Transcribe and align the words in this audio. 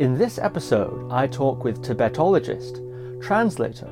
In 0.00 0.16
this 0.16 0.38
episode, 0.38 1.12
I 1.12 1.26
talk 1.26 1.62
with 1.62 1.82
Tibetologist, 1.82 3.20
translator, 3.20 3.90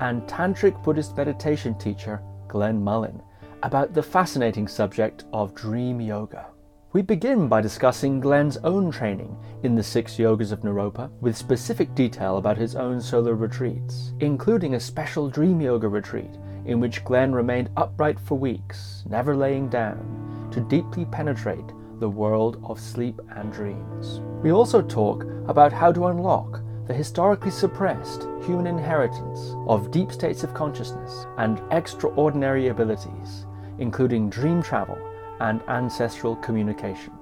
and 0.00 0.20
Tantric 0.24 0.84
Buddhist 0.84 1.16
meditation 1.16 1.74
teacher 1.78 2.20
Glenn 2.46 2.84
Mullin 2.84 3.22
about 3.62 3.94
the 3.94 4.02
fascinating 4.02 4.68
subject 4.68 5.24
of 5.32 5.54
dream 5.54 5.98
yoga. 5.98 6.48
We 6.92 7.00
begin 7.00 7.48
by 7.48 7.62
discussing 7.62 8.20
Glenn's 8.20 8.58
own 8.64 8.90
training 8.90 9.34
in 9.62 9.74
the 9.74 9.82
six 9.82 10.16
yogas 10.16 10.52
of 10.52 10.60
Naropa 10.60 11.10
with 11.22 11.34
specific 11.34 11.94
detail 11.94 12.36
about 12.36 12.58
his 12.58 12.76
own 12.76 13.00
solo 13.00 13.30
retreats, 13.32 14.12
including 14.20 14.74
a 14.74 14.78
special 14.78 15.30
dream 15.30 15.62
yoga 15.62 15.88
retreat 15.88 16.36
in 16.66 16.80
which 16.80 17.02
Glenn 17.02 17.32
remained 17.32 17.70
upright 17.78 18.20
for 18.20 18.36
weeks, 18.36 19.04
never 19.08 19.34
laying 19.34 19.70
down, 19.70 20.50
to 20.52 20.60
deeply 20.60 21.06
penetrate 21.06 21.72
the 21.98 22.08
world 22.08 22.60
of 22.64 22.80
sleep 22.80 23.20
and 23.34 23.52
dreams. 23.52 24.20
We 24.42 24.52
also 24.52 24.82
talk 24.82 25.24
about 25.48 25.72
how 25.72 25.92
to 25.92 26.06
unlock 26.06 26.60
the 26.86 26.94
historically 26.94 27.50
suppressed 27.50 28.28
human 28.44 28.66
inheritance 28.66 29.54
of 29.66 29.90
deep 29.90 30.12
states 30.12 30.44
of 30.44 30.54
consciousness 30.54 31.26
and 31.38 31.60
extraordinary 31.72 32.68
abilities, 32.68 33.46
including 33.78 34.30
dream 34.30 34.62
travel 34.62 34.98
and 35.40 35.60
ancestral 35.68 36.36
communication. 36.36 37.12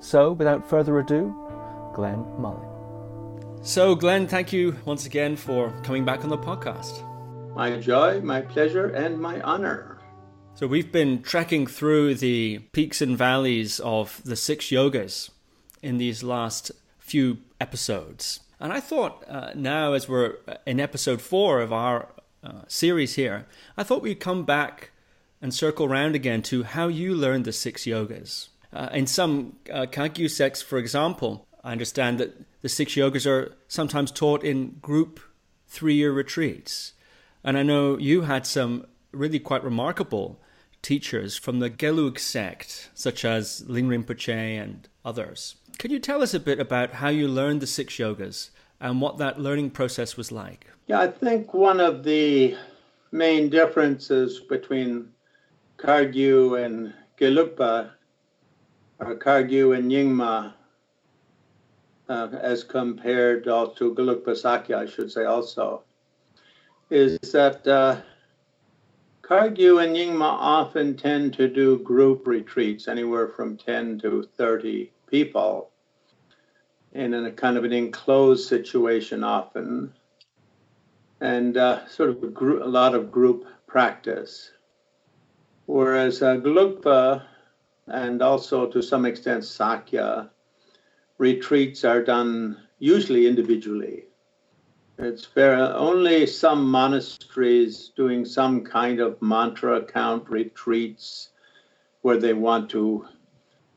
So, 0.00 0.32
without 0.32 0.68
further 0.68 0.98
ado, 0.98 1.34
Glenn 1.94 2.24
Mullin. 2.38 2.68
So, 3.62 3.94
Glenn, 3.94 4.26
thank 4.26 4.52
you 4.52 4.76
once 4.84 5.06
again 5.06 5.36
for 5.36 5.70
coming 5.82 6.04
back 6.04 6.24
on 6.24 6.30
the 6.30 6.38
podcast. 6.38 7.08
My 7.54 7.78
joy, 7.78 8.20
my 8.20 8.40
pleasure, 8.40 8.88
and 8.88 9.20
my 9.20 9.40
honor. 9.42 9.91
So, 10.54 10.66
we've 10.66 10.92
been 10.92 11.22
trekking 11.22 11.66
through 11.66 12.16
the 12.16 12.58
peaks 12.72 13.00
and 13.00 13.16
valleys 13.16 13.80
of 13.80 14.20
the 14.24 14.36
six 14.36 14.66
yogas 14.66 15.30
in 15.82 15.96
these 15.96 16.22
last 16.22 16.70
few 16.98 17.38
episodes. 17.60 18.40
And 18.60 18.72
I 18.72 18.78
thought 18.78 19.24
uh, 19.28 19.52
now, 19.56 19.94
as 19.94 20.08
we're 20.08 20.36
in 20.66 20.78
episode 20.78 21.20
four 21.20 21.60
of 21.60 21.72
our 21.72 22.08
uh, 22.44 22.62
series 22.68 23.14
here, 23.14 23.46
I 23.76 23.82
thought 23.82 24.02
we'd 24.02 24.20
come 24.20 24.44
back 24.44 24.90
and 25.40 25.52
circle 25.52 25.88
round 25.88 26.14
again 26.14 26.42
to 26.42 26.62
how 26.62 26.86
you 26.86 27.14
learned 27.14 27.44
the 27.44 27.52
six 27.52 27.84
yogas. 27.84 28.48
Uh, 28.72 28.88
in 28.92 29.06
some 29.06 29.56
uh, 29.72 29.86
Kagyu 29.86 30.30
sects, 30.30 30.62
for 30.62 30.78
example, 30.78 31.46
I 31.64 31.72
understand 31.72 32.18
that 32.18 32.36
the 32.60 32.68
six 32.68 32.92
yogas 32.92 33.26
are 33.26 33.56
sometimes 33.68 34.12
taught 34.12 34.44
in 34.44 34.76
group 34.82 35.18
three 35.66 35.94
year 35.94 36.12
retreats. 36.12 36.92
And 37.42 37.58
I 37.58 37.62
know 37.62 37.98
you 37.98 38.22
had 38.22 38.46
some 38.46 38.86
really 39.12 39.38
quite 39.38 39.64
remarkable 39.64 40.40
teachers 40.82 41.36
from 41.36 41.60
the 41.60 41.70
Gelug 41.70 42.18
sect, 42.18 42.90
such 42.94 43.24
as 43.24 43.64
Ling 43.68 43.88
Rinpoche 43.88 44.28
and 44.62 44.88
others. 45.04 45.56
Can 45.78 45.90
you 45.90 45.98
tell 45.98 46.22
us 46.22 46.34
a 46.34 46.40
bit 46.40 46.60
about 46.60 46.94
how 46.94 47.08
you 47.08 47.28
learned 47.28 47.60
the 47.60 47.66
six 47.66 47.94
yogas 47.94 48.50
and 48.80 49.00
what 49.00 49.18
that 49.18 49.40
learning 49.40 49.70
process 49.70 50.16
was 50.16 50.30
like? 50.30 50.66
Yeah, 50.86 51.00
I 51.00 51.08
think 51.08 51.54
one 51.54 51.80
of 51.80 52.02
the 52.02 52.56
main 53.12 53.48
differences 53.48 54.40
between 54.40 55.08
Kagyu 55.78 56.64
and 56.64 56.92
Gelugpa, 57.18 57.90
or 58.98 59.16
Kagyu 59.16 59.76
and 59.76 59.90
Nyingma, 59.90 60.54
uh, 62.08 62.28
as 62.40 62.64
compared 62.64 63.44
to 63.44 63.94
Gelugpa 63.94 64.36
Sakya, 64.36 64.78
I 64.78 64.86
should 64.86 65.10
say 65.10 65.24
also, 65.24 65.82
is 66.90 67.18
that 67.32 67.66
uh, 67.66 68.00
Kagyu 69.22 69.82
and 69.82 69.94
Nyingma 69.94 70.20
often 70.20 70.96
tend 70.96 71.34
to 71.34 71.48
do 71.48 71.78
group 71.78 72.26
retreats, 72.26 72.88
anywhere 72.88 73.28
from 73.28 73.56
10 73.56 74.00
to 74.00 74.24
30 74.36 74.90
people, 75.06 75.70
in 76.92 77.14
a 77.14 77.30
kind 77.30 77.56
of 77.56 77.64
an 77.64 77.72
enclosed 77.72 78.48
situation 78.48 79.22
often, 79.22 79.92
and 81.20 81.56
uh, 81.56 81.86
sort 81.86 82.10
of 82.10 82.22
a, 82.24 82.26
group, 82.26 82.62
a 82.62 82.68
lot 82.68 82.96
of 82.96 83.12
group 83.12 83.46
practice. 83.68 84.52
Whereas 85.66 86.20
uh, 86.22 87.20
and 87.86 88.22
also 88.22 88.66
to 88.66 88.82
some 88.82 89.06
extent 89.06 89.44
Sakya 89.44 90.30
retreats 91.18 91.84
are 91.84 92.02
done 92.02 92.58
usually 92.80 93.28
individually. 93.28 94.06
It's 94.98 95.24
fair. 95.24 95.56
only 95.74 96.26
some 96.26 96.70
monasteries 96.70 97.92
doing 97.96 98.24
some 98.24 98.62
kind 98.62 99.00
of 99.00 99.20
mantra 99.22 99.82
count 99.82 100.28
retreats 100.28 101.30
where 102.02 102.18
they 102.18 102.34
want 102.34 102.68
to 102.70 103.06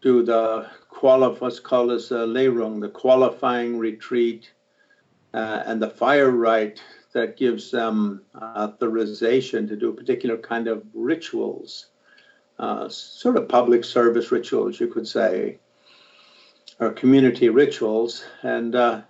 do 0.01 0.23
the 0.23 0.69
qualif- 0.91 1.39
what's 1.39 1.59
called 1.59 1.91
as 1.91 2.11
a 2.11 2.25
leirung, 2.25 2.81
the 2.81 2.89
qualifying 2.89 3.79
retreat, 3.79 4.51
uh, 5.33 5.63
and 5.65 5.81
the 5.81 5.89
fire 5.89 6.31
rite 6.31 6.81
that 7.13 7.37
gives 7.37 7.71
them 7.71 8.21
authorization 8.35 9.67
to 9.67 9.77
do 9.77 9.93
particular 9.93 10.37
kind 10.37 10.67
of 10.67 10.83
rituals, 10.93 11.87
uh, 12.59 12.89
sort 12.89 13.37
of 13.37 13.47
public 13.47 13.85
service 13.85 14.31
rituals, 14.31 14.81
you 14.81 14.87
could 14.87 15.07
say, 15.07 15.59
or 16.79 16.91
community 16.91 17.47
rituals. 17.47 18.25
And 18.43 18.75
uh, 18.75 19.01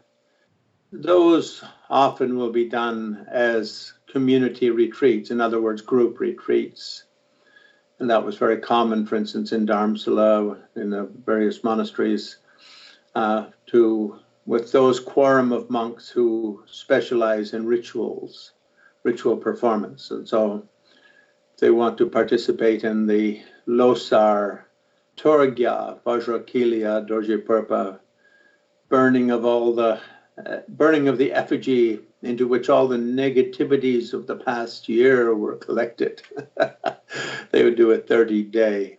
those 1.01 1.63
often 1.89 2.37
will 2.37 2.51
be 2.51 2.69
done 2.69 3.25
as 3.29 3.93
community 4.07 4.69
retreats, 4.69 5.31
in 5.31 5.41
other 5.41 5.61
words, 5.61 5.81
group 5.81 6.19
retreats. 6.19 7.03
And 7.99 8.09
that 8.09 8.25
was 8.25 8.37
very 8.37 8.59
common, 8.59 9.05
for 9.05 9.15
instance, 9.15 9.51
in 9.51 9.65
Dharamsala, 9.65 10.59
in 10.75 10.89
the 10.89 11.09
various 11.25 11.63
monasteries, 11.63 12.37
uh, 13.13 13.47
to 13.67 14.19
with 14.45 14.71
those 14.71 14.99
quorum 14.99 15.51
of 15.51 15.69
monks 15.69 16.09
who 16.09 16.63
specialize 16.67 17.53
in 17.53 17.65
rituals, 17.65 18.51
ritual 19.03 19.37
performance. 19.37 20.11
And 20.11 20.27
so 20.27 20.67
they 21.57 21.71
want 21.71 21.97
to 21.97 22.09
participate 22.09 22.83
in 22.83 23.07
the 23.07 23.41
Losar, 23.67 24.65
Torgya, 25.17 25.99
Vajrakilaya, 26.03 27.07
Dorje 27.07 27.43
Purpa, 27.43 27.99
burning 28.89 29.31
of 29.31 29.45
all 29.45 29.73
the 29.73 29.99
uh, 30.43 30.57
burning 30.69 31.07
of 31.07 31.17
the 31.17 31.31
effigy 31.31 31.99
into 32.21 32.47
which 32.47 32.69
all 32.69 32.87
the 32.87 32.97
negativities 32.97 34.13
of 34.13 34.27
the 34.27 34.35
past 34.35 34.89
year 34.89 35.35
were 35.35 35.55
collected. 35.55 36.21
they 37.51 37.63
would 37.63 37.75
do 37.75 37.91
a 37.91 37.97
30 37.97 38.43
day 38.43 38.97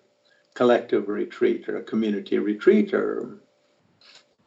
collective 0.54 1.08
retreat 1.08 1.68
or 1.68 1.76
a 1.76 1.82
community 1.82 2.38
retreat 2.38 2.94
or 2.94 3.38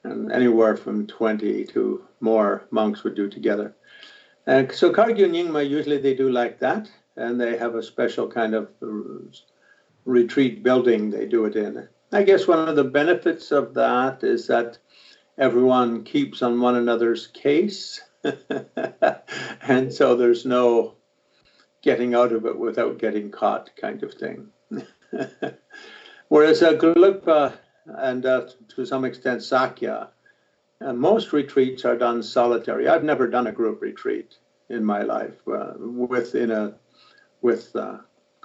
and 0.04 0.32
anywhere 0.32 0.76
from 0.76 1.06
20 1.06 1.66
to 1.66 2.04
more 2.22 2.68
monks 2.72 3.04
would 3.04 3.16
do 3.16 3.30
together. 3.30 3.76
And 4.48 4.72
so 4.72 4.92
Kagyu 4.92 5.30
Nyingma, 5.30 5.70
usually 5.70 5.98
they 5.98 6.16
do 6.16 6.30
like 6.32 6.58
that, 6.60 6.90
and 7.18 7.40
they 7.40 7.58
have 7.58 7.76
a 7.76 7.84
special 7.84 8.28
kind 8.28 8.56
of 8.56 8.70
retreat 10.06 10.64
building 10.64 11.10
they 11.10 11.26
do 11.26 11.46
it 11.46 11.56
in. 11.56 11.88
I 12.12 12.24
guess 12.24 12.48
one 12.48 12.68
of 12.68 12.76
the 12.76 12.84
benefits 12.84 13.52
of 13.52 13.74
that 13.76 14.24
is 14.24 14.48
that 14.48 14.80
everyone 15.40 16.04
keeps 16.04 16.42
on 16.44 16.62
one 16.62 16.76
another's 16.76 17.28
case, 17.28 18.02
and 19.62 19.92
so 19.92 20.16
there's 20.16 20.46
no 20.46 20.96
getting 21.82 22.14
out 22.14 22.34
of 22.34 22.46
it 22.46 22.60
without 22.60 23.00
getting 23.00 23.32
caught 23.32 23.72
kind 23.76 24.04
of 24.04 24.14
thing. 24.14 24.50
Whereas 26.28 26.62
a 26.62 26.76
Gelugpa 26.76 27.58
and 27.98 28.26
uh, 28.26 28.48
to 28.70 28.86
some 28.86 29.06
extent 29.06 29.44
Sakya. 29.44 30.10
And 30.82 30.98
most 30.98 31.34
retreats 31.34 31.84
are 31.84 31.98
done 31.98 32.24
solitary. 32.24 32.88
I've 32.88 33.04
never 33.04 33.28
done 33.28 33.48
a 33.48 33.52
group 33.52 33.82
retreat 33.82 34.38
in 34.70 34.86
my 34.86 35.02
life 35.02 35.36
uh, 35.48 35.74
with 35.78 36.36
in 36.36 36.52
a 36.52 36.76
with 37.42 37.76
uh, 37.76 37.98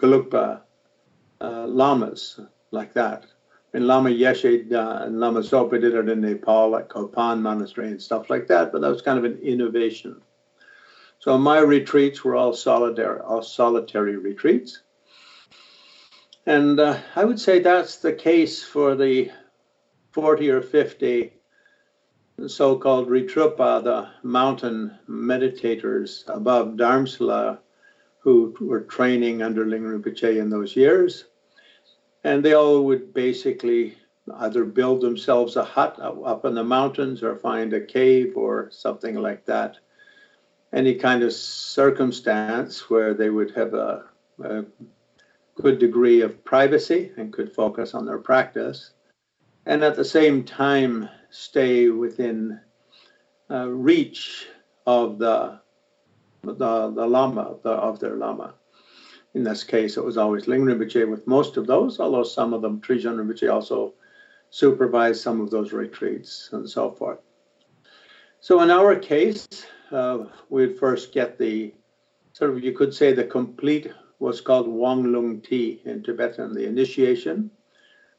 uh, 0.03 1.67
lamas 1.67 2.41
like 2.71 2.93
that. 2.95 3.27
And 3.75 3.87
Lama 3.87 4.11
Yeshe 4.11 4.73
uh, 4.73 5.05
and 5.05 5.21
Lama 5.21 5.41
Zopa 5.41 5.81
did 5.81 5.95
it 5.95 6.09
in 6.09 6.21
Nepal 6.21 6.77
at 6.77 6.89
Kopan 6.89 7.43
Monastery 7.43 7.89
and 7.89 8.01
stuff 8.01 8.31
like 8.31 8.47
that, 8.47 8.73
but 8.73 8.81
that 8.81 8.89
was 8.89 9.03
kind 9.03 9.19
of 9.19 9.25
an 9.25 9.39
innovation. 9.39 10.23
So 11.19 11.37
my 11.37 11.59
retreats 11.59 12.25
were 12.25 12.37
all 12.37 12.53
solitary, 12.53 13.21
all 13.21 13.43
solitary 13.43 14.17
retreats. 14.17 14.83
And 16.47 16.79
uh, 16.79 16.99
I 17.17 17.25
would 17.25 17.41
say 17.41 17.59
that's 17.59 17.97
the 17.97 18.13
case 18.13 18.63
for 18.63 18.95
the 18.95 19.31
40 20.13 20.51
or 20.51 20.63
50 20.63 21.33
so 22.47 22.77
called 22.77 23.09
Ritrupa, 23.09 23.83
the 23.83 24.09
mountain 24.23 24.99
meditators 25.09 26.25
above 26.29 26.75
Dharamsala, 26.77 27.59
who 28.21 28.55
were 28.61 28.81
training 28.81 29.43
under 29.43 29.67
Ling 29.67 29.83
Rinpoche 29.83 30.39
in 30.41 30.51
those 30.51 30.75
years. 30.75 31.27
And 32.25 32.43
they 32.43 32.55
all 32.55 32.85
would 32.85 33.13
basically 33.13 33.97
either 34.39 34.65
build 34.65 35.03
themselves 35.03 35.57
a 35.57 35.65
hut 35.65 35.99
up 36.01 36.45
in 36.47 36.55
the 36.55 36.65
mountains 36.65 37.23
or 37.23 37.37
find 37.37 37.73
a 37.75 37.81
cave 37.85 38.37
or 38.37 38.71
something 38.71 39.17
like 39.17 39.45
that. 39.45 39.77
Any 40.73 40.95
kind 40.95 41.23
of 41.23 41.33
circumstance 41.33 42.89
where 42.91 43.15
they 43.15 43.31
would 43.31 43.51
have 43.53 43.75
a, 43.75 44.07
a 44.43 44.65
good 45.55 45.79
degree 45.79 46.23
of 46.23 46.43
privacy 46.45 47.13
and 47.17 47.33
could 47.33 47.55
focus 47.55 47.95
on 47.95 48.07
their 48.07 48.19
practice, 48.19 48.93
and 49.67 49.85
at 49.85 49.95
the 49.95 50.05
same 50.05 50.43
time 50.43 51.09
stay 51.31 51.91
within 51.91 52.59
uh, 53.51 53.69
reach 53.69 54.49
of 54.87 55.19
the, 55.19 55.61
the, 56.43 56.91
the 56.91 57.07
Lama, 57.07 57.57
the, 57.63 57.71
of 57.71 58.01
their 58.01 58.17
Lama. 58.17 58.55
In 59.35 59.43
this 59.43 59.65
case, 59.65 59.97
it 59.97 60.05
was 60.05 60.17
always 60.17 60.47
Ling 60.47 60.65
Rinpoche 60.65 61.09
with 61.11 61.27
most 61.27 61.57
of 61.57 61.67
those, 61.67 61.99
although 61.99 62.23
some 62.23 62.55
of 62.55 62.63
them, 62.63 62.81
Trijang 62.81 63.17
Rinpoche 63.17 63.53
also 63.53 63.95
supervised 64.51 65.21
some 65.21 65.41
of 65.41 65.51
those 65.51 65.73
retreats 65.73 66.51
and 66.53 66.71
so 66.71 66.93
forth. 66.93 67.19
So 68.41 68.61
in 68.61 68.71
our 68.71 68.95
case, 68.95 69.49
uh, 69.91 70.27
we'd 70.51 70.79
first 70.79 71.13
get 71.13 71.39
the 71.39 71.75
sort 72.33 72.53
of, 72.53 72.63
you 72.63 72.73
could 72.73 72.95
say, 72.95 73.13
the 73.13 73.25
complete 73.25 73.91
what's 74.19 74.41
called 74.41 74.69
Wang 74.69 75.13
Lung 75.13 75.41
Ti 75.41 75.83
in 75.85 76.03
Tibetan, 76.03 76.55
the 76.55 76.67
initiation, 76.67 77.51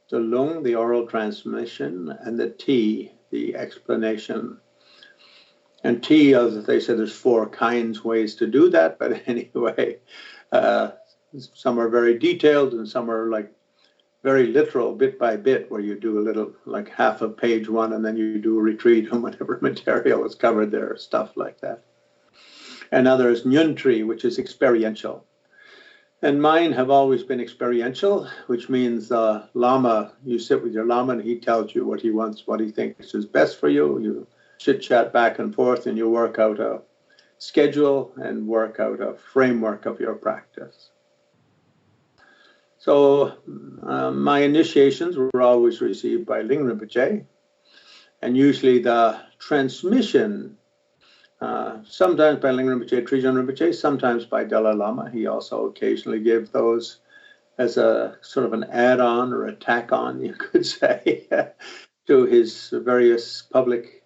the 0.09 0.19
Lung, 0.19 0.63
the 0.63 0.75
oral 0.75 1.07
transmission, 1.07 2.15
and 2.21 2.37
the 2.37 2.49
Ti, 2.49 3.11
the 3.31 3.55
explanation. 3.55 4.59
And 5.83 6.03
Ti, 6.03 6.33
as 6.33 6.65
they 6.65 6.79
said, 6.79 6.97
there's 6.97 7.15
four 7.15 7.47
kinds 7.47 8.03
ways 8.03 8.35
to 8.35 8.47
do 8.47 8.69
that, 8.71 8.99
but 8.99 9.21
anyway, 9.27 9.99
uh, 10.51 10.91
some 11.39 11.79
are 11.79 11.89
very 11.89 12.17
detailed 12.17 12.73
and 12.73 12.87
some 12.87 13.09
are 13.09 13.29
like 13.29 13.51
very 14.23 14.47
literal, 14.47 14.95
bit 14.95 15.19
by 15.19 15.35
bit, 15.35 15.69
where 15.69 15.81
you 15.81 15.99
do 15.99 16.17
a 16.17 16.25
little, 16.27 16.51
like 16.65 16.89
half 16.89 17.21
of 17.21 17.37
page 17.37 17.69
one, 17.69 17.93
and 17.93 18.03
then 18.03 18.17
you 18.17 18.39
do 18.39 18.57
a 18.57 18.61
retreat 18.61 19.11
on 19.11 19.21
whatever 19.25 19.59
material 19.61 20.25
is 20.25 20.33
covered 20.33 20.71
there, 20.71 20.97
stuff 20.97 21.37
like 21.37 21.61
that. 21.61 21.83
And 22.91 23.07
others, 23.07 23.43
Nyuntri, 23.43 24.05
which 24.05 24.25
is 24.25 24.39
experiential. 24.39 25.23
And 26.23 26.41
mine 26.41 26.71
have 26.71 26.89
always 26.89 27.21
been 27.21 27.39
experiential, 27.39 28.27
which 28.47 28.67
means 28.67 29.11
uh, 29.11 29.45
Lama, 29.53 30.13
you 30.23 30.39
sit 30.39 30.63
with 30.63 30.73
your 30.73 30.85
Lama 30.85 31.13
and 31.13 31.21
he 31.21 31.39
tells 31.39 31.75
you 31.75 31.85
what 31.85 32.01
he 32.01 32.09
wants, 32.09 32.47
what 32.47 32.59
he 32.59 32.71
thinks 32.71 33.13
is 33.13 33.27
best 33.27 33.59
for 33.59 33.69
you. 33.69 33.99
You 33.99 34.27
chit 34.57 34.81
chat 34.81 35.13
back 35.13 35.37
and 35.37 35.53
forth 35.53 35.85
and 35.85 35.99
you 35.99 36.09
work 36.09 36.39
out 36.39 36.59
a 36.59 36.81
schedule 37.37 38.11
and 38.15 38.47
work 38.47 38.79
out 38.79 39.01
a 39.01 39.13
framework 39.13 39.85
of 39.85 39.99
your 39.99 40.15
practice. 40.15 40.89
So 42.85 43.33
uh, 43.81 44.11
my 44.11 44.41
initiations 44.41 45.17
were 45.17 45.41
always 45.41 45.81
received 45.81 46.27
by 46.27 46.41
Ling 46.43 46.65
Rinpoche, 46.65 47.25
and 48.21 48.37
usually 48.37 48.77
the 48.77 49.19
transmission, 49.39 50.55
uh, 51.41 51.77
sometimes 51.83 52.41
by 52.41 52.51
Ling 52.51 52.67
Rinpoche, 52.67 53.01
Trijang 53.07 53.43
Rinpoche, 53.43 53.73
sometimes 53.73 54.25
by 54.25 54.43
Dalai 54.43 54.75
Lama. 54.75 55.09
He 55.09 55.25
also 55.25 55.65
occasionally 55.65 56.19
gave 56.19 56.51
those 56.51 56.99
as 57.57 57.77
a 57.77 58.19
sort 58.21 58.45
of 58.45 58.53
an 58.53 58.65
add-on 58.65 59.33
or 59.33 59.45
a 59.45 59.55
tack-on, 59.55 60.21
you 60.27 60.33
could 60.33 60.63
say, 60.63 61.25
to 62.05 62.25
his 62.25 62.69
various 62.71 63.41
public 63.41 64.03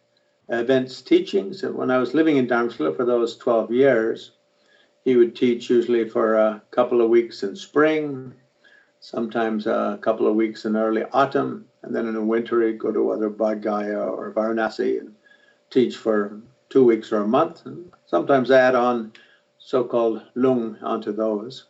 events 0.47 1.01
teachings. 1.01 1.63
And 1.63 1.75
when 1.75 1.91
I 1.91 1.97
was 1.97 2.13
living 2.13 2.37
in 2.37 2.47
Dharamsala 2.47 2.95
for 2.95 3.03
those 3.03 3.35
12 3.35 3.73
years, 3.73 4.31
he 5.03 5.17
would 5.17 5.35
teach 5.35 5.69
usually 5.69 6.07
for 6.07 6.35
a 6.35 6.61
couple 6.71 7.01
of 7.01 7.09
weeks 7.09 7.43
in 7.43 7.57
spring, 7.57 8.35
sometimes 8.99 9.67
a 9.67 9.99
couple 10.01 10.27
of 10.27 10.35
weeks 10.35 10.65
in 10.65 10.75
early 10.75 11.03
autumn, 11.13 11.65
and 11.83 11.95
then 11.95 12.07
in 12.07 12.13
the 12.13 12.21
winter 12.21 12.65
he'd 12.65 12.79
go 12.79 12.91
to 12.91 13.13
either 13.13 13.29
Bodh 13.29 13.61
Gaya 13.61 13.99
or 13.99 14.33
Varanasi 14.33 14.99
and 14.99 15.15
teach 15.69 15.95
for 15.95 16.41
two 16.69 16.83
weeks 16.83 17.11
or 17.11 17.21
a 17.21 17.27
month, 17.27 17.65
and 17.65 17.91
sometimes 18.05 18.51
add 18.51 18.75
on 18.75 19.13
so-called 19.57 20.23
lung 20.35 20.77
onto 20.81 21.11
those. 21.11 21.65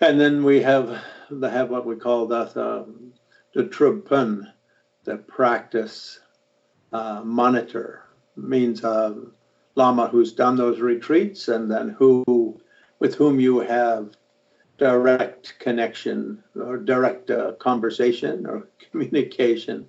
And 0.00 0.20
then 0.20 0.44
we 0.44 0.62
have 0.62 1.02
the 1.30 1.50
have 1.50 1.70
what 1.70 1.86
we 1.86 1.96
call 1.96 2.32
um, 2.32 3.12
the 3.54 3.64
trubpun, 3.64 4.52
the 5.04 5.16
practice 5.16 6.20
uh, 6.92 7.22
monitor, 7.24 8.04
means 8.36 8.84
a 8.84 9.16
lama 9.74 10.08
who's 10.08 10.32
done 10.32 10.56
those 10.56 10.80
retreats 10.80 11.48
and 11.48 11.70
then 11.70 11.88
who 11.90 12.60
with 13.00 13.14
whom 13.14 13.38
you 13.38 13.60
have 13.60 14.16
direct 14.78 15.58
connection 15.58 16.42
or 16.54 16.78
direct 16.78 17.30
uh, 17.30 17.52
conversation 17.52 18.46
or 18.46 18.68
communication 18.90 19.88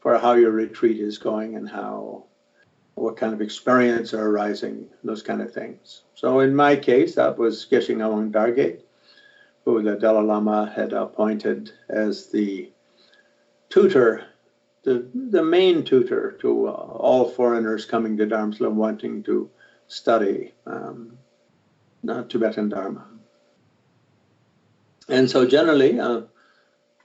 for 0.00 0.16
how 0.16 0.34
your 0.34 0.52
retreat 0.52 1.00
is 1.00 1.18
going 1.18 1.56
and 1.56 1.68
how 1.68 2.24
what 2.94 3.16
kind 3.16 3.32
of 3.32 3.40
experience 3.40 4.12
are 4.14 4.28
arising, 4.28 4.86
those 5.04 5.22
kind 5.22 5.40
of 5.40 5.52
things. 5.52 6.02
So 6.14 6.40
in 6.40 6.54
my 6.54 6.74
case, 6.76 7.14
that 7.14 7.38
was 7.38 7.66
Geshe 7.70 7.94
Dargay, 8.32 8.80
who 9.64 9.82
the 9.82 9.96
Dalai 9.96 10.24
Lama 10.24 10.72
had 10.74 10.92
appointed 10.92 11.70
as 11.88 12.26
the 12.26 12.72
tutor, 13.68 14.26
the, 14.82 15.08
the 15.14 15.42
main 15.42 15.84
tutor 15.84 16.32
to 16.40 16.68
uh, 16.68 16.70
all 16.70 17.28
foreigners 17.28 17.84
coming 17.84 18.16
to 18.16 18.26
Dharamsala 18.26 18.70
wanting 18.70 19.22
to 19.24 19.50
study 19.86 20.54
um, 20.66 21.16
Tibetan 22.28 22.68
Dharma. 22.68 23.06
And 25.08 25.30
so 25.30 25.46
generally, 25.46 25.98
uh, 25.98 26.22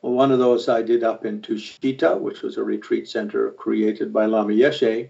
one 0.02 0.32
of 0.32 0.40
those 0.40 0.68
I 0.68 0.82
did 0.82 1.04
up 1.04 1.26
in 1.26 1.42
Tushita, 1.42 2.20
which 2.20 2.42
was 2.42 2.58
a 2.58 2.64
retreat 2.64 3.08
center 3.08 3.52
created 3.52 4.12
by 4.12 4.26
Lama 4.26 4.54
Yeshe. 4.54 5.10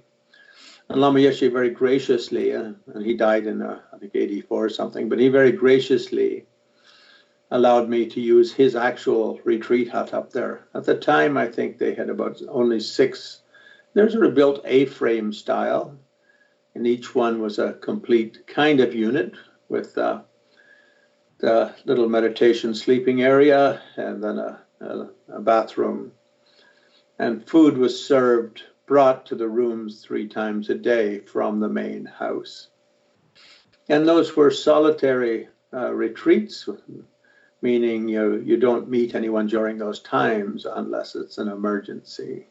And 0.89 1.01
Lama 1.01 1.19
Yeshe 1.19 1.51
very 1.51 1.71
graciously, 1.71 2.53
uh, 2.53 2.73
and 2.93 3.05
he 3.05 3.15
died 3.15 3.47
in, 3.47 3.63
uh, 3.63 3.79
I 3.91 3.97
think, 3.97 4.15
84 4.15 4.65
or 4.65 4.69
something, 4.69 5.09
but 5.09 5.19
he 5.19 5.29
very 5.29 5.51
graciously 5.51 6.45
allowed 7.49 7.89
me 7.89 8.05
to 8.05 8.21
use 8.21 8.53
his 8.53 8.75
actual 8.75 9.39
retreat 9.43 9.89
hut 9.89 10.13
up 10.13 10.31
there. 10.31 10.67
At 10.75 10.85
the 10.85 10.95
time, 10.95 11.37
I 11.37 11.47
think 11.47 11.77
they 11.77 11.95
had 11.95 12.09
about 12.09 12.41
only 12.47 12.79
six. 12.79 13.41
They're 13.93 14.09
sort 14.09 14.25
of 14.25 14.35
built 14.35 14.61
A-frame 14.65 15.33
style, 15.33 15.97
and 16.75 16.85
each 16.85 17.15
one 17.15 17.41
was 17.41 17.57
a 17.57 17.73
complete 17.73 18.45
kind 18.45 18.79
of 18.79 18.93
unit 18.93 19.33
with 19.69 19.97
uh, 19.97 20.21
the 21.43 21.75
little 21.83 22.07
meditation 22.07 22.73
sleeping 22.73 23.21
area 23.21 23.81
and 23.97 24.23
then 24.23 24.39
a, 24.39 24.61
a, 24.79 25.09
a 25.27 25.41
bathroom. 25.41 26.13
And 27.19 27.45
food 27.45 27.77
was 27.77 28.01
served, 28.01 28.63
brought 28.85 29.25
to 29.25 29.35
the 29.35 29.49
rooms 29.49 30.01
three 30.01 30.29
times 30.29 30.69
a 30.69 30.75
day 30.75 31.19
from 31.19 31.59
the 31.59 31.67
main 31.67 32.05
house. 32.05 32.69
And 33.89 34.07
those 34.07 34.37
were 34.37 34.51
solitary 34.51 35.49
uh, 35.73 35.91
retreats, 35.91 36.69
meaning 37.61 38.07
you, 38.07 38.41
you 38.45 38.55
don't 38.55 38.89
meet 38.89 39.13
anyone 39.13 39.47
during 39.47 39.77
those 39.77 39.99
times 39.99 40.65
unless 40.65 41.13
it's 41.13 41.39
an 41.39 41.49
emergency. 41.49 42.47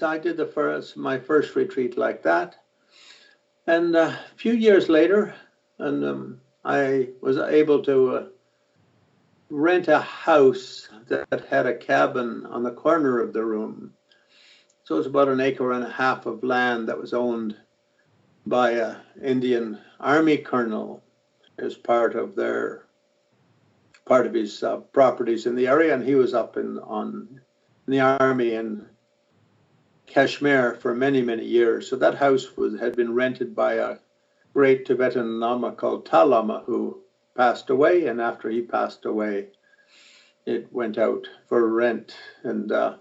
I 0.00 0.16
did 0.16 0.36
the 0.36 0.46
first, 0.46 0.96
my 0.96 1.18
first 1.18 1.56
retreat 1.56 1.98
like 1.98 2.22
that. 2.22 2.54
And 3.66 3.96
a 3.96 4.16
few 4.36 4.52
years 4.52 4.88
later, 4.88 5.34
and 5.80 6.04
um, 6.04 6.40
I 6.68 7.08
was 7.22 7.38
able 7.38 7.82
to 7.84 8.16
uh, 8.16 8.26
rent 9.48 9.88
a 9.88 10.00
house 10.00 10.86
that 11.06 11.46
had 11.48 11.64
a 11.64 11.74
cabin 11.74 12.44
on 12.44 12.62
the 12.62 12.72
corner 12.72 13.20
of 13.20 13.32
the 13.32 13.42
room. 13.42 13.94
So 14.84 14.96
it 14.96 14.98
was 14.98 15.06
about 15.06 15.28
an 15.28 15.40
acre 15.40 15.72
and 15.72 15.82
a 15.82 15.90
half 15.90 16.26
of 16.26 16.44
land 16.44 16.88
that 16.88 17.00
was 17.00 17.14
owned 17.14 17.56
by 18.46 18.72
an 18.72 18.96
Indian 19.22 19.78
army 19.98 20.36
colonel 20.36 21.02
as 21.56 21.74
part 21.74 22.14
of 22.14 22.36
their 22.36 22.84
part 24.04 24.26
of 24.26 24.34
his 24.34 24.62
uh, 24.62 24.76
properties 24.76 25.46
in 25.46 25.56
the 25.56 25.68
area, 25.68 25.94
and 25.94 26.04
he 26.04 26.16
was 26.16 26.34
up 26.34 26.58
in 26.58 26.78
on 26.80 27.40
in 27.86 27.92
the 27.92 28.00
army 28.00 28.52
in 28.52 28.86
Kashmir 30.06 30.74
for 30.74 30.94
many 30.94 31.22
many 31.22 31.46
years. 31.46 31.88
So 31.88 31.96
that 31.96 32.16
house 32.16 32.58
was 32.58 32.78
had 32.78 32.94
been 32.94 33.14
rented 33.14 33.56
by 33.56 33.74
a 33.74 33.96
great 34.58 34.84
Tibetan 34.84 35.38
Lama 35.38 35.70
called 35.70 36.04
Talama, 36.04 36.64
who 36.64 36.98
passed 37.36 37.70
away, 37.70 38.08
and 38.08 38.20
after 38.20 38.50
he 38.50 38.60
passed 38.60 39.04
away, 39.04 39.46
it 40.46 40.66
went 40.72 40.98
out 40.98 41.28
for 41.48 41.68
rent 41.68 42.16
and 42.42 42.72
uh, 42.72 42.96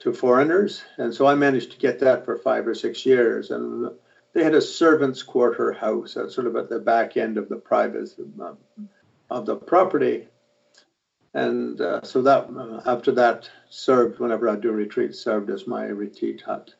to 0.00 0.12
foreigners. 0.12 0.82
And 0.98 1.14
so 1.14 1.24
I 1.24 1.36
managed 1.36 1.70
to 1.70 1.78
get 1.78 2.00
that 2.00 2.24
for 2.24 2.36
five 2.36 2.66
or 2.66 2.74
six 2.74 3.06
years. 3.06 3.52
And 3.52 3.92
they 4.32 4.42
had 4.42 4.56
a 4.56 4.60
servants' 4.60 5.22
quarter 5.22 5.70
house, 5.70 6.14
sort 6.14 6.48
of 6.48 6.56
at 6.56 6.68
the 6.68 6.80
back 6.80 7.16
end 7.16 7.38
of 7.38 7.48
the 7.48 7.58
private 7.58 8.10
um, 8.40 8.58
of 9.30 9.46
the 9.46 9.54
property. 9.54 10.26
And 11.32 11.80
uh, 11.80 12.02
so 12.02 12.22
that 12.22 12.50
after 12.86 13.12
that 13.12 13.48
served 13.70 14.18
whenever 14.18 14.48
I 14.48 14.56
do 14.56 14.72
retreats, 14.72 15.20
served 15.20 15.48
as 15.48 15.68
my 15.68 15.84
retreat 15.84 16.40
hut. 16.40 16.74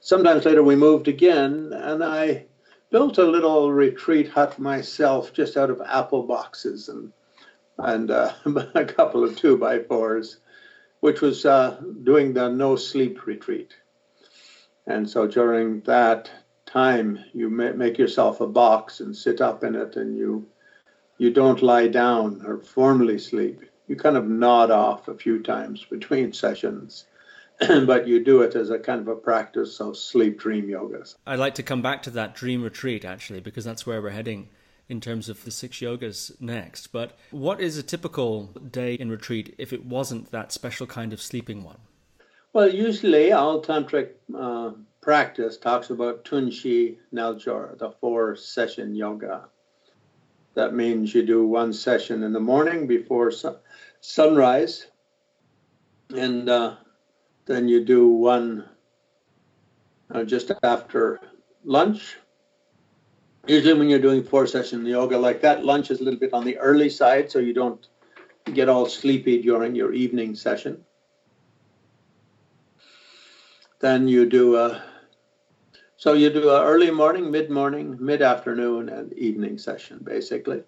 Sometimes 0.00 0.44
later 0.44 0.62
we 0.62 0.76
moved 0.76 1.08
again, 1.08 1.72
and 1.72 2.04
I 2.04 2.48
built 2.94 3.18
a 3.18 3.24
little 3.24 3.72
retreat 3.72 4.28
hut 4.28 4.56
myself 4.56 5.32
just 5.32 5.56
out 5.56 5.68
of 5.68 5.82
apple 5.84 6.22
boxes 6.22 6.88
and 6.88 7.12
and 7.78 8.12
uh, 8.12 8.32
a 8.76 8.84
couple 8.84 9.24
of 9.24 9.34
two 9.34 9.58
by 9.58 9.80
fours, 9.80 10.38
which 11.00 11.20
was 11.20 11.44
uh, 11.44 11.80
doing 12.04 12.32
the 12.32 12.48
no 12.48 12.76
sleep 12.76 13.26
retreat. 13.26 13.74
And 14.86 15.10
so 15.10 15.26
during 15.26 15.80
that 15.80 16.30
time, 16.66 17.18
you 17.32 17.50
make 17.50 17.98
yourself 17.98 18.40
a 18.40 18.46
box 18.46 19.00
and 19.00 19.16
sit 19.16 19.40
up 19.40 19.64
in 19.64 19.74
it, 19.74 19.96
and 19.96 20.16
you 20.16 20.46
you 21.18 21.32
don't 21.32 21.62
lie 21.62 21.88
down 21.88 22.46
or 22.46 22.58
formally 22.58 23.18
sleep. 23.18 23.62
You 23.88 23.96
kind 23.96 24.16
of 24.16 24.28
nod 24.28 24.70
off 24.70 25.08
a 25.08 25.18
few 25.18 25.42
times 25.42 25.84
between 25.84 26.32
sessions, 26.44 27.06
but 27.86 28.06
you 28.06 28.22
do 28.22 28.42
it 28.42 28.54
as 28.54 28.70
a 28.70 28.78
kind 28.78 29.00
of 29.00 29.08
a 29.08 29.16
practice 29.16 29.80
of 29.80 29.96
sleep 29.96 30.38
dream 30.38 30.66
yogas. 30.66 31.14
I'd 31.26 31.38
like 31.38 31.54
to 31.56 31.62
come 31.62 31.82
back 31.82 32.02
to 32.04 32.10
that 32.10 32.34
dream 32.34 32.62
retreat 32.62 33.04
actually, 33.04 33.40
because 33.40 33.64
that's 33.64 33.86
where 33.86 34.02
we're 34.02 34.10
heading 34.10 34.48
in 34.88 35.00
terms 35.00 35.28
of 35.28 35.44
the 35.44 35.50
six 35.50 35.78
yogas 35.78 36.40
next. 36.40 36.88
But 36.88 37.16
what 37.30 37.60
is 37.60 37.78
a 37.78 37.82
typical 37.82 38.46
day 38.46 38.94
in 38.94 39.10
retreat 39.10 39.54
if 39.58 39.72
it 39.72 39.84
wasn't 39.84 40.30
that 40.30 40.52
special 40.52 40.86
kind 40.86 41.12
of 41.12 41.22
sleeping 41.22 41.62
one? 41.62 41.78
Well, 42.52 42.68
usually 42.68 43.32
all 43.32 43.62
tantric 43.62 44.10
uh, 44.36 44.72
practice 45.00 45.56
talks 45.56 45.90
about 45.90 46.24
Tunshi 46.24 46.96
Neljor, 47.12 47.78
the 47.78 47.90
four 48.00 48.36
session 48.36 48.94
yoga. 48.94 49.48
That 50.54 50.74
means 50.74 51.14
you 51.14 51.26
do 51.26 51.46
one 51.46 51.72
session 51.72 52.22
in 52.22 52.32
the 52.32 52.40
morning 52.40 52.86
before 52.86 53.32
sun- 53.32 53.56
sunrise, 54.00 54.86
and 56.16 56.48
uh, 56.48 56.76
then 57.46 57.68
you 57.68 57.84
do 57.84 58.08
one 58.08 58.64
uh, 60.10 60.24
just 60.24 60.50
after 60.62 61.20
lunch. 61.64 62.16
Usually, 63.46 63.74
when 63.74 63.88
you're 63.88 63.98
doing 63.98 64.22
four 64.22 64.46
session 64.46 64.86
yoga 64.86 65.18
like 65.18 65.42
that, 65.42 65.64
lunch 65.64 65.90
is 65.90 66.00
a 66.00 66.04
little 66.04 66.20
bit 66.20 66.32
on 66.32 66.44
the 66.44 66.56
early 66.58 66.88
side, 66.88 67.30
so 67.30 67.38
you 67.38 67.52
don't 67.52 67.88
get 68.54 68.68
all 68.68 68.86
sleepy 68.86 69.42
during 69.42 69.74
your 69.74 69.92
evening 69.92 70.34
session. 70.34 70.82
Then 73.80 74.08
you 74.08 74.28
do 74.28 74.56
a 74.56 74.82
so 75.96 76.14
you 76.14 76.30
do 76.30 76.48
a 76.50 76.64
early 76.64 76.90
morning, 76.90 77.30
mid 77.30 77.50
morning, 77.50 77.96
mid 78.00 78.22
afternoon, 78.22 78.88
and 78.88 79.12
evening 79.12 79.58
session 79.58 80.00
basically, 80.02 80.62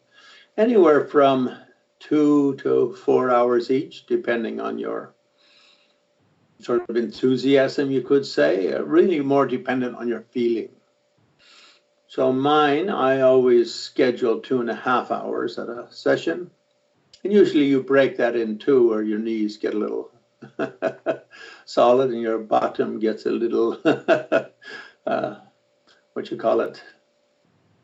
anywhere 0.59 1.07
from 1.07 1.57
two 1.99 2.55
to 2.57 2.95
four 3.05 3.31
hours 3.31 3.71
each, 3.71 4.07
depending 4.07 4.61
on 4.61 4.79
your 4.79 5.16
sort 6.59 6.89
of 6.89 6.97
enthusiasm, 6.97 7.91
you 7.91 8.03
could 8.03 8.27
say. 8.27 8.73
Uh, 8.73 8.83
really 8.83 9.21
more 9.21 9.47
dependent 9.47 9.97
on 9.97 10.09
your 10.09 10.23
feeling. 10.31 10.71
So 12.09 12.33
mine, 12.33 12.89
I 12.89 13.21
always 13.21 13.75
schedule 13.75 14.41
two 14.41 14.61
and 14.61 14.71
a 14.71 14.75
half 14.75 15.11
hours 15.11 15.59
at 15.59 15.69
a 15.69 15.89
session. 15.91 16.51
And 17.25 17.33
usually 17.33 17.65
you 17.65 17.83
break 17.83 18.17
that 18.19 18.37
in 18.37 18.59
two, 18.59 18.93
or 18.93 19.03
your 19.03 19.19
knees 19.19 19.57
get 19.57 19.75
a 19.75 19.79
little 19.79 20.11
solid 21.65 22.11
and 22.11 22.21
your 22.21 22.39
bottom 22.39 23.01
gets 23.01 23.27
a 23.27 23.31
little, 23.31 23.81
uh, 25.07 25.37
what 26.13 26.31
you 26.31 26.37
call 26.37 26.61
it, 26.61 26.83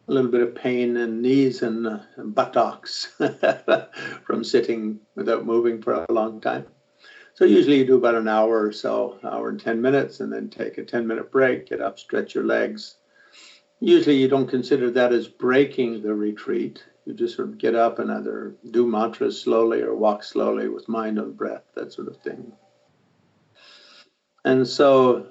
a 0.09 0.13
little 0.13 0.31
bit 0.31 0.43
of 0.43 0.55
pain 0.55 0.97
in 0.97 1.23
knees 1.23 1.63
and, 1.63 1.87
uh, 1.87 1.99
and 2.17 2.35
buttocks 2.35 3.13
from 4.25 4.45
sitting 4.45 5.01
without 5.15 5.45
moving 5.45 5.83
for 5.83 5.95
a 5.95 6.13
long 6.13 6.41
time. 6.41 6.67
So 7.35 7.45
usually 7.45 7.79
you 7.79 7.87
do 7.87 7.97
about 7.97 8.15
an 8.15 8.29
hour 8.29 8.67
or 8.67 8.73
so, 8.73 9.19
hour 9.25 9.49
and 9.49 9.61
10 9.61 9.81
minutes, 9.81 10.21
and 10.21 10.33
then 10.33 10.51
take 10.51 10.79
a 10.79 10.85
10 10.85 11.07
minute 11.07 11.31
break, 11.31 11.69
get 11.69 11.81
up, 11.81 11.99
stretch 11.99 12.35
your 12.35 12.45
legs. 12.45 12.97
Usually 13.81 14.17
you 14.17 14.29
don't 14.29 14.49
consider 14.49 14.91
that 14.93 15.13
as 15.13 15.29
breaking 15.29 16.03
the 16.03 16.15
retreat. 16.15 16.85
You 17.05 17.15
just 17.15 17.37
sort 17.37 17.49
of 17.49 17.59
get 17.59 17.75
up 17.75 17.99
and 17.99 18.13
either 18.13 18.55
do 18.71 18.87
mantras 18.87 19.41
slowly 19.41 19.81
or 19.81 19.97
walk 19.97 20.23
slowly 20.23 20.69
with 20.69 20.89
mind 20.89 21.19
on 21.19 21.33
breath, 21.33 21.65
that 21.75 21.93
sort 21.93 22.09
of 22.09 22.19
thing. 22.19 22.53
And 24.45 24.69
so 24.69 25.29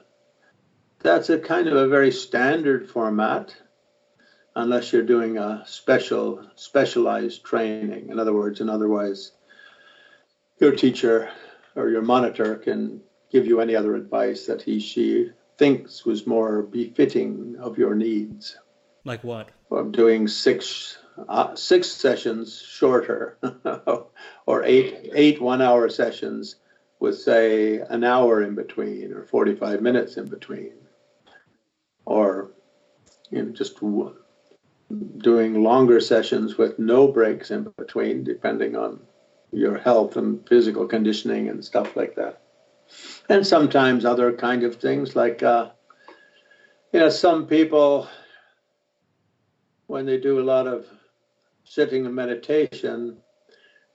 that's 1.00 1.29
a 1.29 1.39
kind 1.39 1.67
of 1.67 1.75
a 1.75 1.88
very 1.88 2.12
standard 2.12 2.89
format, 2.89 3.55
unless 4.55 4.91
you're 4.91 5.03
doing 5.03 5.38
a 5.38 5.63
special, 5.65 6.46
specialized 6.55 7.46
training. 7.46 8.10
In 8.10 8.20
other 8.20 8.34
words, 8.34 8.60
and 8.60 8.70
otherwise, 8.70 9.31
your 10.60 10.75
teacher 10.75 11.29
or 11.75 11.90
your 11.90 12.01
monitor 12.01 12.56
can 12.56 13.01
give 13.32 13.46
you 13.46 13.62
any 13.62 13.75
other 13.75 13.96
advice 13.96 14.46
that 14.46 14.62
he, 14.62 14.80
she 14.80 15.32
thinks 15.58 16.06
was 16.06 16.28
more 16.28 16.63
befitting 16.63 17.56
of 17.60 17.78
your 17.78 17.96
needs. 17.96 18.58
Like 19.06 19.24
what? 19.24 19.50
I'm 19.72 19.92
doing 19.92 20.28
six 20.28 20.98
uh, 21.30 21.56
six 21.56 21.88
sessions 21.90 22.62
shorter, 22.62 23.38
or 24.46 24.63
eight 24.63 25.12
eight 25.13 25.42
one 25.42 25.62
hour 25.62 25.90
sessions 25.90 26.58
with 27.00 27.20
say 27.20 27.80
an 27.80 28.04
hour 28.04 28.44
in 28.44 28.54
between 28.54 29.12
or 29.12 29.24
45 29.24 29.82
minutes 29.82 30.18
in 30.18 30.28
between, 30.28 30.74
or 32.06 32.51
you 33.30 33.44
know 33.44 33.51
just 33.51 33.75
w- 33.75 34.16
doing 35.18 35.63
longer 35.63 36.00
sessions 36.00 36.58
with 36.58 36.78
no 36.78 37.08
breaks 37.08 37.51
in 37.51 37.72
between, 37.78 38.24
depending 38.24 38.75
on 38.75 39.00
your 39.51 39.77
health 39.77 40.15
and 40.17 40.48
physical 40.48 40.86
conditioning 40.88 41.50
and 41.50 41.63
stuff 41.63 41.96
like 41.96 42.15
that. 42.15 42.41
And 43.29 43.46
sometimes 43.46 44.05
other 44.05 44.34
kind 44.34 44.63
of 44.63 44.75
things 44.75 45.15
like, 45.15 45.43
uh, 45.43 45.70
you 46.91 47.00
know, 47.00 47.10
some 47.10 47.48
people, 47.48 48.08
when 49.88 50.05
they 50.05 50.20
do 50.20 50.39
a 50.39 50.43
lot 50.43 50.67
of 50.67 50.86
sitting 51.63 52.05
and 52.05 52.15
meditation, 52.15 53.17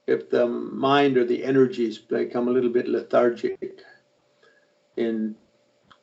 if 0.07 0.29
the 0.29 0.47
mind 0.47 1.17
or 1.17 1.25
the 1.25 1.43
energies 1.43 1.97
become 1.97 2.47
a 2.47 2.51
little 2.51 2.69
bit 2.71 2.87
lethargic, 2.87 3.81
in 4.95 5.35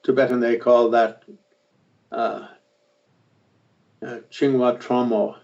Tibetan 0.05 0.39
they 0.39 0.57
call 0.57 0.91
that 0.91 1.25
uh, 2.13 2.47
uh, 4.03 4.19
Chingwa 4.31 4.81
Tromo, 4.81 5.37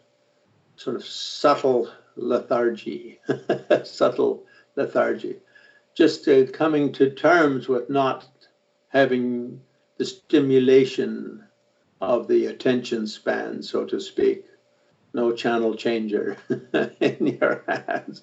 sort 0.76 0.97
of 0.97 1.05
subtle 1.05 1.90
lethargy, 2.17 3.21
subtle 3.85 4.45
lethargy. 4.76 5.37
Just 5.95 6.29
uh, 6.29 6.47
coming 6.47 6.93
to 6.93 7.11
terms 7.11 7.69
with 7.69 7.90
not 7.90 8.26
having 8.88 9.61
the 9.99 10.05
stimulation 10.05 11.45
of 12.00 12.29
the 12.29 12.47
attention 12.47 13.07
span, 13.07 13.62
so 13.62 13.85
to 13.85 14.00
speak. 14.00 14.45
No 15.12 15.33
channel 15.33 15.75
changer 15.75 16.37
in 17.00 17.38
your 17.40 17.64
hands. 17.67 18.23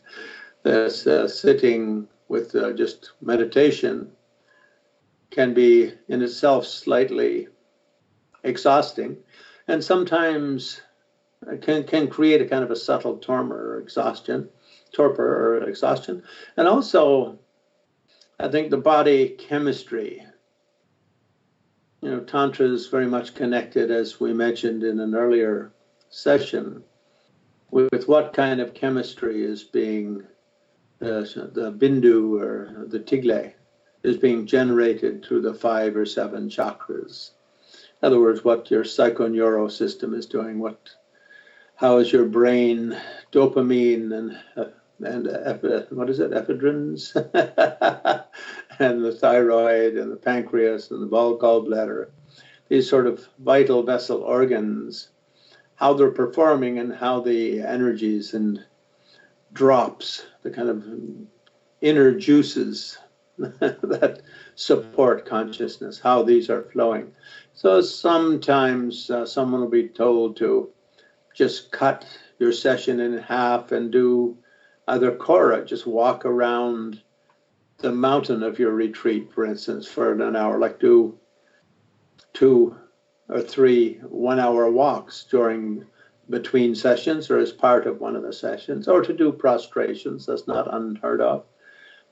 This 0.64 1.06
uh, 1.06 1.28
sitting 1.28 2.08
with 2.28 2.56
uh, 2.56 2.74
just 2.74 3.12
meditation 3.22 4.12
can 5.30 5.54
be 5.54 5.94
in 6.08 6.22
itself 6.22 6.66
slightly 6.66 7.48
exhausting. 8.44 9.18
And 9.68 9.84
sometimes 9.84 10.82
can 11.62 11.84
can 11.84 12.08
create 12.08 12.42
a 12.42 12.48
kind 12.48 12.64
of 12.64 12.72
a 12.72 12.76
subtle 12.76 13.18
torpor 13.18 13.76
or 13.76 13.80
exhaustion, 13.80 14.50
torpor 14.92 15.58
or 15.58 15.70
exhaustion, 15.70 16.24
and 16.56 16.68
also, 16.68 17.40
I 18.40 18.48
think 18.48 18.70
the 18.70 18.78
body 18.78 19.30
chemistry. 19.30 20.24
You 22.02 22.12
know, 22.12 22.20
tantra 22.20 22.68
is 22.68 22.88
very 22.88 23.08
much 23.08 23.34
connected, 23.34 23.90
as 23.90 24.20
we 24.20 24.32
mentioned 24.32 24.84
in 24.84 25.00
an 25.00 25.16
earlier 25.16 25.74
session, 26.10 26.84
with, 27.72 28.08
what 28.08 28.34
kind 28.34 28.62
of 28.62 28.76
chemistry 28.76 29.44
is 29.44 29.64
being 29.64 30.24
the, 31.00 31.50
the 31.54 31.72
bindu 31.72 32.40
or 32.40 32.86
the 32.88 33.00
tigle 33.00 33.52
is 34.04 34.18
being 34.18 34.46
generated 34.46 35.26
through 35.26 35.42
the 35.42 35.54
five 35.54 35.96
or 35.98 36.06
seven 36.06 36.50
chakras. 36.50 37.32
In 38.02 38.08
other 38.08 38.20
words, 38.20 38.44
what 38.44 38.70
your 38.70 38.84
psychoneuro 38.84 39.70
system 39.72 40.14
is 40.14 40.28
doing, 40.28 40.60
what 40.60 40.92
how 41.78 41.98
is 41.98 42.12
your 42.12 42.26
brain 42.26 42.98
dopamine 43.32 44.12
and 44.12 44.38
uh, 44.58 44.66
and 45.00 45.28
uh, 45.28 45.84
what 45.92 46.10
is 46.10 46.20
it 46.20 46.32
ephedrins 46.32 47.16
and 48.80 49.06
the 49.06 49.12
thyroid 49.12 49.94
and 49.94 50.12
the 50.12 50.16
pancreas 50.16 50.90
and 50.90 51.04
the 51.04 51.08
gallbladder. 51.08 52.10
These 52.68 52.90
sort 52.90 53.06
of 53.06 53.28
vital 53.40 53.84
vessel 53.84 54.24
organs 54.24 55.10
how 55.76 55.94
they're 55.94 56.10
performing 56.10 56.80
and 56.80 56.92
how 56.94 57.20
the 57.20 57.62
energies 57.62 58.34
and 58.34 58.66
drops 59.54 60.26
the 60.42 60.50
kind 60.50 60.70
of 60.70 60.84
inner 61.82 62.18
juices 62.18 62.98
that 63.38 64.22
support 64.56 65.28
consciousness 65.28 66.00
how 66.00 66.24
these 66.24 66.50
are 66.50 66.64
flowing. 66.64 67.14
So 67.54 67.82
sometimes 67.82 69.12
uh, 69.12 69.28
someone 69.28 69.62
will 69.62 69.70
be 69.70 69.90
told 69.90 70.38
to 70.38 70.72
just 71.38 71.72
cut 71.72 72.04
your 72.40 72.52
session 72.52 73.00
in 73.00 73.16
half 73.16 73.72
and 73.72 73.92
do 73.92 74.36
either 74.88 75.12
kora, 75.12 75.64
just 75.64 75.86
walk 75.86 76.26
around 76.26 77.00
the 77.78 77.92
mountain 77.92 78.42
of 78.42 78.58
your 78.58 78.72
retreat, 78.72 79.32
for 79.32 79.46
instance, 79.46 79.88
for 79.88 80.14
an 80.14 80.36
hour, 80.36 80.58
like 80.58 80.80
do 80.80 81.20
two 82.34 82.76
or 83.30 83.42
three 83.42 84.00
one 84.10 84.40
hour 84.40 84.72
walks 84.72 85.26
during 85.30 85.86
between 86.30 86.74
sessions 86.74 87.30
or 87.30 87.38
as 87.38 87.52
part 87.52 87.86
of 87.86 88.02
one 88.02 88.16
of 88.16 88.24
the 88.24 88.34
sessions, 88.34 88.88
or 88.88 89.02
to 89.02 89.14
do 89.14 89.32
prostrations, 89.32 90.26
that's 90.26 90.48
not 90.48 90.74
unheard 90.74 91.22
of. 91.22 91.46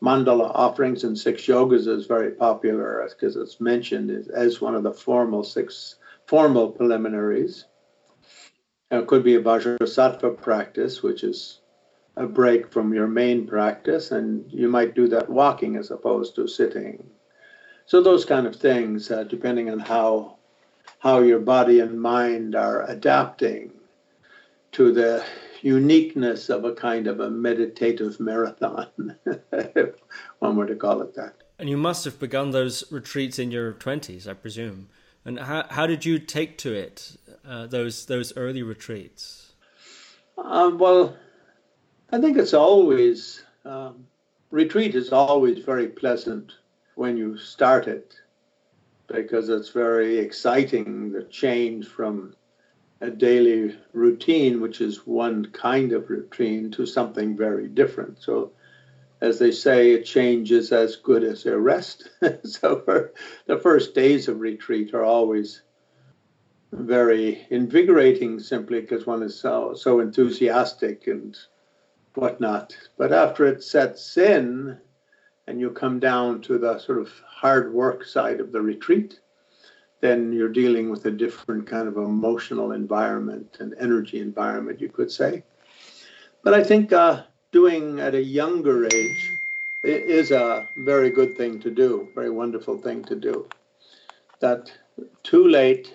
Mandala 0.03 0.51
offerings 0.53 1.03
and 1.03 1.17
six 1.17 1.43
yogas 1.43 1.87
is 1.87 2.05
very 2.05 2.31
popular 2.31 3.09
because 3.09 3.35
it's 3.35 3.59
mentioned 3.59 4.29
as 4.35 4.61
one 4.61 4.75
of 4.75 4.83
the 4.83 4.93
formal 4.93 5.43
six 5.43 5.95
formal 6.27 6.69
preliminaries. 6.69 7.65
It 8.91 9.07
could 9.07 9.23
be 9.23 9.35
a 9.35 9.41
Vajrasattva 9.41 10.41
practice, 10.41 11.01
which 11.01 11.23
is 11.23 11.59
a 12.15 12.27
break 12.27 12.71
from 12.71 12.93
your 12.93 13.07
main 13.07 13.47
practice, 13.47 14.11
and 14.11 14.45
you 14.51 14.69
might 14.69 14.95
do 14.95 15.07
that 15.07 15.29
walking 15.29 15.75
as 15.75 15.91
opposed 15.91 16.35
to 16.35 16.47
sitting. 16.47 17.03
So 17.87 18.01
those 18.01 18.25
kind 18.25 18.47
of 18.47 18.55
things, 18.55 19.11
uh, 19.11 19.23
depending 19.23 19.69
on 19.69 19.79
how 19.79 20.37
how 20.99 21.19
your 21.19 21.39
body 21.39 21.79
and 21.79 21.99
mind 21.99 22.55
are 22.55 22.89
adapting 22.89 23.71
to 24.71 24.91
the 24.91 25.23
uniqueness 25.61 26.49
of 26.49 26.63
a 26.63 26.73
kind 26.73 27.07
of 27.07 27.19
a 27.19 27.29
meditative 27.29 28.19
marathon, 28.19 29.15
if 29.51 29.95
one 30.39 30.55
were 30.55 30.67
to 30.67 30.75
call 30.75 31.01
it 31.01 31.15
that. 31.15 31.35
And 31.57 31.69
you 31.69 31.77
must 31.77 32.05
have 32.05 32.19
begun 32.19 32.51
those 32.51 32.91
retreats 32.91 33.39
in 33.39 33.51
your 33.51 33.73
twenties, 33.73 34.27
I 34.27 34.33
presume. 34.33 34.89
And 35.25 35.39
how 35.39 35.65
how 35.69 35.87
did 35.87 36.05
you 36.05 36.19
take 36.19 36.57
to 36.59 36.73
it? 36.73 37.17
Uh, 37.43 37.67
those 37.67 38.05
those 38.05 38.35
early 38.37 38.63
retreats. 38.63 39.53
Um, 40.37 40.77
well, 40.77 41.17
I 42.11 42.19
think 42.19 42.37
it's 42.37 42.53
always 42.53 43.43
um, 43.65 44.05
retreat 44.51 44.95
is 44.95 45.11
always 45.11 45.59
very 45.59 45.87
pleasant 45.87 46.53
when 46.95 47.17
you 47.17 47.37
start 47.37 47.87
it 47.87 48.15
because 49.07 49.49
it's 49.49 49.69
very 49.69 50.17
exciting 50.17 51.11
the 51.11 51.23
change 51.23 51.87
from 51.87 52.35
a 53.01 53.09
daily 53.09 53.77
routine, 53.93 54.61
which 54.61 54.81
is 54.81 55.05
one 55.05 55.45
kind 55.47 55.91
of 55.91 56.09
routine, 56.09 56.71
to 56.71 56.85
something 56.85 57.35
very 57.35 57.67
different. 57.67 58.21
So, 58.21 58.51
as 59.21 59.39
they 59.39 59.51
say, 59.51 59.93
a 59.93 60.03
change 60.03 60.51
is 60.51 60.71
as 60.71 60.97
good 60.97 61.23
as 61.23 61.45
a 61.45 61.57
rest. 61.57 62.09
so, 62.43 63.09
the 63.47 63.59
first 63.59 63.95
days 63.95 64.27
of 64.27 64.39
retreat 64.39 64.93
are 64.93 65.05
always 65.05 65.61
very 66.71 67.45
invigorating 67.49 68.39
simply 68.39 68.81
because 68.81 69.05
one 69.05 69.23
is 69.23 69.39
so, 69.39 69.73
so 69.73 69.99
enthusiastic 69.99 71.07
and 71.07 71.37
whatnot. 72.15 72.75
But 72.97 73.13
after 73.13 73.45
it 73.45 73.63
sets 73.63 74.17
in 74.17 74.77
and 75.47 75.59
you 75.59 75.69
come 75.69 75.99
down 75.99 76.41
to 76.41 76.57
the 76.57 76.77
sort 76.79 76.99
of 76.99 77.11
hard 77.25 77.73
work 77.73 78.03
side 78.03 78.39
of 78.39 78.51
the 78.51 78.61
retreat, 78.61 79.19
then 80.01 80.33
you're 80.33 80.49
dealing 80.49 80.89
with 80.89 81.05
a 81.05 81.11
different 81.11 81.67
kind 81.67 81.87
of 81.87 81.97
emotional 81.97 82.73
environment 82.73 83.57
and 83.59 83.73
energy 83.79 84.19
environment, 84.19 84.81
you 84.81 84.89
could 84.89 85.11
say. 85.11 85.43
But 86.43 86.53
I 86.53 86.63
think 86.63 86.93
uh, 86.93 87.23
doing 87.55 88.01
at 88.01 88.13
a 88.13 88.21
younger 88.21 88.85
age 88.93 89.31
is 89.81 90.31
a 90.31 90.67
very 90.75 91.09
good 91.09 91.37
thing 91.37 91.57
to 91.57 91.71
do, 91.71 92.09
very 92.13 92.29
wonderful 92.29 92.77
thing 92.77 93.01
to 93.01 93.15
do. 93.15 93.47
That 94.41 94.73
too 95.23 95.47
late, 95.47 95.93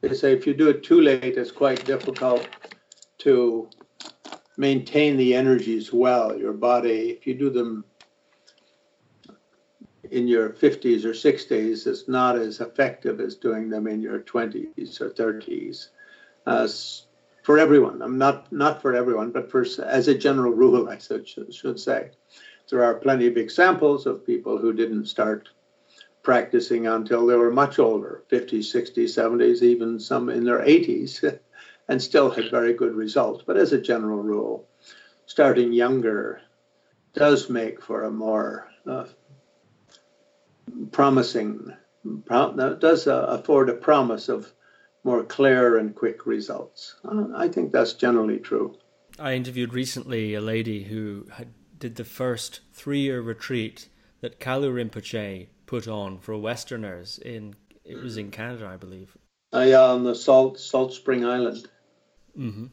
they 0.00 0.14
say 0.14 0.32
if 0.32 0.46
you 0.46 0.54
do 0.54 0.68
it 0.68 0.84
too 0.84 1.00
late, 1.00 1.36
it's 1.36 1.50
quite 1.50 1.84
difficult 1.84 2.46
to 3.18 3.68
maintain 4.56 5.16
the 5.16 5.34
energies 5.34 5.92
well. 5.92 6.38
Your 6.38 6.52
body, 6.52 7.10
if 7.10 7.26
you 7.26 7.34
do 7.34 7.50
them 7.50 7.84
in 10.12 10.28
your 10.28 10.50
50s 10.50 11.04
or 11.04 11.14
60s, 11.14 11.84
it's 11.88 12.06
not 12.06 12.36
as 12.36 12.60
effective 12.60 13.18
as 13.18 13.34
doing 13.34 13.68
them 13.68 13.88
in 13.88 14.00
your 14.00 14.20
20s 14.20 15.00
or 15.00 15.10
30s. 15.10 15.88
Uh, 16.46 16.68
for 17.42 17.58
everyone, 17.58 18.02
I'm 18.02 18.18
not 18.18 18.50
not 18.52 18.80
for 18.80 18.94
everyone, 18.94 19.30
but 19.30 19.50
for 19.50 19.66
as 19.84 20.08
a 20.08 20.14
general 20.14 20.52
rule, 20.52 20.88
I 20.88 20.98
should, 20.98 21.28
should 21.28 21.80
say, 21.80 22.10
there 22.70 22.84
are 22.84 22.94
plenty 22.94 23.26
of 23.26 23.36
examples 23.36 24.06
of 24.06 24.26
people 24.26 24.56
who 24.56 24.72
didn't 24.72 25.06
start 25.06 25.48
practicing 26.22 26.86
until 26.86 27.26
they 27.26 27.34
were 27.34 27.50
much 27.50 27.78
older 27.78 28.22
50s 28.30 28.72
60s 28.72 29.10
70s 29.10 29.62
even 29.62 29.98
some 29.98 30.28
in 30.28 30.44
their 30.44 30.60
80s 30.60 31.38
and 31.88 32.00
still 32.00 32.30
had 32.30 32.50
very 32.50 32.72
good 32.72 32.94
results 32.94 33.42
but 33.44 33.56
as 33.56 33.72
a 33.72 33.80
general 33.80 34.22
rule 34.22 34.68
starting 35.26 35.72
younger 35.72 36.40
does 37.12 37.50
make 37.50 37.82
for 37.82 38.04
a 38.04 38.10
more 38.10 38.68
uh, 38.86 39.04
promising 40.92 41.72
does 42.78 43.06
uh, 43.08 43.26
afford 43.28 43.68
a 43.68 43.74
promise 43.74 44.28
of 44.28 44.52
more 45.04 45.24
clear 45.24 45.78
and 45.78 45.94
quick 45.94 46.26
results 46.26 46.96
uh, 47.04 47.26
i 47.36 47.48
think 47.48 47.72
that's 47.72 47.92
generally 47.94 48.38
true 48.38 48.76
i 49.18 49.34
interviewed 49.34 49.74
recently 49.74 50.34
a 50.34 50.40
lady 50.40 50.84
who 50.84 51.26
had, 51.32 51.52
did 51.78 51.96
the 51.96 52.04
first 52.04 52.60
three-year 52.72 53.20
retreat 53.20 53.88
that 54.20 54.40
kalu 54.40 54.72
rinpoche 54.72 55.48
put 55.66 55.88
on 55.88 56.18
for 56.18 56.36
Westerners 56.36 57.18
in 57.18 57.56
it 57.84 57.96
was 57.96 58.16
in 58.16 58.30
Canada, 58.30 58.66
I 58.66 58.76
believe. 58.76 59.16
Uh, 59.54 59.60
yeah, 59.60 59.82
on 59.82 60.04
the 60.04 60.14
Salt 60.14 60.58
Salt 60.58 60.92
Spring 60.92 61.24
Island. 61.24 61.66
Mm-hmm. 62.38 62.66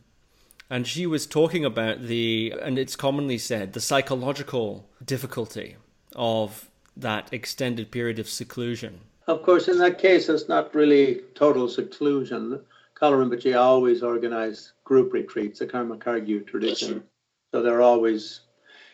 And 0.70 0.86
she 0.86 1.08
was 1.08 1.26
talking 1.26 1.66
about 1.66 2.04
the, 2.04 2.54
and 2.62 2.78
it's 2.78 2.96
commonly 2.96 3.40
said, 3.40 3.74
the 3.74 3.82
psychological 3.82 4.88
difficulty 5.04 5.78
of 6.16 6.70
that 6.96 7.30
extended 7.32 7.90
period 7.90 8.20
of 8.20 8.30
seclusion. 8.30 9.02
Of 9.30 9.44
course, 9.44 9.68
in 9.68 9.78
that 9.78 10.00
case, 10.00 10.28
it's 10.28 10.50
not 10.50 10.74
really 10.74 11.22
total 11.36 11.70
seclusion. 11.70 12.60
Kalu 13.00 13.30
Rinpoche 13.30 13.56
always 13.56 14.02
organized 14.02 14.72
group 14.84 15.14
retreats, 15.14 15.60
the 15.60 15.68
Karma 15.68 15.98
Kagyu 15.98 16.48
tradition. 16.48 17.04
So 17.52 17.62
they're 17.62 17.84
always 17.84 18.40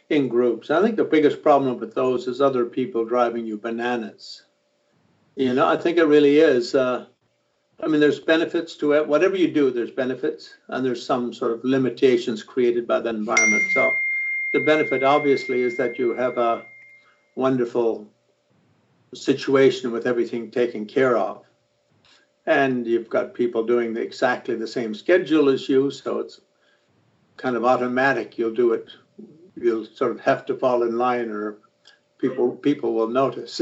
in 0.10 0.28
groups. 0.28 0.70
I 0.70 0.82
think 0.82 0.98
the 0.98 1.06
biggest 1.06 1.42
problem 1.42 1.80
with 1.80 1.96
those 1.96 2.28
is 2.28 2.42
other 2.42 2.66
people 2.66 3.06
driving 3.06 3.46
you 3.46 3.58
bananas. 3.58 4.44
You 5.38 5.54
know, 5.54 5.70
I 5.70 5.78
think 5.78 5.98
it 5.98 6.04
really 6.04 6.40
is. 6.40 6.76
Uh, 6.76 7.06
I 7.82 7.88
mean, 7.88 8.02
there's 8.02 8.20
benefits 8.20 8.76
to 8.78 8.92
it. 8.92 9.08
Whatever 9.08 9.38
you 9.38 9.50
do, 9.50 9.72
there's 9.72 9.92
benefits, 9.92 10.56
and 10.68 10.86
there's 10.86 11.06
some 11.06 11.34
sort 11.34 11.54
of 11.54 11.64
limitations 11.64 12.44
created 12.44 12.86
by 12.86 13.00
the 13.00 13.12
environment. 13.12 13.64
So, 13.74 13.90
the 14.52 14.60
benefit 14.66 15.02
obviously 15.02 15.62
is 15.62 15.78
that 15.78 15.98
you 15.98 16.14
have 16.14 16.38
a 16.38 16.66
wonderful 17.36 18.06
situation 19.16 19.92
with 19.92 20.08
everything 20.08 20.52
taken 20.52 20.86
care 20.86 21.18
of. 21.18 21.44
And 22.46 22.86
you've 22.86 23.10
got 23.10 23.34
people 23.34 23.66
doing 23.66 23.98
exactly 23.98 24.56
the 24.56 24.68
same 24.68 24.94
schedule 24.94 25.50
as 25.50 25.68
you, 25.68 25.90
so 25.90 26.20
it's 26.20 26.42
kind 27.38 27.56
of 27.56 27.66
automatic. 27.66 28.38
You'll 28.38 28.54
do 28.54 28.74
it 28.74 28.90
you'll 29.56 29.86
sort 29.86 30.12
of 30.12 30.20
have 30.20 30.46
to 30.46 30.56
fall 30.56 30.84
in 30.84 30.98
line 30.98 31.30
or 31.30 31.58
people 32.18 32.52
people 32.52 32.94
will 32.94 33.08
notice. 33.08 33.56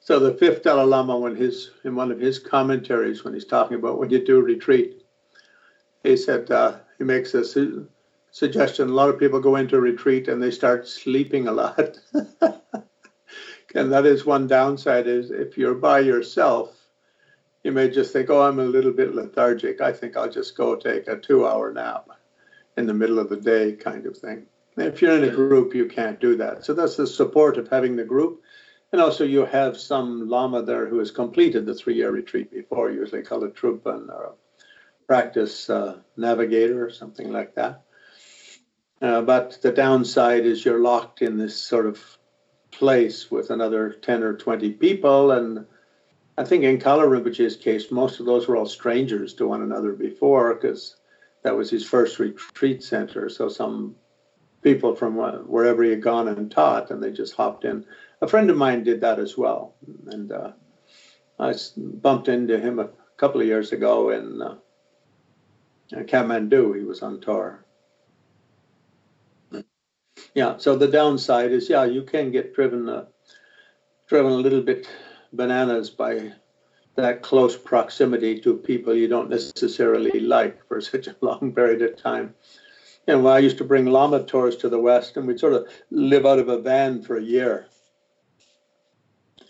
so 0.00 0.18
the 0.18 0.34
fifth 0.34 0.62
Dalai 0.62 0.84
Lama, 0.84 1.18
when 1.18 1.36
his 1.36 1.70
in 1.84 1.94
one 1.94 2.10
of 2.10 2.18
his 2.18 2.38
commentaries, 2.38 3.24
when 3.24 3.34
he's 3.34 3.44
talking 3.44 3.76
about 3.76 3.98
when 3.98 4.10
you 4.10 4.24
do 4.24 4.40
retreat, 4.40 5.02
he 6.02 6.16
said 6.16 6.50
uh, 6.50 6.76
he 6.98 7.04
makes 7.04 7.34
a 7.34 7.44
su- 7.44 7.88
suggestion. 8.30 8.88
A 8.88 8.92
lot 8.92 9.08
of 9.08 9.18
people 9.18 9.40
go 9.40 9.56
into 9.56 9.80
retreat 9.80 10.28
and 10.28 10.42
they 10.42 10.50
start 10.50 10.88
sleeping 10.88 11.48
a 11.48 11.52
lot, 11.52 11.98
and 13.74 13.92
that 13.92 14.06
is 14.06 14.26
one 14.26 14.46
downside. 14.46 15.06
Is 15.06 15.30
if 15.30 15.58
you're 15.58 15.74
by 15.74 16.00
yourself, 16.00 16.76
you 17.64 17.72
may 17.72 17.90
just 17.90 18.12
think, 18.12 18.30
"Oh, 18.30 18.42
I'm 18.42 18.60
a 18.60 18.64
little 18.64 18.92
bit 18.92 19.14
lethargic. 19.14 19.80
I 19.80 19.92
think 19.92 20.16
I'll 20.16 20.30
just 20.30 20.56
go 20.56 20.76
take 20.76 21.08
a 21.08 21.18
two-hour 21.18 21.72
nap." 21.72 22.08
in 22.76 22.86
the 22.86 22.94
middle 22.94 23.18
of 23.18 23.28
the 23.28 23.36
day 23.36 23.72
kind 23.72 24.06
of 24.06 24.16
thing. 24.16 24.46
If 24.76 25.02
you're 25.02 25.16
in 25.16 25.24
a 25.24 25.34
group, 25.34 25.74
you 25.74 25.86
can't 25.86 26.20
do 26.20 26.36
that. 26.36 26.64
So 26.64 26.72
that's 26.72 26.96
the 26.96 27.06
support 27.06 27.58
of 27.58 27.68
having 27.68 27.96
the 27.96 28.04
group. 28.04 28.42
And 28.92 29.00
also, 29.00 29.24
you 29.24 29.44
have 29.44 29.76
some 29.78 30.28
Lama 30.28 30.62
there 30.62 30.86
who 30.86 30.98
has 30.98 31.10
completed 31.10 31.66
the 31.66 31.74
three 31.74 31.94
year 31.94 32.10
retreat 32.10 32.50
before, 32.50 32.90
usually 32.90 33.22
called 33.22 33.44
a 33.44 33.48
Trungpa 33.48 34.08
or 34.08 34.24
a 34.24 34.32
practice 35.06 35.68
uh, 35.68 35.98
navigator 36.16 36.84
or 36.84 36.90
something 36.90 37.30
like 37.30 37.54
that. 37.54 37.82
Uh, 39.00 39.20
but 39.22 39.58
the 39.62 39.72
downside 39.72 40.46
is 40.46 40.64
you're 40.64 40.80
locked 40.80 41.22
in 41.22 41.36
this 41.36 41.56
sort 41.56 41.86
of 41.86 42.18
place 42.72 43.30
with 43.30 43.50
another 43.50 43.92
10 43.92 44.22
or 44.22 44.36
20 44.36 44.72
people. 44.72 45.32
And 45.32 45.66
I 46.36 46.44
think 46.44 46.64
in 46.64 46.78
Rinpoche's 46.78 47.56
case, 47.56 47.90
most 47.90 48.18
of 48.18 48.26
those 48.26 48.48
were 48.48 48.56
all 48.56 48.66
strangers 48.66 49.34
to 49.34 49.46
one 49.46 49.62
another 49.62 49.92
before 49.92 50.54
because 50.54 50.96
that 51.42 51.56
was 51.56 51.70
his 51.70 51.86
first 51.86 52.18
retreat 52.18 52.82
center. 52.82 53.28
So 53.28 53.48
some 53.48 53.94
people 54.62 54.94
from 54.94 55.16
wherever 55.48 55.82
he 55.82 55.90
had 55.90 56.02
gone 56.02 56.28
and 56.28 56.50
taught, 56.50 56.90
and 56.90 57.02
they 57.02 57.12
just 57.12 57.34
hopped 57.34 57.64
in. 57.64 57.84
A 58.20 58.28
friend 58.28 58.48
of 58.48 58.56
mine 58.56 58.84
did 58.84 59.00
that 59.00 59.18
as 59.18 59.36
well, 59.36 59.74
and 60.06 60.30
uh, 60.30 60.52
I 61.38 61.54
bumped 61.76 62.28
into 62.28 62.58
him 62.58 62.78
a 62.78 62.90
couple 63.16 63.40
of 63.40 63.46
years 63.46 63.72
ago 63.72 64.10
in 64.10 64.40
uh, 64.40 64.56
Kathmandu. 65.92 66.78
He 66.78 66.84
was 66.84 67.02
on 67.02 67.20
tour. 67.20 67.61
Yeah, 70.34 70.56
so 70.56 70.76
the 70.76 70.88
downside 70.88 71.52
is, 71.52 71.68
yeah, 71.68 71.84
you 71.84 72.02
can 72.02 72.30
get 72.30 72.54
driven, 72.54 72.88
uh, 72.88 73.04
driven 74.08 74.32
a 74.32 74.36
little 74.36 74.62
bit 74.62 74.88
bananas 75.32 75.90
by 75.90 76.32
that 76.94 77.22
close 77.22 77.56
proximity 77.56 78.38
to 78.40 78.56
people 78.56 78.94
you 78.94 79.08
don't 79.08 79.30
necessarily 79.30 80.20
like 80.20 80.66
for 80.68 80.80
such 80.80 81.06
a 81.06 81.16
long 81.20 81.52
period 81.52 81.82
of 81.82 81.96
time. 81.96 82.34
And 83.06 83.24
when 83.24 83.32
I 83.34 83.38
used 83.38 83.58
to 83.58 83.64
bring 83.64 83.86
Lama 83.86 84.22
tours 84.22 84.56
to 84.58 84.68
the 84.68 84.78
West, 84.78 85.16
and 85.16 85.26
we'd 85.26 85.40
sort 85.40 85.54
of 85.54 85.68
live 85.90 86.24
out 86.24 86.38
of 86.38 86.48
a 86.48 86.58
van 86.58 87.02
for 87.02 87.16
a 87.16 87.22
year. 87.22 87.66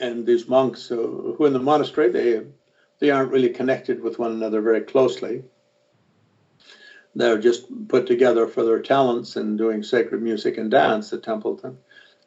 And 0.01 0.27
these 0.27 0.49
monks 0.49 0.87
who, 0.89 1.35
who 1.37 1.45
in 1.45 1.53
the 1.53 1.59
monastery, 1.59 2.11
they, 2.11 2.41
they 2.99 3.11
aren't 3.11 3.31
really 3.31 3.51
connected 3.51 4.03
with 4.03 4.19
one 4.19 4.33
another 4.33 4.63
very 4.63 4.81
closely. 4.81 5.45
They're 7.15 7.39
just 7.39 7.67
put 7.89 8.07
together 8.07 8.47
for 8.47 8.65
their 8.65 8.81
talents 8.81 9.37
in 9.37 9.57
doing 9.57 9.83
sacred 9.83 10.23
music 10.23 10.57
and 10.59 10.71
dance 10.71 11.13
at 11.13 11.23
Templeton. 11.23 11.77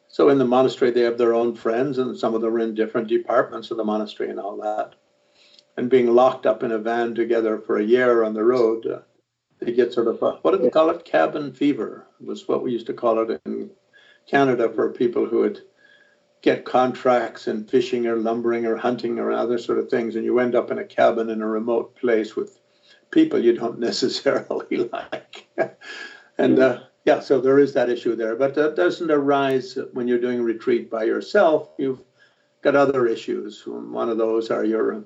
so 0.08 0.28
in 0.28 0.38
the 0.38 0.44
monastery, 0.44 0.90
they 0.90 1.00
have 1.00 1.18
their 1.18 1.34
own 1.34 1.54
friends, 1.54 1.98
and 1.98 2.16
some 2.16 2.34
of 2.34 2.40
them 2.40 2.54
are 2.54 2.60
in 2.60 2.74
different 2.74 3.08
departments 3.08 3.70
of 3.70 3.76
the 3.76 3.84
monastery 3.84 4.30
and 4.30 4.38
all 4.38 4.56
that. 4.58 4.94
And 5.76 5.90
being 5.90 6.14
locked 6.14 6.46
up 6.46 6.62
in 6.62 6.72
a 6.72 6.78
van 6.78 7.14
together 7.14 7.58
for 7.58 7.78
a 7.78 7.84
year 7.84 8.22
on 8.22 8.32
the 8.32 8.44
road, 8.44 8.86
uh, 8.86 9.00
they 9.58 9.72
get 9.72 9.92
sort 9.92 10.06
of 10.06 10.22
a, 10.22 10.32
what 10.42 10.52
do 10.52 10.58
they 10.58 10.70
call 10.70 10.90
it? 10.90 11.04
Cabin 11.04 11.52
fever 11.52 12.06
was 12.20 12.46
what 12.46 12.62
we 12.62 12.72
used 12.72 12.86
to 12.86 12.94
call 12.94 13.18
it 13.18 13.40
in 13.44 13.70
Canada 14.26 14.70
for 14.72 14.92
people 14.92 15.26
who 15.26 15.40
would 15.40 15.62
get 16.42 16.64
contracts 16.64 17.48
in 17.48 17.64
fishing 17.64 18.06
or 18.06 18.16
lumbering 18.16 18.66
or 18.66 18.76
hunting 18.76 19.18
or 19.18 19.32
other 19.32 19.58
sort 19.58 19.78
of 19.78 19.88
things, 19.88 20.14
and 20.14 20.24
you 20.24 20.38
end 20.38 20.54
up 20.54 20.70
in 20.70 20.78
a 20.78 20.84
cabin 20.84 21.30
in 21.30 21.42
a 21.42 21.46
remote 21.46 21.96
place 21.96 22.36
with 22.36 22.60
people 23.10 23.38
you 23.38 23.54
don't 23.54 23.78
necessarily 23.90 24.88
like. 24.92 25.46
and 26.38 26.58
uh, 26.58 26.80
yeah, 27.04 27.20
so 27.20 27.40
there 27.40 27.58
is 27.58 27.72
that 27.74 27.90
issue 27.90 28.16
there, 28.16 28.36
but 28.36 28.54
that 28.54 28.76
doesn't 28.76 29.10
arise 29.10 29.78
when 29.92 30.08
you're 30.08 30.20
doing 30.20 30.42
retreat 30.42 30.90
by 30.90 31.04
yourself. 31.04 31.70
You've 31.78 32.02
got 32.62 32.74
other 32.74 33.06
issues. 33.06 33.62
One 33.66 34.08
of 34.08 34.18
those 34.18 34.50
are 34.50 34.64
your 34.64 35.04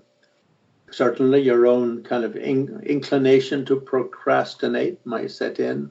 certainly 0.91 1.41
your 1.41 1.67
own 1.67 2.03
kind 2.03 2.25
of 2.25 2.37
in, 2.37 2.83
inclination 2.85 3.65
to 3.67 3.81
procrastinate 3.81 5.05
might 5.07 5.31
set 5.31 5.61
in. 5.61 5.91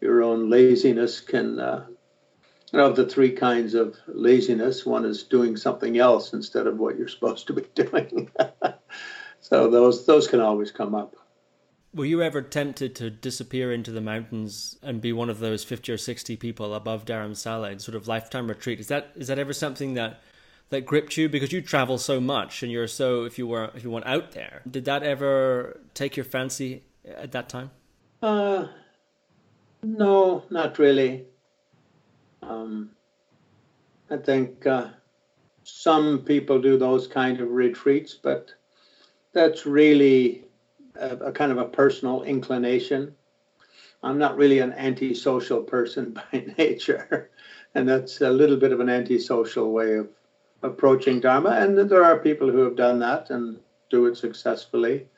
Your 0.00 0.22
own 0.22 0.50
laziness 0.50 1.20
can, 1.20 1.60
uh, 1.60 1.86
of 2.72 2.96
the 2.96 3.06
three 3.06 3.32
kinds 3.32 3.74
of 3.74 3.96
laziness, 4.06 4.86
one 4.86 5.04
is 5.04 5.24
doing 5.24 5.56
something 5.56 5.98
else 5.98 6.32
instead 6.32 6.66
of 6.66 6.78
what 6.78 6.98
you're 6.98 7.08
supposed 7.08 7.46
to 7.48 7.52
be 7.52 7.62
doing. 7.74 8.30
so 9.40 9.68
those 9.68 10.06
those 10.06 10.26
can 10.26 10.40
always 10.40 10.70
come 10.70 10.94
up. 10.94 11.16
Were 11.94 12.06
you 12.06 12.22
ever 12.22 12.40
tempted 12.40 12.94
to 12.96 13.10
disappear 13.10 13.70
into 13.70 13.90
the 13.90 14.00
mountains 14.00 14.78
and 14.82 15.00
be 15.00 15.12
one 15.12 15.28
of 15.28 15.40
those 15.40 15.62
50 15.62 15.92
or 15.92 15.98
60 15.98 16.36
people 16.36 16.74
above 16.74 17.04
Dharamsala, 17.04 17.70
in 17.70 17.78
sort 17.80 17.96
of 17.96 18.08
lifetime 18.08 18.48
retreat? 18.48 18.80
Is 18.80 18.88
that 18.88 19.12
is 19.14 19.28
that 19.28 19.38
ever 19.38 19.52
something 19.52 19.94
that 19.94 20.20
that 20.70 20.86
gripped 20.86 21.18
you? 21.18 21.28
Because 21.28 21.52
you 21.52 21.60
travel 21.60 21.98
so 21.98 22.18
much 22.18 22.62
and 22.62 22.72
you're 22.72 22.88
so 22.88 23.24
if 23.24 23.38
you 23.38 23.46
were 23.46 23.70
if 23.74 23.84
you 23.84 23.90
went 23.90 24.06
out 24.06 24.32
there. 24.32 24.62
Did 24.70 24.86
that 24.86 25.02
ever 25.02 25.80
take 25.92 26.16
your 26.16 26.24
fancy 26.24 26.82
at 27.04 27.32
that 27.32 27.50
time? 27.50 27.70
Uh 28.22 28.68
no 29.82 30.44
not 30.48 30.78
really. 30.78 31.26
Um 32.42 32.90
i 34.10 34.16
think 34.16 34.66
uh, 34.66 34.88
some 35.62 36.18
people 36.20 36.60
do 36.60 36.76
those 36.76 37.06
kind 37.06 37.40
of 37.40 37.50
retreats 37.50 38.14
but 38.14 38.52
that's 39.32 39.64
really 39.64 40.44
a, 40.96 41.16
a 41.16 41.32
kind 41.32 41.52
of 41.52 41.58
a 41.58 41.64
personal 41.64 42.22
inclination 42.22 43.14
i'm 44.02 44.18
not 44.18 44.36
really 44.36 44.58
an 44.58 44.72
antisocial 44.72 45.62
person 45.62 46.10
by 46.32 46.44
nature 46.58 47.30
and 47.74 47.88
that's 47.88 48.20
a 48.20 48.30
little 48.30 48.56
bit 48.56 48.72
of 48.72 48.80
an 48.80 48.88
antisocial 48.88 49.72
way 49.72 49.94
of 49.94 50.08
approaching 50.62 51.20
Dharma. 51.20 51.50
And 51.50 51.78
there 51.78 52.04
are 52.04 52.18
people 52.18 52.50
who 52.50 52.58
have 52.58 52.76
done 52.76 52.98
that 53.00 53.30
and 53.30 53.58
do 53.90 54.06
it 54.06 54.16
successfully, 54.16 55.08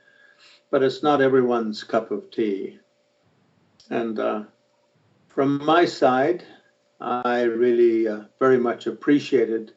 but 0.70 0.82
it's 0.82 1.02
not 1.02 1.20
everyone's 1.20 1.84
cup 1.84 2.10
of 2.10 2.30
tea. 2.30 2.78
And 3.90 4.18
uh, 4.18 4.44
from 5.28 5.64
my 5.64 5.84
side, 5.84 6.44
I 7.00 7.42
really 7.42 8.08
uh, 8.08 8.22
very 8.38 8.58
much 8.58 8.86
appreciated, 8.86 9.72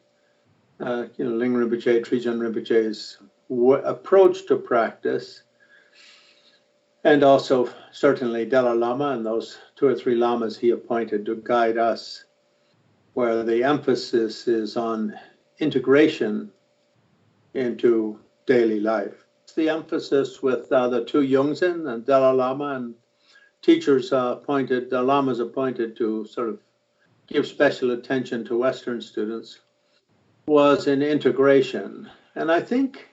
uh, 0.80 1.04
you 1.16 1.26
know, 1.26 1.36
Ling 1.36 1.54
Rinpoche, 1.54 2.02
Trijang 2.04 2.38
Rinpoche's 2.40 3.18
w- 3.50 3.82
approach 3.84 4.46
to 4.46 4.56
practice, 4.56 5.42
and 7.08 7.24
also 7.24 7.70
certainly 7.90 8.44
Dalai 8.44 8.76
Lama 8.76 9.12
and 9.12 9.24
those 9.24 9.56
two 9.76 9.86
or 9.86 9.94
three 9.94 10.14
lamas 10.14 10.58
he 10.58 10.70
appointed 10.70 11.24
to 11.24 11.36
guide 11.36 11.78
us, 11.78 12.26
where 13.14 13.42
the 13.42 13.64
emphasis 13.64 14.46
is 14.46 14.76
on 14.76 15.18
integration 15.58 16.52
into 17.54 18.20
daily 18.44 18.78
life. 18.78 19.24
The 19.54 19.70
emphasis 19.70 20.42
with 20.42 20.70
uh, 20.70 20.88
the 20.88 21.06
two 21.06 21.22
Yongzin 21.22 21.88
and 21.90 22.04
Dalai 22.04 22.36
Lama 22.36 22.76
and 22.76 22.94
teachers 23.62 24.12
uh, 24.12 24.36
appointed, 24.36 24.90
the 24.90 25.02
lamas 25.02 25.40
appointed 25.40 25.96
to 25.96 26.26
sort 26.26 26.50
of 26.50 26.60
give 27.26 27.46
special 27.46 27.92
attention 27.92 28.44
to 28.44 28.58
Western 28.58 29.00
students 29.00 29.60
was 30.46 30.86
in 30.86 31.00
integration. 31.02 32.10
And 32.34 32.52
I 32.52 32.60
think 32.60 33.08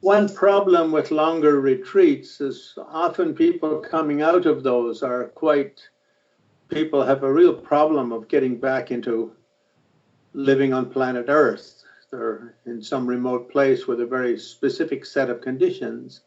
one 0.00 0.28
problem 0.28 0.92
with 0.92 1.10
longer 1.10 1.60
retreats 1.60 2.40
is 2.40 2.74
often 2.76 3.34
people 3.34 3.80
coming 3.80 4.22
out 4.22 4.46
of 4.46 4.62
those 4.62 5.02
are 5.02 5.28
quite, 5.28 5.80
people 6.68 7.02
have 7.02 7.24
a 7.24 7.32
real 7.32 7.54
problem 7.54 8.12
of 8.12 8.28
getting 8.28 8.58
back 8.58 8.90
into 8.90 9.32
living 10.34 10.72
on 10.72 10.90
planet 10.90 11.26
Earth 11.28 11.82
They're 12.10 12.54
in 12.64 12.80
some 12.80 13.06
remote 13.06 13.50
place 13.50 13.86
with 13.86 14.00
a 14.00 14.06
very 14.06 14.38
specific 14.38 15.04
set 15.04 15.30
of 15.30 15.40
conditions. 15.40 16.22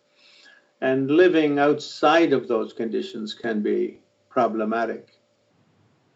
And 0.82 1.10
living 1.10 1.60
outside 1.60 2.34
of 2.34 2.48
those 2.48 2.74
conditions 2.74 3.34
can 3.34 3.62
be 3.62 4.02
problematic. 4.30 5.20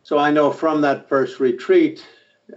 So 0.03 0.17
I 0.17 0.29
know 0.31 0.51
from 0.51 0.81
that 0.81 1.07
first 1.07 1.39
retreat 1.39 2.05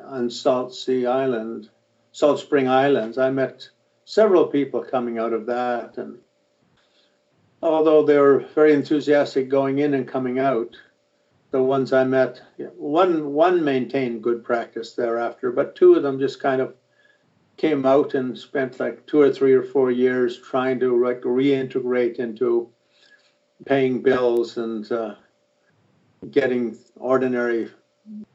on 0.05 0.29
Salt 0.29 0.75
Sea 0.75 1.07
Island, 1.07 1.71
Salt 2.13 2.41
Spring 2.41 2.69
Islands, 2.69 3.17
I 3.17 3.31
met 3.31 3.69
several 4.09 4.47
people 4.47 4.83
coming 4.83 5.19
out 5.19 5.35
of 5.35 5.45
that. 5.45 5.99
And 5.99 6.19
although 7.63 8.03
they 8.03 8.17
were 8.17 8.39
very 8.55 8.73
enthusiastic 8.73 9.51
going 9.51 9.81
in 9.81 9.93
and 9.93 10.09
coming 10.09 10.39
out, 10.39 10.75
the 11.51 11.63
ones 11.63 11.93
I 11.93 12.05
met, 12.05 12.41
one 12.77 13.35
one 13.35 13.63
maintained 13.63 14.23
good 14.23 14.43
practice 14.43 14.95
thereafter, 14.95 15.53
but 15.53 15.77
two 15.77 15.95
of 15.95 16.03
them 16.03 16.19
just 16.19 16.41
kind 16.41 16.63
of 16.63 16.75
came 17.59 17.85
out 17.85 18.15
and 18.15 18.39
spent 18.39 18.81
like 18.81 19.05
two 19.07 19.21
or 19.21 19.31
three 19.31 19.53
or 19.53 19.63
four 19.63 19.91
years 19.91 20.41
trying 20.41 20.81
to 20.81 21.05
like 21.05 21.21
reintegrate 21.21 22.17
into 22.17 22.71
paying 23.67 24.01
bills 24.01 24.57
and 24.57 24.91
uh, 24.91 25.17
getting 26.31 26.79
ordinary 26.97 27.69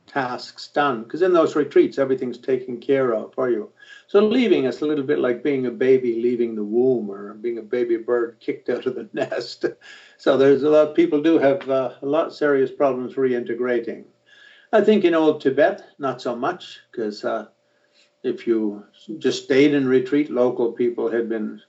tasks 0.08 0.68
done. 0.68 1.04
Because 1.04 1.22
in 1.22 1.34
those 1.34 1.56
retreats, 1.56 1.98
everything's 1.98 2.38
taken 2.38 2.80
care 2.80 3.14
of 3.14 3.34
for 3.34 3.50
you. 3.50 3.72
So 4.08 4.20
leaving 4.20 4.66
is 4.66 4.82
a 4.82 4.86
little 4.86 5.04
bit 5.04 5.20
like 5.20 5.44
being 5.44 5.66
a 5.66 5.72
baby 5.72 6.22
leaving 6.22 6.56
the 6.56 6.64
womb 6.64 7.10
or 7.10 7.34
being 7.34 7.58
a 7.58 7.64
baby 7.64 7.98
bird 7.98 8.38
kicked 8.40 8.70
out 8.70 8.86
of 8.86 8.96
the 8.96 9.10
nest. 9.14 9.66
So 10.18 10.38
there's 10.38 10.64
a 10.64 10.70
lot 10.70 10.90
of 10.90 10.96
people 10.96 11.22
do 11.22 11.38
have 11.40 11.70
uh, 11.70 11.94
a 12.02 12.06
lot 12.06 12.28
of 12.28 12.34
serious 12.34 12.72
problems 12.72 13.16
reintegrating. 13.16 14.06
I 14.72 14.82
think 14.82 15.06
in 15.06 15.14
old 15.14 15.42
Tibet, 15.42 15.84
not 16.00 16.22
so 16.22 16.36
much, 16.36 16.80
because 16.92 17.24
uh, 17.24 17.48
if 18.24 18.48
you 18.48 18.84
just 19.20 19.44
stayed 19.44 19.74
in 19.74 19.88
retreat, 19.88 20.32
local 20.32 20.72
people 20.72 21.12
had 21.12 21.30
been, 21.30 21.62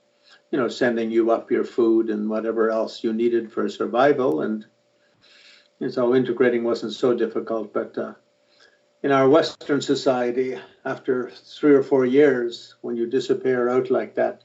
you 0.51 0.59
know, 0.59 0.69
sending 0.69 1.11
you 1.11 1.31
up 1.31 1.51
your 1.51 1.65
food 1.65 2.09
and 2.09 2.31
whatever 2.31 2.71
else 2.71 3.05
you 3.05 3.13
needed 3.13 3.53
for 3.53 3.69
survival, 3.69 4.41
and, 4.41 4.65
and 5.81 5.93
so 5.93 6.15
integrating 6.15 6.65
wasn't 6.65 6.93
so 6.93 7.13
difficult. 7.13 7.75
But 7.75 7.99
uh, 7.99 8.15
in 9.05 9.13
our 9.13 9.29
Western 9.29 9.83
society, 9.83 10.59
after 10.87 11.31
three 11.31 11.75
or 11.75 11.83
four 11.83 12.07
years, 12.07 12.75
when 12.81 12.97
you 12.97 13.07
disappear 13.07 13.69
out 13.69 13.91
like 13.91 14.15
that, 14.15 14.45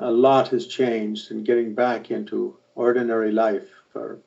a 0.00 0.10
lot 0.10 0.48
has 0.48 0.66
changed, 0.66 1.30
and 1.30 1.46
getting 1.46 1.72
back 1.72 2.10
into 2.10 2.56
ordinary 2.74 3.30
life 3.30 3.68
or 3.94 4.18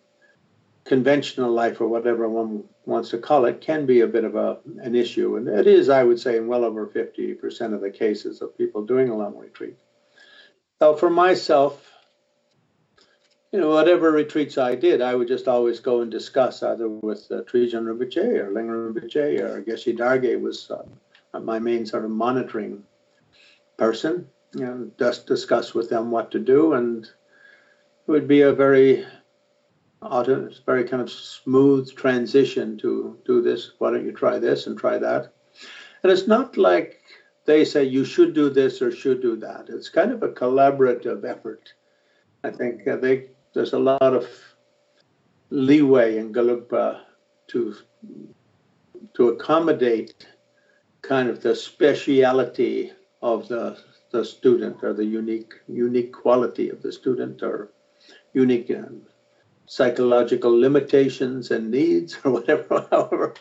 conventional 0.85 1.51
life 1.51 1.81
or 1.81 1.89
whatever 1.89 2.29
one 2.29 2.63
wants 2.85 3.09
to 3.09 3.17
call 3.17 3.43
it 3.43 3.59
can 3.59 3.85
be 3.85 3.99
a 3.99 4.07
bit 4.07 4.23
of 4.23 4.35
a, 4.35 4.59
an 4.81 4.95
issue. 4.95 5.35
And 5.35 5.49
it 5.49 5.67
is, 5.67 5.89
I 5.89 6.05
would 6.05 6.21
say, 6.21 6.37
in 6.37 6.47
well 6.47 6.63
over 6.63 6.87
50% 6.87 7.73
of 7.73 7.81
the 7.81 7.91
cases 7.91 8.41
of 8.41 8.57
people 8.57 8.85
doing 8.85 9.09
a 9.09 9.17
long 9.17 9.37
retreat. 9.37 9.75
So 10.81 10.95
for 10.95 11.09
myself, 11.09 11.92
you 13.53 13.59
know, 13.59 13.69
whatever 13.69 14.11
retreats 14.11 14.57
I 14.57 14.73
did, 14.73 14.99
I 14.99 15.13
would 15.13 15.27
just 15.27 15.47
always 15.47 15.79
go 15.79 16.01
and 16.01 16.09
discuss 16.09 16.63
either 16.63 16.89
with 16.89 17.27
uh, 17.29 17.43
Trijang 17.43 17.85
Rinpoche 17.85 18.39
or 18.39 18.51
Ling 18.51 18.65
Rinpoche 18.65 19.39
or 19.41 19.61
Geshe 19.61 19.95
Dargay 19.95 20.41
was 20.41 20.71
uh, 20.71 21.39
my 21.39 21.59
main 21.59 21.85
sort 21.85 22.03
of 22.03 22.09
monitoring 22.09 22.83
person. 23.77 24.27
You 24.55 24.65
know, 24.65 24.91
just 24.97 25.27
discuss 25.27 25.75
with 25.75 25.87
them 25.87 26.09
what 26.09 26.31
to 26.31 26.39
do 26.39 26.73
and 26.73 27.05
it 27.05 28.11
would 28.11 28.27
be 28.27 28.41
a 28.41 28.53
very 28.53 29.05
auto, 30.01 30.49
very 30.65 30.83
kind 30.83 31.03
of 31.03 31.11
smooth 31.11 31.95
transition 31.95 32.75
to 32.79 33.19
do 33.23 33.43
this. 33.43 33.73
Why 33.77 33.91
don't 33.91 34.05
you 34.05 34.13
try 34.13 34.39
this 34.39 34.65
and 34.65 34.79
try 34.79 34.97
that? 34.97 35.31
And 36.01 36.11
it's 36.11 36.27
not 36.27 36.57
like 36.57 37.01
they 37.45 37.65
say 37.65 37.83
you 37.83 38.03
should 38.03 38.33
do 38.33 38.49
this 38.49 38.81
or 38.81 38.91
should 38.91 39.21
do 39.21 39.35
that. 39.37 39.69
It's 39.69 39.89
kind 39.89 40.11
of 40.11 40.23
a 40.23 40.29
collaborative 40.29 41.23
effort. 41.23 41.71
I 42.43 42.49
think 42.49 42.87
uh, 42.87 42.97
they 42.97 43.29
there's 43.53 43.73
a 43.73 43.79
lot 43.79 44.01
of 44.01 44.27
leeway 45.49 46.17
in 46.17 46.33
Gelugpa 46.33 47.01
to 47.47 47.75
to 49.13 49.29
accommodate 49.29 50.27
kind 51.01 51.29
of 51.29 51.41
the 51.41 51.55
speciality 51.55 52.91
of 53.21 53.47
the 53.47 53.77
the 54.11 54.23
student 54.25 54.83
or 54.83 54.93
the 54.93 55.05
unique 55.05 55.53
unique 55.67 56.11
quality 56.11 56.69
of 56.69 56.81
the 56.81 56.91
student 56.91 57.41
or 57.43 57.71
unique 58.33 58.71
um, 58.71 59.01
psychological 59.65 60.59
limitations 60.59 61.51
and 61.51 61.71
needs 61.71 62.17
or 62.23 62.31
whatever, 62.31 62.87
however, 62.91 63.33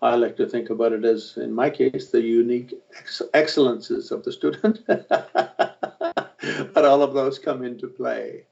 I 0.00 0.14
like 0.14 0.36
to 0.36 0.46
think 0.46 0.70
about 0.70 0.92
it 0.92 1.04
as, 1.04 1.36
in 1.36 1.52
my 1.52 1.70
case, 1.70 2.10
the 2.10 2.20
unique 2.20 2.74
ex- 2.96 3.22
excellences 3.34 4.10
of 4.12 4.24
the 4.24 4.32
student. 4.32 4.80
but 4.86 6.84
all 6.84 7.02
of 7.02 7.14
those 7.14 7.38
come 7.38 7.64
into 7.64 7.88
play. 7.88 8.44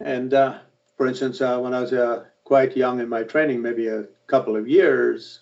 And 0.00 0.34
uh, 0.34 0.58
for 0.96 1.06
instance, 1.06 1.40
uh, 1.40 1.58
when 1.58 1.74
I 1.74 1.80
was 1.80 1.92
uh, 1.92 2.24
quite 2.44 2.76
young 2.76 3.00
in 3.00 3.08
my 3.08 3.22
training, 3.22 3.62
maybe 3.62 3.88
a 3.88 4.04
couple 4.26 4.56
of 4.56 4.68
years, 4.68 5.40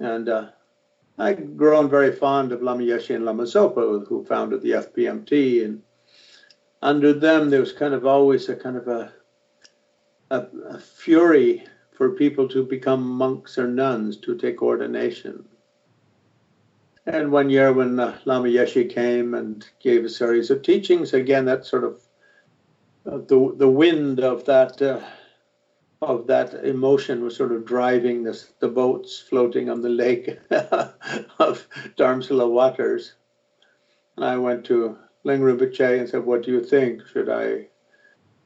and 0.00 0.28
uh, 0.28 0.48
I'd 1.18 1.56
grown 1.56 1.88
very 1.88 2.12
fond 2.12 2.52
of 2.52 2.62
Lama 2.62 2.82
Yeshe 2.82 3.14
and 3.14 3.24
Lama 3.24 3.44
Zopa, 3.44 4.06
who 4.06 4.24
founded 4.24 4.62
the 4.62 4.72
FPMT. 4.72 5.64
And 5.64 5.82
under 6.82 7.12
them, 7.12 7.50
there 7.50 7.60
was 7.60 7.72
kind 7.72 7.94
of 7.94 8.06
always 8.06 8.48
a 8.48 8.56
kind 8.56 8.76
of 8.76 8.88
a, 8.88 9.12
a, 10.30 10.46
a 10.70 10.78
fury 10.80 11.64
for 11.92 12.10
people 12.10 12.48
to 12.48 12.64
become 12.64 13.08
monks 13.08 13.56
or 13.56 13.68
nuns 13.68 14.16
to 14.18 14.36
take 14.36 14.62
ordination. 14.62 15.44
And 17.06 17.30
one 17.30 17.50
year 17.50 17.72
when 17.72 18.00
uh, 18.00 18.18
Lama 18.24 18.48
Yeshe 18.48 18.92
came 18.92 19.34
and 19.34 19.64
gave 19.78 20.04
a 20.04 20.08
series 20.08 20.50
of 20.50 20.62
teachings, 20.62 21.12
again, 21.14 21.44
that 21.44 21.64
sort 21.64 21.84
of 21.84 22.00
the 23.04 23.54
the 23.56 23.68
wind 23.68 24.20
of 24.20 24.44
that 24.46 24.82
uh, 24.82 25.00
of 26.02 26.26
that 26.28 26.54
emotion 26.64 27.24
was 27.24 27.36
sort 27.36 27.52
of 27.52 27.64
driving 27.66 28.22
this, 28.24 28.52
the 28.60 28.68
boats 28.68 29.24
floating 29.28 29.70
on 29.70 29.82
the 29.82 29.88
lake 29.90 30.38
of 30.50 31.68
Dharamsala 31.96 32.50
waters. 32.50 33.14
And 34.16 34.24
I 34.24 34.36
went 34.38 34.64
to 34.66 34.98
Ling 35.24 35.40
Rinpoche 35.40 36.00
and 36.00 36.08
said, 36.08 36.24
"What 36.24 36.42
do 36.42 36.52
you 36.52 36.60
think? 36.62 37.06
Should 37.06 37.30
I 37.30 37.66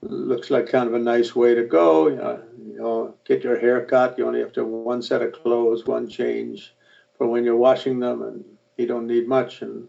looks 0.03 0.51
like 0.51 0.67
kind 0.67 0.89
of 0.89 0.95
a 0.95 0.99
nice 0.99 1.35
way 1.35 1.55
to 1.55 1.65
go. 1.65 2.09
You 2.09 2.17
know, 2.17 2.43
you 2.59 2.79
know, 2.79 3.15
get 3.25 3.45
your 3.45 3.59
hair 3.59 3.85
cut. 3.85 4.19
You 4.19 4.27
only 4.27 4.41
have 4.41 4.53
to 4.55 4.61
have 4.61 4.69
one 4.69 5.03
set 5.03 5.23
of 5.23 5.33
clothes, 5.33 5.85
one 5.87 6.09
change 6.09 6.75
for 7.17 7.27
when 7.29 7.45
you're 7.45 7.57
washing 7.57 7.99
them, 8.01 8.23
and 8.23 8.45
you 8.77 8.87
don't 8.87 9.07
need 9.07 9.27
much. 9.29 9.63
And 9.63 9.89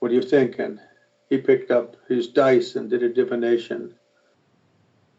what 0.00 0.08
do 0.08 0.14
you 0.14 0.22
think? 0.22 0.58
And 0.58 0.80
he 1.28 1.38
picked 1.38 1.70
up 1.70 1.96
his 2.08 2.28
dice 2.28 2.76
and 2.76 2.88
did 2.88 3.02
a 3.02 3.08
divination. 3.08 3.94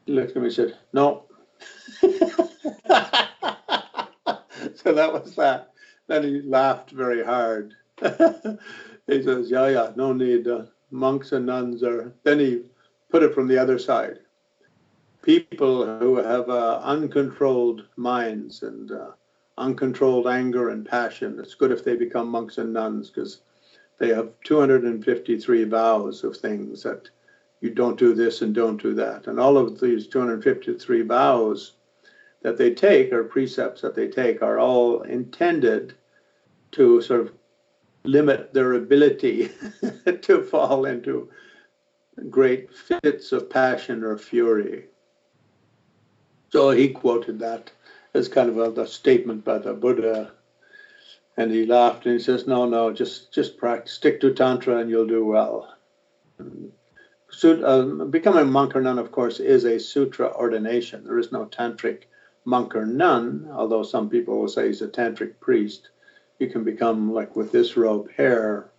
He 0.05 0.13
looked 0.13 0.31
at 0.31 0.37
me 0.37 0.45
and 0.45 0.53
said, 0.53 0.77
No. 0.93 1.25
so 2.01 2.13
that 4.93 5.11
was 5.11 5.35
that. 5.35 5.71
Then 6.07 6.23
he 6.23 6.41
laughed 6.41 6.91
very 6.91 7.23
hard. 7.23 7.73
he 8.01 9.23
says, 9.23 9.51
Yeah, 9.51 9.67
yeah, 9.67 9.91
no 9.95 10.13
need. 10.13 10.47
Uh, 10.47 10.63
monks 10.91 11.33
and 11.33 11.45
nuns 11.45 11.83
are. 11.83 12.13
Then 12.23 12.39
he 12.39 12.63
put 13.09 13.23
it 13.23 13.33
from 13.33 13.47
the 13.47 13.57
other 13.57 13.77
side. 13.77 14.19
People 15.21 15.99
who 15.99 16.15
have 16.17 16.49
uh, 16.49 16.79
uncontrolled 16.83 17.85
minds 17.97 18.63
and 18.63 18.91
uh, 18.91 19.11
uncontrolled 19.57 20.27
anger 20.27 20.69
and 20.69 20.85
passion, 20.85 21.37
it's 21.39 21.55
good 21.55 21.71
if 21.71 21.83
they 21.83 21.97
become 21.97 22.29
monks 22.29 22.57
and 22.59 22.71
nuns 22.71 23.09
because 23.09 23.41
they 23.99 24.09
have 24.09 24.31
253 24.43 25.63
vows 25.65 26.23
of 26.23 26.37
things 26.37 26.83
that 26.83 27.09
you 27.61 27.71
don't 27.71 27.97
do 27.97 28.13
this 28.13 28.41
and 28.41 28.53
don't 28.53 28.81
do 28.81 28.93
that. 28.93 29.27
And 29.27 29.39
all 29.39 29.57
of 29.57 29.79
these 29.79 30.07
253 30.07 31.01
vows 31.01 31.73
that 32.41 32.57
they 32.57 32.73
take, 32.73 33.11
or 33.11 33.23
precepts 33.23 33.81
that 33.81 33.95
they 33.95 34.07
take, 34.07 34.41
are 34.41 34.59
all 34.59 35.01
intended 35.01 35.95
to 36.73 37.01
sort 37.01 37.21
of 37.21 37.33
limit 38.03 38.53
their 38.53 38.73
ability 38.73 39.49
to 40.21 40.43
fall 40.43 40.85
into 40.85 41.29
great 42.29 42.73
fits 42.73 43.31
of 43.31 43.49
passion 43.49 44.03
or 44.03 44.17
fury. 44.17 44.85
So 46.49 46.69
he 46.71 46.89
quoted 46.89 47.39
that 47.39 47.71
as 48.13 48.27
kind 48.27 48.49
of 48.49 48.57
a, 48.57 48.81
a 48.81 48.87
statement 48.87 49.43
by 49.43 49.57
the 49.57 49.73
Buddha. 49.73 50.31
And 51.37 51.51
he 51.51 51.65
laughed 51.65 52.05
and 52.05 52.13
he 52.13 52.19
says, 52.19 52.47
No, 52.47 52.65
no, 52.65 52.91
just 52.91 53.31
just 53.31 53.57
practice, 53.57 53.93
stick 53.93 54.19
to 54.21 54.33
Tantra 54.33 54.79
and 54.79 54.89
you'll 54.89 55.07
do 55.07 55.23
well. 55.23 55.73
So, 57.29 57.61
uh, 57.63 58.05
becoming 58.05 58.43
a 58.43 58.45
monk 58.45 58.75
or 58.75 58.81
nun, 58.81 58.97
of 58.97 59.11
course, 59.11 59.39
is 59.39 59.65
a 59.65 59.79
sutra 59.79 60.33
ordination. 60.33 61.03
There 61.03 61.19
is 61.19 61.31
no 61.31 61.45
tantric 61.45 62.03
monk 62.45 62.75
or 62.75 62.85
nun, 62.85 63.49
although 63.51 63.83
some 63.83 64.09
people 64.09 64.39
will 64.39 64.47
say 64.47 64.67
he's 64.67 64.81
a 64.81 64.87
tantric 64.87 65.39
priest. 65.39 65.89
You 66.39 66.47
can 66.47 66.63
become, 66.63 67.13
like 67.13 67.35
with 67.35 67.51
this 67.51 67.75
robe, 67.75 68.09
hair, 68.11 68.71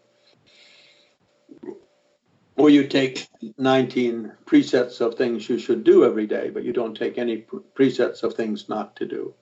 or 2.56 2.70
you 2.70 2.88
take 2.88 3.28
19 3.58 4.32
precepts 4.46 5.00
of 5.00 5.14
things 5.14 5.48
you 5.48 5.58
should 5.58 5.84
do 5.84 6.04
every 6.04 6.26
day, 6.26 6.50
but 6.50 6.64
you 6.64 6.72
don't 6.72 6.96
take 6.96 7.18
any 7.18 7.44
precepts 7.74 8.22
of 8.22 8.34
things 8.34 8.68
not 8.68 8.96
to 8.96 9.06
do. 9.06 9.34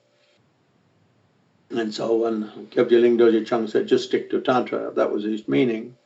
And 1.69 1.93
so 1.93 2.15
when 2.15 2.45
Kyabje 2.71 3.01
Ling 3.01 3.17
Dorje 3.17 3.45
Chang 3.45 3.67
said, 3.67 3.87
just 3.87 4.07
stick 4.07 4.29
to 4.29 4.41
Tantra, 4.41 4.91
that 4.95 5.11
was 5.11 5.23
his 5.23 5.47
meaning. 5.47 5.97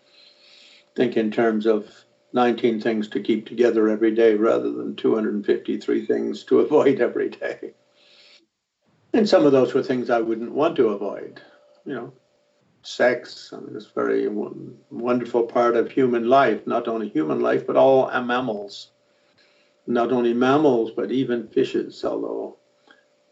Think 0.95 1.17
in 1.17 1.32
terms 1.32 1.65
of 1.65 1.88
19 2.34 2.82
things 2.82 3.08
to 3.10 3.19
keep 3.19 3.45
together 3.45 3.89
every 3.89 4.13
day 4.13 4.34
rather 4.36 4.71
than 4.71 4.95
253 4.95 6.06
things 6.06 6.43
to 6.45 6.60
avoid 6.62 7.00
every 7.00 7.30
day. 7.30 7.74
And 9.13 9.28
some 9.28 9.45
of 9.45 9.52
those 9.52 9.74
were 9.74 9.84
things 9.84 10.10
I 10.10 10.21
wouldn't 10.21 10.54
want 10.54 10.78
to 10.78 10.89
avoid. 10.89 11.41
You 11.86 11.93
know, 11.93 12.13
sex. 12.84 13.52
I 13.54 13.60
mean, 13.60 13.76
it's 13.76 13.88
a 13.88 13.93
very 13.93 14.28
wonderful 14.89 15.43
part 15.43 15.76
of 15.76 15.91
human 15.91 16.28
life, 16.28 16.65
not 16.65 16.88
only 16.88 17.10
human 17.10 17.39
life, 17.41 17.67
but 17.67 17.76
all 17.76 18.10
mammals. 18.21 18.91
Not 19.88 20.12
only 20.12 20.34
mammals, 20.34 20.91
but 20.91 21.12
even 21.12 21.47
fishes, 21.47 22.06
although 22.06 22.41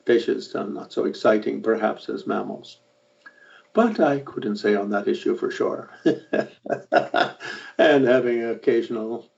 fishes 0.10 0.56
are 0.56 0.66
not 0.68 0.92
so 0.92 1.06
exciting 1.06 1.62
perhaps 1.62 2.10
as 2.10 2.26
mammals. 2.26 2.80
But 3.74 4.00
I 4.00 4.18
couldn't 4.22 4.56
say 4.56 4.74
on 4.74 4.90
that 4.90 5.08
issue 5.08 5.38
for 5.38 5.52
sure. 5.52 5.92
and 7.78 8.06
having 8.06 8.42
an 8.42 8.50
occasional 8.50 9.30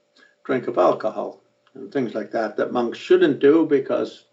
drink 0.44 0.68
of 0.68 0.78
alcohol 0.78 1.42
and 1.74 1.92
things 1.92 2.14
like 2.14 2.30
that, 2.30 2.56
that 2.56 2.72
monks 2.72 2.96
shouldn't 2.96 3.38
do 3.38 3.66
because 3.66 4.24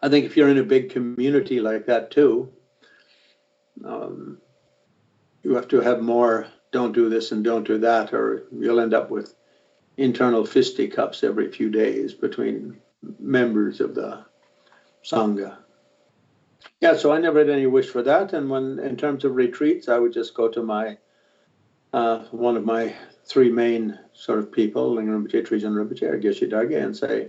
I 0.00 0.08
think 0.08 0.26
if 0.26 0.36
you're 0.36 0.48
in 0.48 0.58
a 0.58 0.74
big 0.76 0.90
community 0.90 1.58
like 1.58 1.86
that 1.86 2.12
too, 2.12 2.52
um, 3.84 4.38
you 5.42 5.56
have 5.56 5.66
to 5.68 5.80
have 5.80 6.02
more 6.02 6.46
don't 6.70 6.92
do 6.94 7.08
this 7.08 7.32
and 7.32 7.42
don't 7.42 7.66
do 7.66 7.78
that, 7.78 8.14
or 8.14 8.44
you'll 8.52 8.78
end 8.78 8.94
up 8.94 9.10
with 9.10 9.34
internal 9.96 10.44
fisticuffs 10.44 11.24
every 11.24 11.50
few 11.50 11.68
days 11.68 12.14
between 12.14 12.80
members 13.18 13.80
of 13.80 13.96
the 13.96 14.27
Sangha. 15.04 15.58
Yeah, 16.80 16.96
so 16.96 17.12
I 17.12 17.18
never 17.18 17.40
had 17.40 17.50
any 17.50 17.66
wish 17.66 17.88
for 17.88 18.02
that. 18.02 18.32
And 18.32 18.48
when, 18.48 18.78
in 18.78 18.96
terms 18.96 19.24
of 19.24 19.34
retreats, 19.34 19.88
I 19.88 19.98
would 19.98 20.12
just 20.12 20.34
go 20.34 20.48
to 20.48 20.62
my 20.62 20.98
uh, 21.92 22.24
one 22.30 22.56
of 22.56 22.64
my 22.64 22.94
three 23.24 23.50
main 23.50 23.98
sort 24.12 24.38
of 24.38 24.52
people, 24.52 24.94
Ling 24.94 25.06
Rinpoche, 25.06 25.46
Trijang 25.46 25.74
Rinpoche, 25.74 26.02
or 26.02 26.18
Geshe 26.18 26.50
Dargye, 26.50 26.82
and 26.82 26.96
say, 26.96 27.28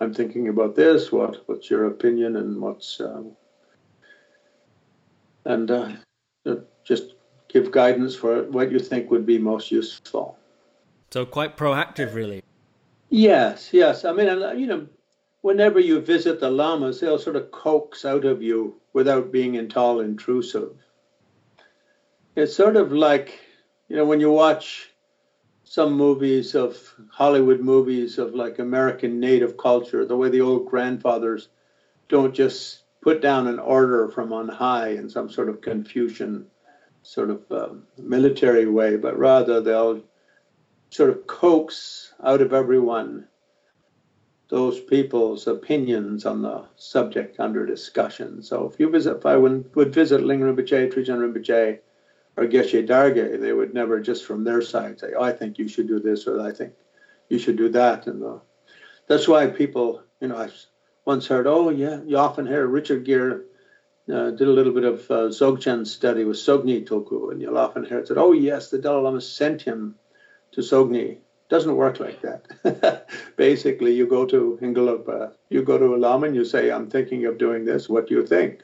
I'm 0.00 0.12
thinking 0.12 0.48
about 0.48 0.74
this. 0.74 1.12
What 1.12 1.42
what's 1.46 1.70
your 1.70 1.86
opinion, 1.86 2.36
and 2.36 2.60
what's 2.60 3.00
um, 3.00 3.32
and 5.44 5.70
uh, 5.70 5.92
just 6.84 7.14
give 7.48 7.70
guidance 7.70 8.14
for 8.14 8.44
what 8.44 8.70
you 8.70 8.78
think 8.78 9.10
would 9.10 9.24
be 9.24 9.38
most 9.38 9.70
useful. 9.70 10.38
So 11.10 11.24
quite 11.24 11.56
proactive, 11.56 12.14
really. 12.14 12.42
Yes, 13.08 13.70
yes. 13.72 14.04
I 14.04 14.12
mean, 14.12 14.26
you 14.58 14.66
know, 14.66 14.86
whenever 15.46 15.78
you 15.78 16.00
visit 16.00 16.40
the 16.40 16.50
lamas, 16.50 16.98
they'll 16.98 17.20
sort 17.20 17.36
of 17.36 17.52
coax 17.52 18.04
out 18.04 18.24
of 18.24 18.42
you 18.42 18.74
without 18.92 19.30
being 19.30 19.56
at 19.56 19.76
all 19.76 20.00
intrusive. 20.00 20.72
It's 22.34 22.56
sort 22.56 22.74
of 22.74 22.90
like, 22.90 23.38
you 23.86 23.94
know, 23.94 24.04
when 24.04 24.18
you 24.18 24.32
watch 24.32 24.90
some 25.62 25.92
movies 25.92 26.56
of 26.56 26.76
Hollywood 27.12 27.60
movies 27.60 28.18
of 28.18 28.34
like 28.34 28.58
American 28.58 29.20
native 29.20 29.56
culture, 29.56 30.04
the 30.04 30.16
way 30.16 30.30
the 30.30 30.40
old 30.40 30.66
grandfathers 30.66 31.48
don't 32.08 32.34
just 32.34 32.80
put 33.00 33.22
down 33.22 33.46
an 33.46 33.60
order 33.60 34.08
from 34.08 34.32
on 34.32 34.48
high 34.48 34.88
in 34.88 35.08
some 35.08 35.30
sort 35.30 35.48
of 35.48 35.60
Confucian 35.60 36.46
sort 37.04 37.30
of 37.30 37.40
um, 37.52 37.84
military 37.96 38.66
way, 38.66 38.96
but 38.96 39.16
rather 39.16 39.60
they'll 39.60 40.02
sort 40.90 41.10
of 41.10 41.24
coax 41.28 42.12
out 42.24 42.40
of 42.40 42.52
everyone 42.52 43.28
those 44.48 44.78
people's 44.80 45.46
opinions 45.46 46.24
on 46.24 46.42
the 46.42 46.64
subject 46.76 47.40
under 47.40 47.66
discussion. 47.66 48.42
So 48.42 48.70
if 48.72 48.78
you 48.78 48.88
visit, 48.90 49.16
if 49.16 49.26
I 49.26 49.36
would, 49.36 49.74
would 49.74 49.92
visit 49.92 50.22
Ling 50.22 50.40
Rinpoche, 50.40 50.92
Trijang 50.92 51.18
Rinpoche, 51.18 51.80
or 52.36 52.46
Geshe 52.46 52.86
Dargye, 52.86 53.40
they 53.40 53.52
would 53.52 53.74
never 53.74 53.98
just 54.00 54.24
from 54.24 54.44
their 54.44 54.62
side 54.62 55.00
say, 55.00 55.12
oh, 55.16 55.22
I 55.22 55.32
think 55.32 55.58
you 55.58 55.68
should 55.68 55.88
do 55.88 55.98
this, 55.98 56.26
or 56.26 56.40
I 56.40 56.52
think 56.52 56.74
you 57.28 57.38
should 57.38 57.56
do 57.56 57.70
that. 57.70 58.06
And 58.06 58.22
the, 58.22 58.40
that's 59.08 59.26
why 59.26 59.46
people, 59.48 60.02
you 60.20 60.28
know, 60.28 60.36
I 60.36 60.50
once 61.04 61.26
heard, 61.26 61.46
oh, 61.46 61.70
yeah, 61.70 62.00
you 62.04 62.18
often 62.18 62.46
hear 62.46 62.66
Richard 62.66 63.04
Gere 63.04 63.40
uh, 64.12 64.30
did 64.30 64.42
a 64.42 64.52
little 64.52 64.72
bit 64.72 64.84
of 64.84 65.10
uh, 65.10 65.28
Dzogchen 65.28 65.86
study 65.86 66.24
with 66.24 66.36
Sogni 66.36 66.86
Tulku, 66.86 67.32
and 67.32 67.40
you'll 67.40 67.58
often 67.58 67.84
hear 67.84 67.98
it 67.98 68.08
said, 68.08 68.18
oh, 68.18 68.32
yes, 68.32 68.70
the 68.70 68.78
Dalai 68.78 69.02
Lama 69.02 69.20
sent 69.20 69.62
him 69.62 69.96
to 70.52 70.60
Sogni. 70.60 71.18
Doesn't 71.48 71.76
work 71.76 72.00
like 72.00 72.20
that. 72.22 73.06
Basically, 73.36 73.94
you 73.94 74.06
go 74.06 74.26
to 74.26 74.58
Ingalapa, 74.60 75.28
uh, 75.28 75.30
you 75.48 75.62
go 75.62 75.78
to 75.78 75.94
a 75.94 75.96
Lama 75.96 76.26
and 76.26 76.34
you 76.34 76.44
say, 76.44 76.70
I'm 76.72 76.90
thinking 76.90 77.24
of 77.26 77.38
doing 77.38 77.64
this. 77.64 77.88
What 77.88 78.08
do 78.08 78.14
you 78.14 78.26
think? 78.26 78.62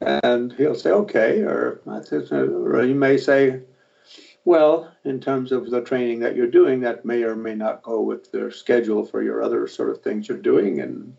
And 0.00 0.52
he'll 0.52 0.74
say, 0.74 0.90
okay, 0.90 1.40
or, 1.40 1.80
or 1.86 2.82
he 2.82 2.92
may 2.92 3.16
say, 3.16 3.62
well, 4.44 4.90
in 5.04 5.20
terms 5.20 5.50
of 5.50 5.70
the 5.70 5.82
training 5.82 6.20
that 6.20 6.36
you're 6.36 6.46
doing, 6.46 6.80
that 6.80 7.04
may 7.04 7.22
or 7.22 7.36
may 7.36 7.54
not 7.54 7.82
go 7.82 8.00
with 8.00 8.30
their 8.32 8.50
schedule 8.50 9.04
for 9.04 9.22
your 9.22 9.42
other 9.42 9.66
sort 9.66 9.90
of 9.90 10.02
things 10.02 10.28
you're 10.28 10.38
doing, 10.38 10.80
and 10.80 11.16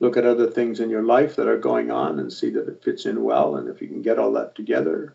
look 0.00 0.16
at 0.16 0.26
other 0.26 0.50
things 0.50 0.80
in 0.80 0.90
your 0.90 1.04
life 1.04 1.36
that 1.36 1.46
are 1.46 1.58
going 1.58 1.90
on 1.90 2.18
and 2.18 2.32
see 2.32 2.50
that 2.50 2.68
it 2.68 2.82
fits 2.82 3.06
in 3.06 3.22
well. 3.22 3.56
And 3.56 3.68
if 3.68 3.80
you 3.80 3.88
can 3.88 4.02
get 4.02 4.18
all 4.18 4.32
that 4.32 4.54
together, 4.54 5.14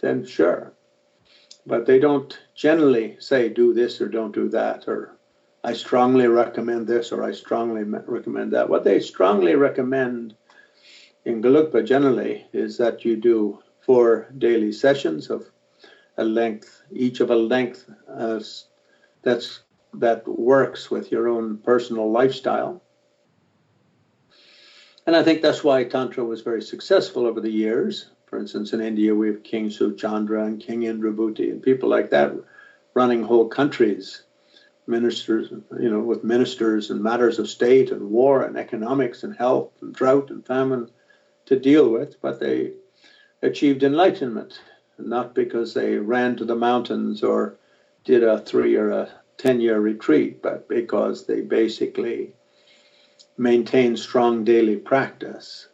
then 0.00 0.24
sure. 0.24 0.74
But 1.66 1.86
they 1.86 1.98
don't 1.98 2.38
generally 2.54 3.16
say 3.20 3.48
do 3.48 3.72
this 3.72 4.00
or 4.00 4.08
don't 4.08 4.34
do 4.34 4.48
that, 4.48 4.88
or 4.88 5.16
I 5.64 5.74
strongly 5.74 6.26
recommend 6.26 6.88
this 6.88 7.12
or 7.12 7.22
I 7.22 7.32
strongly 7.32 7.84
recommend 7.84 8.52
that. 8.52 8.68
What 8.68 8.84
they 8.84 8.98
strongly 9.00 9.54
recommend 9.54 10.34
in 11.24 11.40
Gelugpa 11.40 11.86
generally 11.86 12.46
is 12.52 12.78
that 12.78 13.04
you 13.04 13.16
do 13.16 13.60
four 13.80 14.28
daily 14.38 14.72
sessions 14.72 15.30
of 15.30 15.50
a 16.18 16.24
length, 16.24 16.82
each 16.92 17.20
of 17.20 17.30
a 17.30 17.36
length 17.36 17.88
uh, 18.08 18.40
that's 19.22 19.60
that 19.94 20.26
works 20.26 20.90
with 20.90 21.12
your 21.12 21.28
own 21.28 21.58
personal 21.58 22.10
lifestyle. 22.10 22.82
And 25.06 25.14
I 25.14 25.22
think 25.22 25.42
that's 25.42 25.62
why 25.62 25.84
Tantra 25.84 26.24
was 26.24 26.40
very 26.40 26.62
successful 26.62 27.26
over 27.26 27.40
the 27.40 27.50
years. 27.50 28.10
For 28.32 28.38
instance, 28.38 28.72
in 28.72 28.80
India, 28.80 29.14
we 29.14 29.26
have 29.26 29.42
King 29.42 29.68
Suchandra 29.68 30.46
and 30.46 30.58
King 30.58 30.84
Indrabhuti 30.84 31.50
and 31.50 31.62
people 31.62 31.90
like 31.90 32.08
that 32.08 32.32
running 32.94 33.22
whole 33.22 33.46
countries, 33.46 34.22
ministers, 34.86 35.50
you 35.78 35.90
know, 35.90 36.00
with 36.00 36.24
ministers 36.24 36.88
and 36.88 37.02
matters 37.02 37.38
of 37.38 37.46
state 37.46 37.90
and 37.90 38.10
war 38.10 38.44
and 38.44 38.56
economics 38.56 39.22
and 39.22 39.36
health 39.36 39.70
and 39.82 39.94
drought 39.94 40.30
and 40.30 40.46
famine 40.46 40.90
to 41.44 41.60
deal 41.60 41.90
with, 41.90 42.22
but 42.22 42.40
they 42.40 42.72
achieved 43.42 43.82
enlightenment, 43.82 44.62
not 44.96 45.34
because 45.34 45.74
they 45.74 45.96
ran 45.96 46.34
to 46.36 46.46
the 46.46 46.56
mountains 46.56 47.22
or 47.22 47.58
did 48.02 48.24
a 48.24 48.38
three 48.38 48.76
or 48.76 48.92
a 48.92 49.10
10 49.36 49.60
year 49.60 49.78
retreat, 49.78 50.40
but 50.40 50.66
because 50.70 51.26
they 51.26 51.42
basically 51.42 52.32
maintained 53.36 53.98
strong 53.98 54.42
daily 54.42 54.76
practice. 54.76 55.68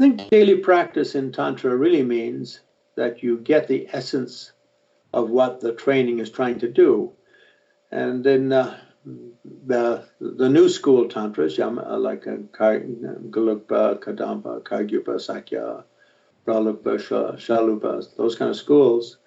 Think 0.00 0.30
daily 0.30 0.56
practice 0.56 1.14
in 1.14 1.30
Tantra 1.30 1.76
really 1.76 2.02
means 2.02 2.60
that 2.96 3.22
you 3.22 3.36
get 3.36 3.68
the 3.68 3.86
essence 3.92 4.52
of 5.12 5.28
what 5.28 5.60
the 5.60 5.74
training 5.74 6.20
is 6.20 6.30
trying 6.30 6.58
to 6.60 6.68
do. 6.70 7.12
And 7.90 8.26
in 8.26 8.50
uh, 8.50 8.80
the 9.66 10.06
the 10.18 10.48
new 10.48 10.70
school 10.70 11.06
tantras, 11.06 11.58
like 11.58 12.26
uh, 12.26 12.36
Gelugpa, 13.34 14.00
Kadampa, 14.00 14.62
Kargyupa, 14.62 15.20
Sakya, 15.20 15.84
Pralukpa, 16.46 16.96
Shalupa, 17.36 18.16
those 18.16 18.36
kind 18.36 18.50
of 18.50 18.56
schools, 18.56 19.18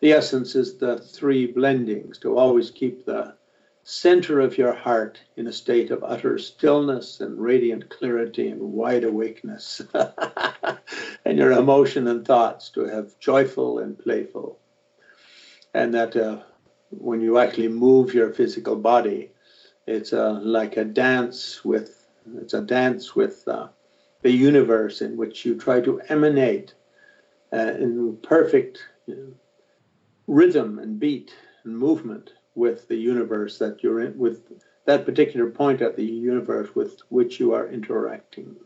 the 0.00 0.12
essence 0.12 0.54
is 0.54 0.78
the 0.78 0.98
three 0.98 1.52
blendings 1.52 2.20
to 2.20 2.38
always 2.38 2.70
keep 2.70 3.04
the 3.04 3.34
center 3.82 4.40
of 4.40 4.58
your 4.58 4.74
heart 4.74 5.20
in 5.36 5.46
a 5.46 5.52
state 5.52 5.90
of 5.90 6.04
utter 6.04 6.38
stillness 6.38 7.20
and 7.20 7.40
radiant 7.40 7.88
clarity 7.88 8.48
and 8.48 8.60
wide 8.60 9.04
awakeness, 9.04 9.80
and 11.24 11.38
your 11.38 11.52
emotion 11.52 12.06
and 12.08 12.26
thoughts 12.26 12.70
to 12.70 12.84
have 12.84 13.18
joyful 13.18 13.78
and 13.78 13.98
playful. 13.98 14.58
And 15.74 15.94
that 15.94 16.16
uh, 16.16 16.40
when 16.90 17.20
you 17.20 17.38
actually 17.38 17.68
move 17.68 18.14
your 18.14 18.32
physical 18.32 18.76
body, 18.76 19.30
it's 19.86 20.12
a, 20.12 20.32
like 20.32 20.76
a 20.76 20.84
dance 20.84 21.64
with 21.64 21.96
it's 22.36 22.54
a 22.54 22.60
dance 22.60 23.16
with 23.16 23.48
uh, 23.48 23.68
the 24.22 24.30
universe 24.30 25.00
in 25.00 25.16
which 25.16 25.44
you 25.44 25.56
try 25.56 25.80
to 25.80 26.00
emanate 26.08 26.74
uh, 27.52 27.72
in 27.78 28.18
perfect 28.22 28.78
you 29.06 29.16
know, 29.16 29.32
rhythm 30.26 30.78
and 30.78 31.00
beat 31.00 31.34
and 31.64 31.76
movement 31.76 32.32
with 32.60 32.86
the 32.88 32.96
universe 33.12 33.58
that 33.58 33.82
you're 33.82 34.00
in 34.00 34.12
with 34.18 34.38
that 34.84 35.04
particular 35.04 35.48
point 35.50 35.80
at 35.82 35.96
the 35.96 36.04
universe 36.30 36.70
with 36.74 36.92
which 37.08 37.40
you 37.40 37.54
are 37.54 37.68
interacting. 37.68 38.56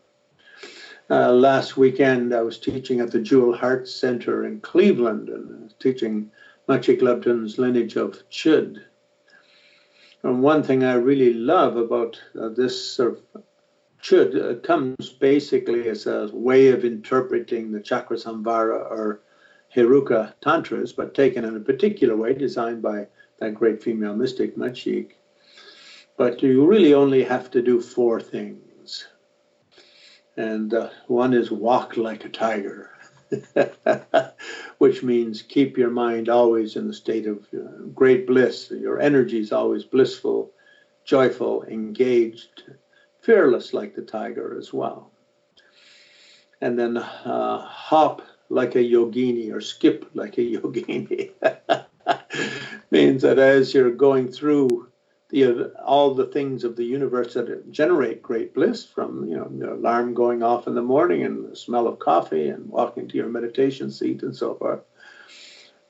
Uh, 1.10 1.32
last 1.32 1.76
weekend, 1.76 2.34
I 2.34 2.40
was 2.40 2.58
teaching 2.58 3.00
at 3.00 3.10
the 3.10 3.20
Jewel 3.20 3.54
Heart 3.54 3.86
Center 3.88 4.46
in 4.46 4.60
Cleveland 4.60 5.28
and 5.28 5.74
teaching 5.78 6.30
Labdrön's 6.68 7.58
lineage 7.58 7.96
of 7.96 8.10
Chöd. 8.30 8.82
And 10.22 10.42
one 10.42 10.62
thing 10.62 10.82
I 10.82 10.94
really 10.94 11.34
love 11.34 11.76
about 11.76 12.18
uh, 12.40 12.48
this 12.48 12.74
sort 12.96 13.18
of 13.34 13.42
chöd 14.02 14.30
uh, 14.34 14.60
comes 14.60 15.10
basically 15.10 15.88
as 15.88 16.06
a 16.06 16.30
way 16.32 16.68
of 16.68 16.84
interpreting 16.84 17.70
the 17.70 17.80
chakra 17.80 18.16
samvara 18.16 18.90
or 18.90 19.20
Heruka 19.74 20.32
tantras, 20.40 20.92
but 20.92 21.14
taken 21.14 21.44
in 21.44 21.56
a 21.56 21.60
particular 21.60 22.16
way, 22.16 22.32
designed 22.32 22.80
by 22.80 23.08
that 23.44 23.54
great 23.54 23.82
female 23.82 24.14
mystic 24.14 24.56
Machig. 24.56 25.12
But 26.16 26.42
you 26.42 26.66
really 26.66 26.94
only 26.94 27.22
have 27.24 27.50
to 27.50 27.62
do 27.62 27.80
four 27.80 28.20
things. 28.20 29.06
And 30.36 30.72
uh, 30.72 30.90
one 31.06 31.34
is 31.34 31.50
walk 31.50 31.96
like 31.96 32.24
a 32.24 32.28
tiger. 32.28 32.90
which 34.78 35.02
means 35.02 35.42
keep 35.42 35.76
your 35.76 35.90
mind 35.90 36.28
always 36.28 36.76
in 36.76 36.86
the 36.86 36.94
state 36.94 37.26
of 37.26 37.46
uh, 37.52 37.82
great 37.94 38.26
bliss. 38.26 38.70
Your 38.70 39.00
energy 39.00 39.40
is 39.40 39.50
always 39.50 39.84
blissful, 39.84 40.52
joyful, 41.04 41.64
engaged, 41.64 42.62
fearless 43.22 43.72
like 43.72 43.94
the 43.94 44.02
tiger 44.02 44.56
as 44.58 44.72
well. 44.72 45.10
And 46.60 46.78
then 46.78 46.96
uh, 46.96 47.58
hop 47.66 48.22
like 48.50 48.76
a 48.76 48.78
yogini 48.78 49.52
or 49.52 49.60
skip 49.60 50.10
like 50.14 50.38
a 50.38 50.42
yogini 50.56 51.30
means 52.94 53.22
that 53.22 53.38
as 53.38 53.74
you're 53.74 53.90
going 53.90 54.28
through 54.28 54.88
the 55.30 55.72
all 55.84 56.14
the 56.14 56.26
things 56.26 56.64
of 56.64 56.76
the 56.76 56.84
universe 56.84 57.34
that 57.34 57.70
generate 57.70 58.22
great 58.22 58.54
bliss 58.54 58.84
from 58.84 59.26
you 59.28 59.36
know 59.36 59.48
the 59.50 59.72
alarm 59.72 60.14
going 60.14 60.42
off 60.42 60.66
in 60.68 60.74
the 60.74 60.88
morning 60.94 61.24
and 61.24 61.50
the 61.50 61.56
smell 61.56 61.86
of 61.88 61.98
coffee 61.98 62.48
and 62.48 62.68
walking 62.68 63.08
to 63.08 63.16
your 63.16 63.28
meditation 63.28 63.90
seat 63.90 64.22
and 64.22 64.36
so 64.36 64.54
forth 64.54 64.80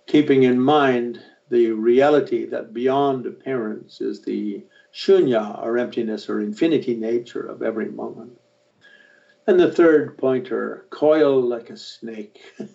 keeping 0.06 0.44
in 0.44 0.58
mind 0.60 1.20
the 1.50 1.70
reality 1.70 2.46
that 2.46 2.72
beyond 2.72 3.26
appearance 3.26 4.00
is 4.00 4.22
the 4.22 4.64
shunya 4.92 5.62
or 5.62 5.78
emptiness 5.78 6.28
or 6.28 6.40
infinity 6.40 6.94
nature 6.94 7.46
of 7.46 7.62
every 7.62 7.90
moment. 7.90 8.32
And 9.46 9.60
the 9.60 9.70
third 9.70 10.16
pointer 10.16 10.86
coil 10.90 11.40
like 11.40 11.68
a 11.68 11.76
snake 11.76 12.40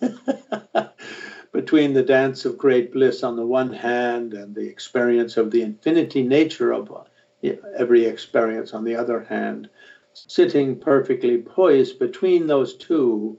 between 1.52 1.92
the 1.92 2.02
dance 2.02 2.44
of 2.44 2.58
great 2.58 2.92
bliss 2.92 3.22
on 3.22 3.36
the 3.36 3.46
one 3.46 3.72
hand 3.72 4.34
and 4.34 4.54
the 4.54 4.68
experience 4.68 5.36
of 5.36 5.50
the 5.50 5.62
infinity 5.62 6.22
nature 6.22 6.72
of 6.72 6.92
every 7.76 8.04
experience 8.04 8.72
on 8.72 8.84
the 8.84 8.94
other 8.94 9.24
hand, 9.24 9.68
sitting 10.12 10.78
perfectly 10.78 11.38
poised 11.38 11.98
between 11.98 12.46
those 12.46 12.74
two 12.74 13.38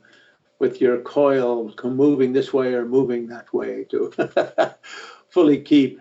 with 0.60 0.82
your 0.82 1.00
coil 1.00 1.74
moving 1.84 2.34
this 2.34 2.54
way 2.54 2.74
or 2.74 2.86
moving 2.86 3.28
that 3.28 3.52
way 3.54 3.86
to 3.86 4.12
fully 5.30 5.60
keep 5.60 6.00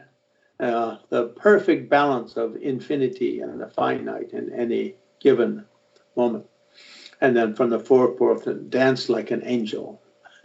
uh, 0.60 0.96
the 1.08 1.28
perfect 1.28 1.88
balance 1.88 2.36
of 2.36 2.56
infinity 2.56 3.40
and 3.40 3.60
the 3.60 3.68
finite 3.68 4.32
in 4.32 4.52
any 4.52 4.94
given 5.20 5.64
moment. 6.16 6.46
And 7.22 7.36
then 7.36 7.54
from 7.54 7.70
the 7.70 7.78
fourth, 7.78 8.46
dance 8.68 9.08
like 9.08 9.30
an 9.30 9.42
angel. 9.44 10.02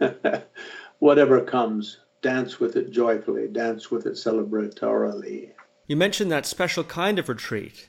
whatever 0.98 1.40
comes, 1.40 1.98
dance 2.22 2.58
with 2.58 2.76
it 2.76 2.90
joyfully, 2.90 3.48
dance 3.48 3.90
with 3.90 4.06
it 4.06 4.14
celebratorily. 4.14 5.50
You 5.86 5.96
mentioned 5.96 6.32
that 6.32 6.46
special 6.46 6.84
kind 6.84 7.18
of 7.18 7.28
retreat 7.28 7.88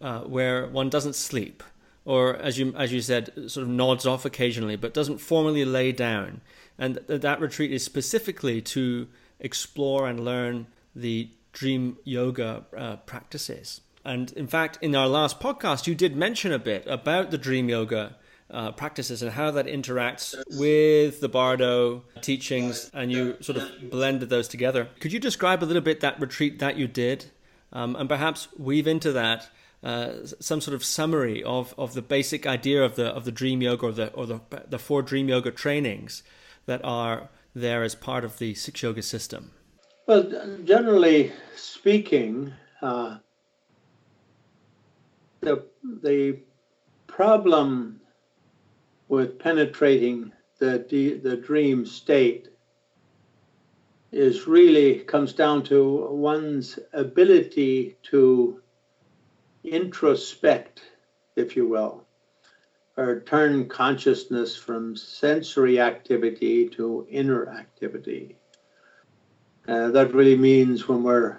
uh, 0.00 0.20
where 0.20 0.66
one 0.66 0.88
doesn't 0.88 1.14
sleep, 1.14 1.62
or 2.04 2.36
as 2.36 2.58
you 2.58 2.74
as 2.76 2.92
you 2.92 3.00
said, 3.00 3.32
sort 3.50 3.64
of 3.64 3.68
nods 3.68 4.06
off 4.06 4.24
occasionally, 4.24 4.76
but 4.76 4.94
doesn't 4.94 5.18
formally 5.18 5.64
lay 5.64 5.92
down. 5.92 6.40
And 6.78 7.00
th- 7.06 7.20
that 7.20 7.40
retreat 7.40 7.72
is 7.72 7.84
specifically 7.84 8.60
to 8.62 9.08
explore 9.40 10.08
and 10.08 10.24
learn 10.24 10.66
the 10.94 11.30
dream 11.52 11.98
yoga 12.04 12.64
uh, 12.76 12.96
practices. 12.96 13.80
And 14.04 14.32
in 14.32 14.46
fact, 14.48 14.78
in 14.80 14.94
our 14.96 15.06
last 15.06 15.38
podcast, 15.40 15.86
you 15.86 15.94
did 15.94 16.16
mention 16.16 16.52
a 16.52 16.58
bit 16.58 16.86
about 16.86 17.30
the 17.30 17.38
dream 17.38 17.68
yoga 17.68 18.16
uh, 18.52 18.72
practices 18.72 19.22
and 19.22 19.32
how 19.32 19.50
that 19.50 19.66
interacts 19.66 20.34
with 20.58 21.20
the 21.20 21.28
Bardo 21.28 22.04
teachings, 22.20 22.90
and 22.92 23.10
you 23.10 23.36
sort 23.40 23.58
of 23.58 23.90
blended 23.90 24.28
those 24.28 24.48
together. 24.48 24.88
Could 25.00 25.12
you 25.12 25.18
describe 25.18 25.62
a 25.62 25.66
little 25.66 25.82
bit 25.82 26.00
that 26.00 26.20
retreat 26.20 26.58
that 26.58 26.76
you 26.76 26.86
did, 26.86 27.30
um, 27.72 27.96
and 27.96 28.08
perhaps 28.08 28.48
weave 28.58 28.86
into 28.86 29.12
that 29.12 29.50
uh, 29.82 30.26
some 30.38 30.60
sort 30.60 30.74
of 30.74 30.84
summary 30.84 31.42
of, 31.42 31.74
of 31.76 31.94
the 31.94 32.02
basic 32.02 32.46
idea 32.46 32.84
of 32.84 32.94
the 32.96 33.06
of 33.06 33.24
the 33.24 33.32
dream 33.32 33.62
yoga 33.62 33.86
or 33.86 33.92
the 33.92 34.12
or 34.12 34.26
the 34.26 34.40
the 34.68 34.78
four 34.78 35.02
dream 35.02 35.28
yoga 35.28 35.50
trainings 35.50 36.22
that 36.66 36.80
are 36.84 37.30
there 37.54 37.82
as 37.82 37.94
part 37.94 38.24
of 38.24 38.38
the 38.38 38.54
six 38.54 38.82
yoga 38.82 39.02
system? 39.02 39.50
Well, 40.06 40.30
generally 40.64 41.32
speaking, 41.56 42.52
uh, 42.80 43.18
the 45.40 45.64
the 45.82 46.38
problem 47.06 48.01
with 49.12 49.38
penetrating 49.38 50.32
the, 50.58 50.78
the 51.22 51.36
dream 51.36 51.84
state 51.84 52.48
is 54.10 54.46
really 54.46 55.00
comes 55.00 55.34
down 55.34 55.62
to 55.62 56.08
one's 56.10 56.78
ability 56.94 57.94
to 58.02 58.58
introspect, 59.64 60.78
if 61.36 61.54
you 61.54 61.68
will, 61.68 62.06
or 62.96 63.20
turn 63.20 63.68
consciousness 63.68 64.56
from 64.56 64.96
sensory 64.96 65.78
activity 65.78 66.66
to 66.66 67.06
inner 67.10 67.50
activity. 67.50 68.34
Uh, 69.68 69.90
that 69.90 70.14
really 70.14 70.36
means 70.36 70.88
when 70.88 71.02
we're 71.02 71.38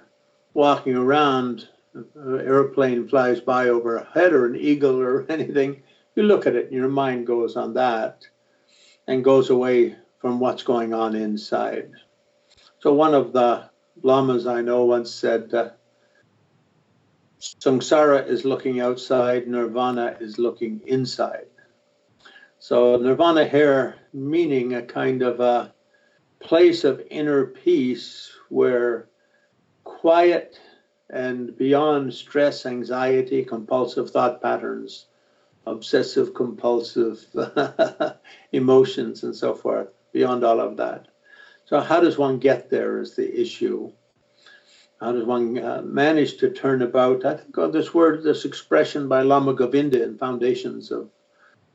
walking 0.53 0.95
around, 0.95 1.67
an 1.95 2.39
airplane 2.41 3.07
flies 3.07 3.41
by 3.41 3.69
overhead 3.69 4.31
or 4.31 4.45
an 4.45 4.55
eagle 4.55 5.01
or 5.01 5.25
anything, 5.29 5.81
you 6.15 6.23
look 6.23 6.45
at 6.45 6.55
it 6.55 6.65
and 6.65 6.73
your 6.73 6.89
mind 6.89 7.27
goes 7.27 7.55
on 7.55 7.73
that 7.73 8.25
and 9.07 9.23
goes 9.23 9.49
away 9.49 9.95
from 10.19 10.39
what's 10.39 10.63
going 10.63 10.93
on 10.93 11.15
inside. 11.15 11.91
So 12.79 12.93
one 12.93 13.13
of 13.13 13.33
the 13.33 13.69
lamas 14.01 14.47
I 14.47 14.61
know 14.61 14.85
once 14.85 15.11
said, 15.11 15.53
uh, 15.53 15.69
samsara 17.39 18.27
is 18.27 18.45
looking 18.45 18.79
outside, 18.79 19.47
nirvana 19.47 20.17
is 20.19 20.37
looking 20.37 20.81
inside. 20.85 21.47
So 22.59 22.95
nirvana 22.97 23.45
here 23.45 23.95
meaning 24.13 24.75
a 24.75 24.81
kind 24.81 25.21
of 25.21 25.39
a 25.39 25.73
place 26.39 26.83
of 26.83 27.01
inner 27.09 27.47
peace 27.47 28.31
where 28.49 29.09
quiet 29.83 30.59
and 31.09 31.55
beyond 31.57 32.13
stress, 32.13 32.65
anxiety, 32.65 33.43
compulsive 33.43 34.09
thought 34.09 34.41
patterns, 34.41 35.07
obsessive 35.65 36.33
compulsive 36.33 37.25
emotions, 38.51 39.23
and 39.23 39.35
so 39.35 39.53
forth, 39.53 39.89
beyond 40.11 40.43
all 40.43 40.59
of 40.59 40.77
that. 40.77 41.07
So, 41.65 41.79
how 41.79 41.99
does 41.99 42.17
one 42.17 42.39
get 42.39 42.69
there 42.69 42.99
is 42.99 43.15
the 43.15 43.39
issue. 43.39 43.91
How 44.99 45.11
does 45.11 45.25
one 45.25 45.57
uh, 45.57 45.81
manage 45.83 46.37
to 46.37 46.49
turn 46.49 46.81
about? 46.81 47.25
I 47.25 47.35
think 47.35 47.57
of 47.57 47.73
this 47.73 47.93
word, 47.93 48.23
this 48.23 48.45
expression 48.45 49.07
by 49.07 49.21
Lama 49.21 49.53
Govinda 49.53 50.01
in 50.01 50.17
Foundations 50.17 50.91
of 50.91 51.09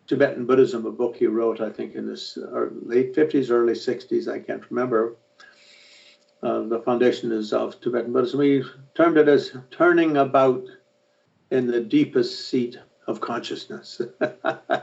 Tibetan 0.07 0.47
Buddhism, 0.47 0.87
a 0.87 0.91
book 0.91 1.17
he 1.17 1.27
wrote, 1.27 1.61
I 1.61 1.69
think, 1.69 1.95
in 1.95 2.07
his 2.07 2.39
late 2.83 3.15
50s, 3.15 3.51
early 3.51 3.75
60s, 3.75 4.33
I 4.33 4.39
can't 4.39 4.71
remember. 4.71 5.17
Uh, 6.43 6.61
the 6.61 6.81
foundation 6.81 7.31
is 7.31 7.53
of 7.53 7.79
Tibetan 7.81 8.13
Buddhism. 8.13 8.41
He 8.41 8.63
termed 8.95 9.19
it 9.19 9.29
as 9.29 9.55
turning 9.71 10.17
about 10.17 10.65
in 11.51 11.67
the 11.67 11.81
deepest 11.81 12.49
seat 12.49 12.79
of 13.09 13.21
consciousness. 13.21 14.01
and 14.21 14.83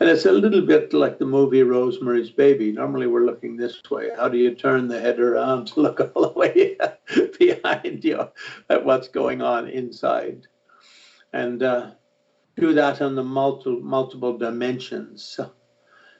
it's 0.00 0.26
a 0.26 0.32
little 0.32 0.60
bit 0.60 0.92
like 0.92 1.18
the 1.18 1.24
movie 1.24 1.62
Rosemary's 1.62 2.30
Baby. 2.30 2.72
Normally 2.72 3.06
we're 3.06 3.24
looking 3.24 3.56
this 3.56 3.80
way. 3.90 4.10
How 4.14 4.28
do 4.28 4.36
you 4.36 4.54
turn 4.54 4.88
the 4.88 5.00
head 5.00 5.20
around 5.20 5.68
to 5.68 5.80
look 5.80 6.00
all 6.14 6.22
the 6.22 6.38
way 6.38 6.76
behind 7.38 8.04
you 8.04 8.28
at 8.68 8.84
what's 8.84 9.08
going 9.08 9.40
on 9.40 9.68
inside? 9.68 10.46
And 11.32 11.62
uh, 11.62 11.92
do 12.56 12.74
that 12.74 13.00
on 13.00 13.14
the 13.14 13.24
multiple, 13.24 13.80
multiple 13.80 14.36
dimensions. 14.36 15.24
So, 15.24 15.52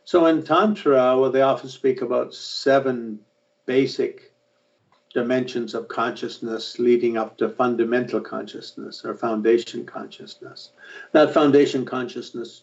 so 0.04 0.26
in 0.26 0.44
Tantra, 0.44 1.18
well, 1.18 1.32
they 1.32 1.42
often 1.42 1.68
speak 1.68 2.00
about 2.00 2.32
seven 2.34 3.18
basic 3.66 4.32
dimensions 5.16 5.74
of 5.74 5.88
consciousness 5.88 6.78
leading 6.78 7.16
up 7.16 7.38
to 7.38 7.48
fundamental 7.48 8.20
consciousness 8.20 9.02
or 9.02 9.14
foundation 9.14 9.86
consciousness. 9.86 10.72
That 11.12 11.32
foundation 11.32 11.86
consciousness 11.86 12.62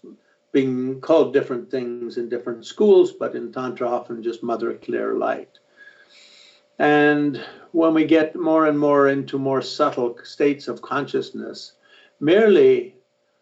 being 0.52 1.02
called 1.02 1.34
different 1.34 1.72
things 1.72 2.18
in 2.18 2.30
different 2.30 2.64
schools, 2.68 3.12
but 3.12 3.34
in 3.34 3.52
Tantra, 3.52 3.90
often 3.90 4.22
just 4.22 4.44
mother 4.44 4.76
clear 4.76 5.16
light. 5.16 5.58
And 6.78 7.44
when 7.72 7.96
we 7.96 8.06
get 8.06 8.36
more 8.36 8.68
and 8.68 8.80
more 8.80 9.08
into 9.08 9.40
more 9.40 9.64
subtle 9.64 10.16
states 10.24 10.68
of 10.68 10.84
consciousness, 10.84 11.74
merely 12.20 12.96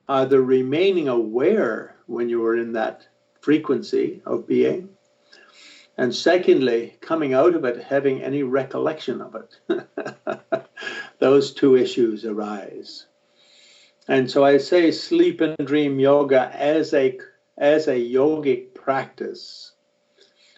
either 0.08 0.42
remaining 0.42 1.10
aware 1.10 1.98
when 2.06 2.30
you 2.30 2.40
were 2.40 2.56
in 2.56 2.72
that 2.74 3.06
frequency 3.42 4.22
of 4.26 4.48
being, 4.48 4.88
and 5.98 6.14
secondly, 6.16 6.98
coming 7.02 7.34
out 7.34 7.56
of 7.56 7.66
it 7.66 7.84
having 7.84 8.22
any 8.22 8.44
recollection 8.44 9.22
of 9.22 9.36
it. 9.36 10.66
Those 11.20 11.54
two 11.54 11.76
issues 11.76 12.26
arise. 12.26 13.06
And 14.08 14.30
so 14.30 14.44
I 14.44 14.58
say 14.58 14.92
sleep 14.92 15.42
and 15.42 15.56
dream 15.66 16.00
yoga 16.00 16.52
as 16.54 16.94
a 16.94 17.20
as 17.58 17.88
a 17.88 17.96
yogic 17.96 18.74
practice 18.74 19.74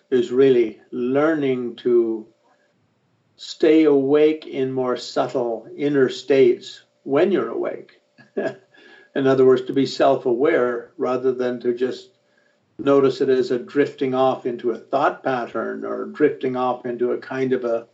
is 0.10 0.32
really 0.32 0.80
learning 0.92 1.76
to 1.76 2.28
stay 3.36 3.84
awake 3.84 4.46
in 4.46 4.72
more 4.72 4.96
subtle 4.96 5.68
inner 5.76 6.08
states 6.08 6.84
when 7.04 7.32
you're 7.32 7.50
awake. 7.50 8.00
In 9.16 9.28
other 9.28 9.46
words, 9.46 9.64
to 9.64 9.74
be 9.74 9.86
self 9.86 10.26
aware 10.26 10.94
rather 10.98 11.34
than 11.34 11.60
to 11.60 11.74
just 11.74 12.13
notice 12.78 13.22
it 13.22 13.30
as 13.30 13.52
a 13.52 13.60
drifting 13.60 14.14
off 14.14 14.46
into 14.46 14.72
a 14.72 14.78
thought 14.78 15.24
pattern 15.24 15.86
or 15.86 16.06
drifting 16.06 16.56
off 16.56 16.86
into 16.86 17.12
a 17.12 17.18
kind 17.18 17.54
of 17.54 17.66
a 17.66 17.88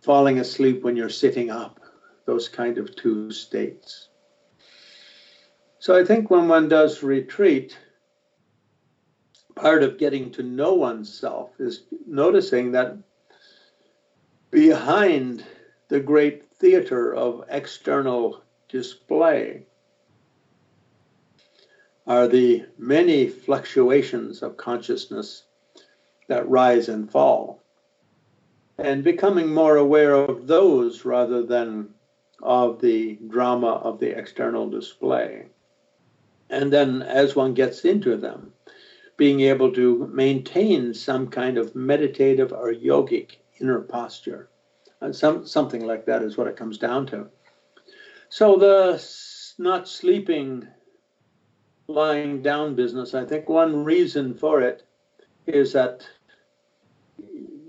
falling 0.00 0.38
asleep 0.38 0.82
when 0.82 0.96
you're 0.96 1.08
sitting 1.08 1.50
up, 1.50 1.80
those 2.24 2.48
kind 2.48 2.78
of 2.78 2.94
two 2.96 3.30
states. 3.30 4.08
So 5.78 5.98
I 5.98 6.04
think 6.04 6.30
when 6.30 6.48
one 6.48 6.68
does 6.68 7.02
retreat, 7.02 7.76
part 9.54 9.82
of 9.82 9.98
getting 9.98 10.30
to 10.32 10.42
know 10.42 10.74
oneself 10.74 11.52
is 11.58 11.84
noticing 12.06 12.72
that 12.72 12.96
behind 14.50 15.44
the 15.88 16.00
great 16.00 16.50
theater 16.54 17.14
of 17.14 17.44
external 17.48 18.42
display 18.68 19.66
are 22.10 22.26
the 22.26 22.66
many 22.76 23.28
fluctuations 23.28 24.42
of 24.42 24.56
consciousness 24.56 25.44
that 26.26 26.48
rise 26.48 26.88
and 26.88 27.08
fall. 27.08 27.62
And 28.78 29.04
becoming 29.04 29.54
more 29.54 29.76
aware 29.76 30.14
of 30.14 30.48
those 30.48 31.04
rather 31.04 31.44
than 31.44 31.90
of 32.42 32.80
the 32.80 33.16
drama 33.28 33.74
of 33.74 34.00
the 34.00 34.10
external 34.10 34.68
display. 34.68 35.46
And 36.48 36.72
then 36.72 37.02
as 37.02 37.36
one 37.36 37.54
gets 37.54 37.84
into 37.84 38.16
them, 38.16 38.54
being 39.16 39.42
able 39.42 39.72
to 39.74 40.10
maintain 40.12 40.92
some 40.92 41.28
kind 41.28 41.58
of 41.58 41.76
meditative 41.76 42.52
or 42.52 42.72
yogic 42.72 43.36
inner 43.60 43.82
posture. 43.82 44.48
And 45.00 45.14
some, 45.14 45.46
something 45.46 45.86
like 45.86 46.06
that 46.06 46.24
is 46.24 46.36
what 46.36 46.48
it 46.48 46.56
comes 46.56 46.76
down 46.76 47.06
to. 47.06 47.28
So 48.30 48.56
the 48.56 49.00
not 49.58 49.86
sleeping 49.86 50.66
lying 51.90 52.40
down 52.40 52.74
business, 52.74 53.14
I 53.14 53.24
think 53.24 53.48
one 53.48 53.84
reason 53.84 54.34
for 54.34 54.62
it 54.62 54.84
is 55.46 55.72
that 55.72 56.06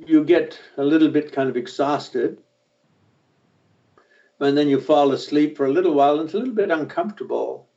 you 0.05 0.24
get 0.24 0.59
a 0.78 0.84
little 0.84 1.09
bit 1.09 1.32
kind 1.32 1.49
of 1.49 1.57
exhausted 1.57 2.38
and 4.39 4.57
then 4.57 4.67
you 4.67 4.80
fall 4.80 5.11
asleep 5.11 5.55
for 5.55 5.65
a 5.65 5.72
little 5.72 5.93
while 5.93 6.19
and 6.19 6.26
it's 6.26 6.34
a 6.34 6.38
little 6.38 6.53
bit 6.53 6.72
uncomfortable. 6.72 7.67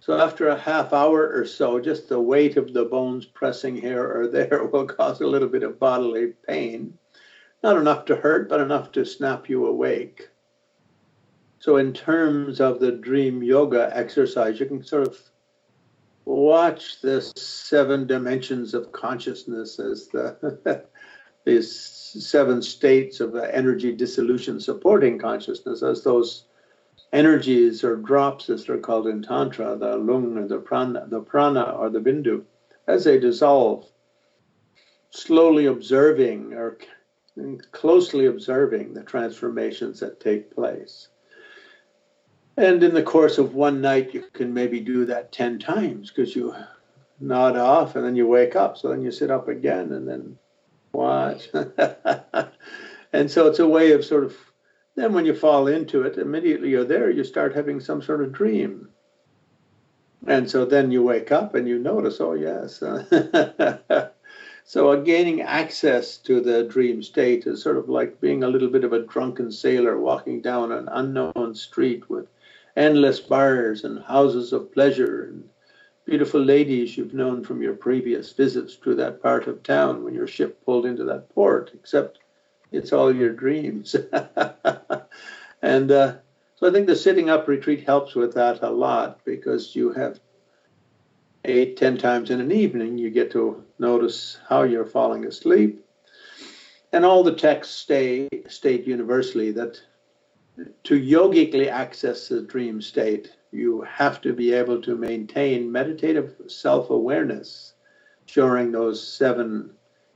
So 0.00 0.18
after 0.18 0.48
a 0.48 0.58
half 0.58 0.92
hour 0.92 1.28
or 1.28 1.46
so, 1.46 1.80
just 1.80 2.08
the 2.08 2.20
weight 2.20 2.56
of 2.56 2.72
the 2.72 2.84
bones 2.84 3.26
pressing 3.26 3.76
here 3.76 4.06
or 4.06 4.28
there 4.28 4.64
will 4.72 4.86
cause 4.86 5.20
a 5.20 5.26
little 5.26 5.48
bit 5.48 5.62
of 5.62 5.78
bodily 5.78 6.34
pain. 6.46 6.96
Not 7.62 7.76
enough 7.76 8.04
to 8.06 8.16
hurt, 8.16 8.48
but 8.48 8.60
enough 8.60 8.92
to 8.92 9.04
snap 9.04 9.48
you 9.48 9.66
awake. 9.66 10.28
So 11.58 11.76
in 11.76 11.92
terms 11.92 12.60
of 12.60 12.80
the 12.80 12.92
dream 12.92 13.42
yoga 13.42 13.90
exercise, 13.94 14.60
you 14.60 14.66
can 14.66 14.84
sort 14.84 15.06
of 15.06 15.18
watch 16.26 17.00
the 17.00 17.22
seven 17.36 18.06
dimensions 18.06 18.74
of 18.74 18.92
consciousness 18.92 19.78
as 19.78 20.08
the 20.08 20.84
these 21.44 21.72
seven 21.72 22.60
states 22.60 23.20
of 23.20 23.36
energy 23.36 23.92
dissolution 23.92 24.60
supporting 24.60 25.18
consciousness 25.18 25.82
as 25.84 26.02
those 26.02 26.46
energies 27.12 27.84
or 27.84 27.96
drops 27.96 28.50
as 28.50 28.64
they're 28.64 28.78
called 28.78 29.06
in 29.06 29.22
tantra 29.22 29.76
the 29.76 29.96
lung 29.96 30.36
or 30.36 30.48
the 30.48 30.58
prana 30.58 31.06
the 31.08 31.20
prana 31.20 31.62
or 31.62 31.88
the 31.88 32.00
bindu 32.00 32.42
as 32.88 33.04
they 33.04 33.18
dissolve 33.18 33.86
slowly 35.10 35.66
observing 35.66 36.52
or 36.52 36.76
closely 37.70 38.26
observing 38.26 38.92
the 38.92 39.02
transformations 39.04 40.00
that 40.00 40.18
take 40.18 40.52
place 40.52 41.08
and 42.56 42.82
in 42.82 42.94
the 42.94 43.02
course 43.02 43.36
of 43.38 43.54
one 43.54 43.80
night, 43.80 44.14
you 44.14 44.24
can 44.32 44.54
maybe 44.54 44.80
do 44.80 45.04
that 45.06 45.32
10 45.32 45.58
times 45.58 46.10
because 46.10 46.34
you 46.34 46.54
nod 47.20 47.56
off 47.56 47.96
and 47.96 48.04
then 48.04 48.16
you 48.16 48.26
wake 48.26 48.56
up. 48.56 48.78
So 48.78 48.88
then 48.88 49.02
you 49.02 49.10
sit 49.10 49.30
up 49.30 49.48
again 49.48 49.92
and 49.92 50.08
then 50.08 50.38
watch. 50.92 51.48
and 53.12 53.30
so 53.30 53.46
it's 53.46 53.58
a 53.58 53.68
way 53.68 53.92
of 53.92 54.04
sort 54.04 54.24
of, 54.24 54.34
then 54.94 55.12
when 55.12 55.26
you 55.26 55.34
fall 55.34 55.66
into 55.66 56.02
it, 56.02 56.16
immediately 56.16 56.70
you're 56.70 56.84
there, 56.84 57.10
you 57.10 57.24
start 57.24 57.54
having 57.54 57.78
some 57.78 58.00
sort 58.00 58.22
of 58.22 58.32
dream. 58.32 58.88
And 60.26 60.50
so 60.50 60.64
then 60.64 60.90
you 60.90 61.02
wake 61.02 61.30
up 61.30 61.54
and 61.54 61.68
you 61.68 61.78
notice, 61.78 62.20
oh, 62.20 62.32
yes. 62.32 62.82
so 64.64 65.02
gaining 65.02 65.42
access 65.42 66.16
to 66.18 66.40
the 66.40 66.64
dream 66.64 67.02
state 67.02 67.46
is 67.46 67.62
sort 67.62 67.76
of 67.76 67.90
like 67.90 68.20
being 68.20 68.42
a 68.42 68.48
little 68.48 68.68
bit 68.68 68.84
of 68.84 68.94
a 68.94 69.02
drunken 69.02 69.52
sailor 69.52 70.00
walking 70.00 70.40
down 70.40 70.72
an 70.72 70.88
unknown 70.90 71.54
street 71.54 72.08
with 72.08 72.26
endless 72.76 73.20
bars 73.20 73.84
and 73.84 74.02
houses 74.04 74.52
of 74.52 74.72
pleasure 74.72 75.24
and 75.24 75.48
beautiful 76.04 76.40
ladies 76.40 76.96
you've 76.96 77.14
known 77.14 77.42
from 77.42 77.60
your 77.60 77.74
previous 77.74 78.32
visits 78.32 78.76
to 78.76 78.94
that 78.94 79.20
part 79.20 79.48
of 79.48 79.62
town 79.62 80.04
when 80.04 80.14
your 80.14 80.26
ship 80.26 80.64
pulled 80.64 80.86
into 80.86 81.04
that 81.04 81.28
port, 81.34 81.70
except 81.74 82.18
it's 82.70 82.92
all 82.92 83.14
your 83.14 83.32
dreams. 83.32 83.96
and 85.62 85.90
uh, 85.90 86.14
so 86.54 86.68
I 86.68 86.70
think 86.70 86.86
the 86.86 86.96
sitting 86.96 87.28
up 87.28 87.48
retreat 87.48 87.84
helps 87.84 88.14
with 88.14 88.34
that 88.34 88.62
a 88.62 88.70
lot 88.70 89.24
because 89.24 89.74
you 89.74 89.92
have 89.92 90.20
eight, 91.44 91.76
ten 91.76 91.96
times 91.96 92.30
in 92.30 92.40
an 92.40 92.52
evening, 92.52 92.98
you 92.98 93.10
get 93.10 93.30
to 93.32 93.64
notice 93.78 94.38
how 94.48 94.62
you're 94.62 94.84
falling 94.84 95.24
asleep. 95.24 95.84
And 96.92 97.04
all 97.04 97.22
the 97.22 97.34
texts 97.34 97.74
stay, 97.74 98.28
state 98.48 98.86
universally 98.86 99.50
that 99.52 99.80
to 100.84 100.96
yogically 100.96 101.68
access 101.68 102.28
the 102.28 102.42
dream 102.42 102.80
state, 102.80 103.32
you 103.52 103.82
have 103.82 104.20
to 104.22 104.32
be 104.32 104.52
able 104.52 104.80
to 104.82 104.96
maintain 104.96 105.70
meditative 105.70 106.34
self 106.48 106.90
awareness 106.90 107.74
during 108.26 108.72
those 108.72 109.06
seven 109.06 109.70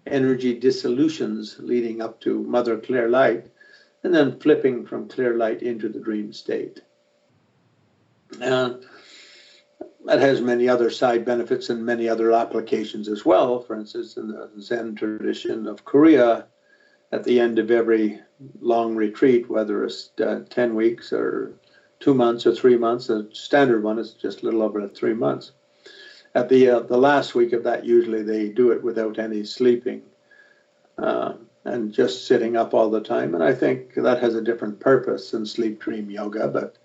energy 0.07 0.59
dissolutions 0.59 1.57
leading 1.59 2.01
up 2.01 2.21
to 2.21 2.43
Mother 2.43 2.79
Clear 2.79 3.09
Light, 3.09 3.51
and 4.03 4.15
then 4.15 4.39
flipping 4.41 4.87
from 4.87 5.09
clear 5.09 5.37
light 5.37 5.63
into 5.63 5.89
the 5.89 6.01
dream 6.01 6.33
state. 6.33 6.81
And 8.41 8.85
that 10.07 10.21
has 10.21 10.41
many 10.41 10.69
other 10.69 10.91
side 10.91 11.25
benefits 11.25 11.69
and 11.69 11.85
many 11.85 12.09
other 12.09 12.33
applications 12.33 13.09
as 13.09 13.25
well. 13.25 13.61
For 13.61 13.77
instance, 13.77 14.17
in 14.17 14.29
the 14.29 14.51
Zen 14.61 14.95
tradition 14.95 15.67
of 15.67 15.85
Korea, 15.85 16.47
at 17.13 17.25
the 17.25 17.41
end 17.41 17.59
of 17.59 17.71
every 17.71 18.21
long 18.61 18.95
retreat, 18.95 19.51
whether 19.51 19.85
it's 19.85 20.11
uh, 20.25 20.41
10 20.49 20.75
weeks 20.75 21.13
or 21.13 21.55
two 21.99 22.15
months 22.15 22.47
or 22.47 22.55
three 22.55 22.77
months, 22.77 23.09
the 23.09 23.29
standard 23.33 23.83
one 23.83 23.99
is 23.99 24.13
just 24.13 24.43
a 24.43 24.45
little 24.45 24.63
over 24.63 24.87
three 24.89 25.15
months. 25.15 25.53
At 26.35 26.49
the, 26.49 26.69
uh, 26.69 26.81
the 26.81 26.97
last 26.97 27.35
week 27.35 27.53
of 27.53 27.65
that, 27.65 27.85
usually 27.85 28.23
they 28.23 28.49
do 28.49 28.71
it 28.71 28.83
without 28.83 29.19
any 29.19 29.45
sleeping 29.45 30.03
uh, 30.97 31.35
and 31.65 31.93
just 31.93 32.27
sitting 32.27 32.57
up 32.57 32.73
all 32.73 32.89
the 32.89 33.01
time. 33.01 33.35
And 33.35 33.43
I 33.43 33.53
think 33.53 33.95
that 33.95 34.21
has 34.21 34.35
a 34.35 34.43
different 34.43 34.79
purpose 34.79 35.33
than 35.33 35.45
sleep 35.45 35.81
dream 35.81 36.09
yoga, 36.11 36.49
but 36.49 36.77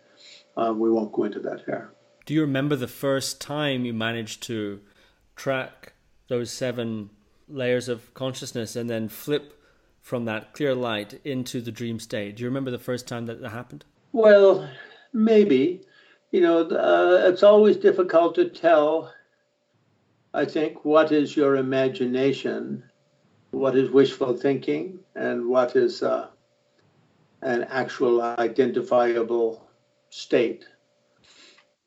uh, 0.58 0.74
we 0.74 0.90
won't 0.90 1.14
go 1.14 1.26
into 1.26 1.40
that 1.42 1.62
here. 1.66 1.92
Do 2.26 2.34
you 2.34 2.42
remember 2.42 2.76
the 2.76 2.88
first 2.88 3.40
time 3.40 3.86
you 3.86 3.94
managed 3.94 4.42
to 4.44 4.82
track 5.36 5.94
those 6.28 6.52
seven 6.52 7.12
layers 7.48 7.88
of 7.88 8.12
consciousness 8.16 8.76
and 8.76 8.90
then 8.90 9.08
flip 9.08 9.54
from 10.06 10.26
that 10.26 10.54
clear 10.54 10.76
light 10.76 11.20
into 11.24 11.60
the 11.60 11.72
dream 11.72 12.00
state? 12.00 12.36
Do 12.36 12.44
you 12.44 12.48
remember 12.48 12.70
the 12.70 12.78
first 12.78 13.08
time 13.08 13.26
that 13.26 13.42
that 13.42 13.50
happened? 13.50 13.86
Well, 14.12 14.70
maybe. 15.14 15.82
You 16.32 16.42
know, 16.42 16.60
uh, 16.60 17.28
it's 17.28 17.42
always 17.42 17.76
difficult 17.76 18.36
to 18.36 18.48
tell, 18.48 19.12
I 20.32 20.46
think, 20.46 20.86
what 20.86 21.12
is 21.12 21.36
your 21.36 21.56
imagination, 21.56 22.84
what 23.50 23.76
is 23.76 23.90
wishful 23.90 24.38
thinking, 24.38 25.00
and 25.16 25.50
what 25.50 25.76
is 25.76 26.04
uh, 26.04 26.28
an 27.42 27.64
actual 27.64 28.22
identifiable 28.22 29.68
state. 30.12 30.68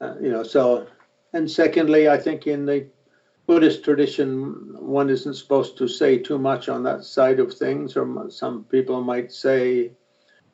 Uh, 0.01 0.17
you 0.21 0.33
know, 0.33 0.43
so, 0.43 0.89
and 1.35 1.49
secondly, 1.49 2.09
I 2.09 2.19
think 2.19 2.49
in 2.49 2.67
the 2.67 2.89
Buddhist 3.49 3.83
tradition, 3.83 4.77
one 4.79 5.09
isn't 5.09 5.33
supposed 5.33 5.79
to 5.79 5.89
say 5.89 6.19
too 6.19 6.39
much 6.39 6.69
on 6.69 6.83
that 6.83 7.03
side 7.03 7.41
of 7.41 7.55
things, 7.55 7.97
or 7.97 8.31
some 8.31 8.65
people 8.65 9.03
might 9.03 9.33
say 9.33 9.93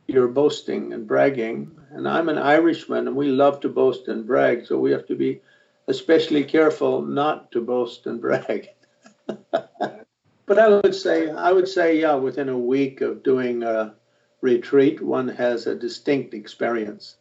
you're 0.07 0.29
boasting 0.29 0.93
and 0.93 1.05
bragging. 1.05 1.73
And 1.91 2.07
I'm 2.07 2.29
an 2.29 2.39
Irishman, 2.39 3.09
and 3.09 3.17
we 3.17 3.27
love 3.27 3.59
to 3.61 3.69
boast 3.69 4.07
and 4.07 4.25
brag, 4.25 4.65
so 4.65 4.79
we 4.79 4.93
have 4.93 5.09
to 5.09 5.17
be 5.17 5.41
especially 5.89 6.45
careful 6.45 7.03
not 7.03 7.51
to 7.51 7.61
boast 7.61 8.07
and 8.07 8.21
brag. 8.21 8.69
but 9.27 10.59
I 10.59 10.69
would 10.69 10.95
say, 10.95 11.31
I 11.31 11.51
would 11.51 11.67
say, 11.67 12.01
yeah, 12.01 12.15
within 12.15 12.49
a 12.49 12.57
week 12.57 13.01
of 13.01 13.25
doing 13.25 13.65
a 13.65 13.97
retreat, 14.41 15.03
one 15.03 15.27
has 15.31 15.67
a 15.67 15.75
distinct 15.75 16.33
experience 16.33 17.17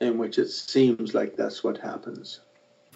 in 0.00 0.16
which 0.16 0.38
it 0.38 0.48
seems 0.48 1.12
like 1.12 1.34
that's 1.34 1.64
what 1.64 1.76
happens. 1.76 2.38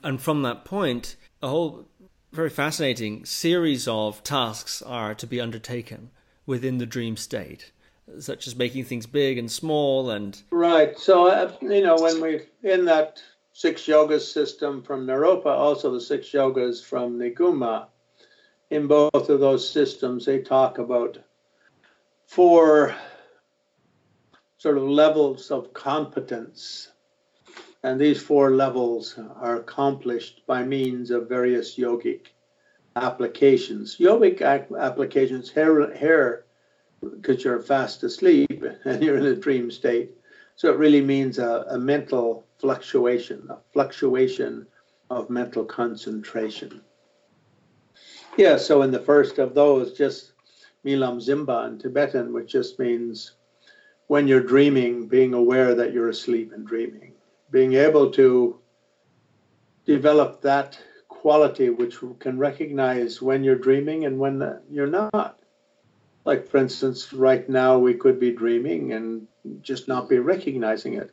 And 0.05 0.21
from 0.21 0.43
that 0.43 0.65
point, 0.65 1.17
a 1.43 1.49
whole 1.49 1.89
very 2.33 2.51
fascinating 2.51 3.27
series 3.27 3.87
of 3.87 4.25
tasks 4.25 4.81
are 4.83 5.15
to 5.15 5.27
be 5.27 5.41
undertaken 5.41 6.11
within 6.47 6.79
the 6.79 6.87
dream 6.87 7.17
state, 7.17 7.73
such 8.19 8.47
as 8.47 8.57
making 8.57 8.85
things 8.85 9.07
big 9.07 9.37
and 9.37 9.51
small 9.53 10.11
and. 10.11 10.43
Right. 10.51 10.99
So, 10.99 11.29
uh, 11.29 11.53
you 11.61 11.83
know, 11.83 11.97
when 11.97 12.21
we 12.23 12.43
in 12.63 12.87
that 12.87 13.23
six 13.53 13.83
yogas 13.83 14.33
system 14.33 14.83
from 14.83 15.07
Naropa, 15.07 15.47
also 15.47 15.93
the 15.93 16.01
six 16.01 16.29
yogas 16.29 16.83
from 16.83 17.19
Niguma, 17.19 17.87
in 18.71 18.87
both 18.87 19.29
of 19.29 19.41
those 19.41 19.69
systems, 19.69 20.25
they 20.25 20.41
talk 20.41 20.79
about 20.79 21.19
four 22.27 22.95
sort 24.57 24.79
of 24.79 24.85
levels 24.85 25.51
of 25.51 25.75
competence 25.75 26.92
and 27.85 28.01
these 28.01 28.23
four 28.23 28.53
levels 28.53 29.19
are 29.41 29.57
accomplished 29.57 30.43
by 30.47 30.63
means 30.63 31.11
of 31.11 31.29
various 31.29 31.77
yogic 31.77 32.27
applications. 32.95 33.97
Yogic 33.99 34.41
applications 34.79 35.51
here, 35.51 35.95
here 35.97 36.45
because 37.01 37.43
you're 37.43 37.61
fast 37.61 38.03
asleep 38.05 38.65
and 38.85 39.03
you're 39.03 39.17
in 39.17 39.27
a 39.27 39.35
dream 39.35 39.71
state. 39.71 40.13
So 40.55 40.71
it 40.71 40.79
really 40.79 41.01
means 41.01 41.39
a, 41.39 41.65
a 41.71 41.79
mental 41.79 42.47
fluctuation, 42.59 43.49
a 43.51 43.59
fluctuation 43.73 44.67
of 45.11 45.29
mental 45.29 45.65
concentration. 45.65 46.83
Yeah, 48.37 48.57
so 48.57 48.83
in 48.83 48.93
the 48.93 49.01
first 49.01 49.39
of 49.39 49.55
those, 49.55 49.93
just 49.93 50.33
Milam 50.85 51.19
Zimba 51.19 51.69
in 51.69 51.79
Tibetan, 51.79 52.33
which 52.33 52.53
just 52.53 52.79
means 52.79 53.33
when 54.07 54.29
you're 54.29 54.43
dreaming, 54.43 55.09
being 55.09 55.35
aware 55.35 55.75
that 55.75 55.93
you're 55.93 56.09
asleep 56.09 56.53
and 56.53 56.67
dreaming 56.67 57.12
being 57.53 57.75
able 57.75 58.11
to 58.11 58.59
develop 59.85 60.41
that 60.43 60.79
quality 61.09 61.71
which 61.71 61.99
can 62.19 62.37
recognize 62.39 63.23
when 63.23 63.45
you're 63.45 63.55
dreaming 63.55 64.07
and 64.07 64.19
when 64.19 64.59
you're 64.69 64.87
not. 65.13 65.39
Like, 66.25 66.49
for 66.49 66.59
instance, 66.59 67.13
right 67.13 67.49
now 67.49 67.79
we 67.79 67.95
could 67.95 68.19
be 68.19 68.33
dreaming 68.33 68.93
and 68.93 69.29
just 69.61 69.87
not 69.87 70.09
be 70.09 70.19
recognizing 70.19 70.95
it. 70.95 71.13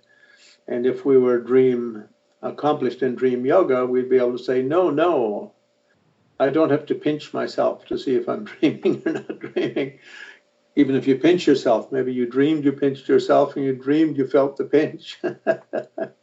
And 0.67 0.85
if 0.85 1.05
we 1.05 1.17
were 1.17 1.39
dream 1.39 2.05
accomplished 2.41 3.03
in 3.03 3.15
dream 3.15 3.45
yoga, 3.45 3.85
we'd 3.85 4.09
be 4.09 4.17
able 4.17 4.37
to 4.37 4.43
say, 4.43 4.61
no, 4.61 4.89
no, 4.89 5.53
I 6.39 6.49
don't 6.49 6.69
have 6.69 6.85
to 6.87 6.95
pinch 6.95 7.33
myself 7.33 7.85
to 7.85 7.97
see 7.97 8.15
if 8.15 8.29
I'm 8.29 8.43
dreaming 8.51 9.03
or 9.05 9.13
not 9.13 9.39
dreaming. 9.39 9.99
Even 10.75 10.95
if 10.95 11.07
you 11.07 11.17
pinch 11.17 11.45
yourself, 11.45 11.91
maybe 11.91 12.13
you 12.13 12.25
dreamed 12.25 12.63
you 12.63 12.71
pinched 12.71 13.09
yourself 13.09 13.55
and 13.55 13.65
you 13.65 13.75
dreamed 13.75 14.17
you 14.17 14.25
felt 14.27 14.55
the 14.57 14.63
pinch. 14.63 15.19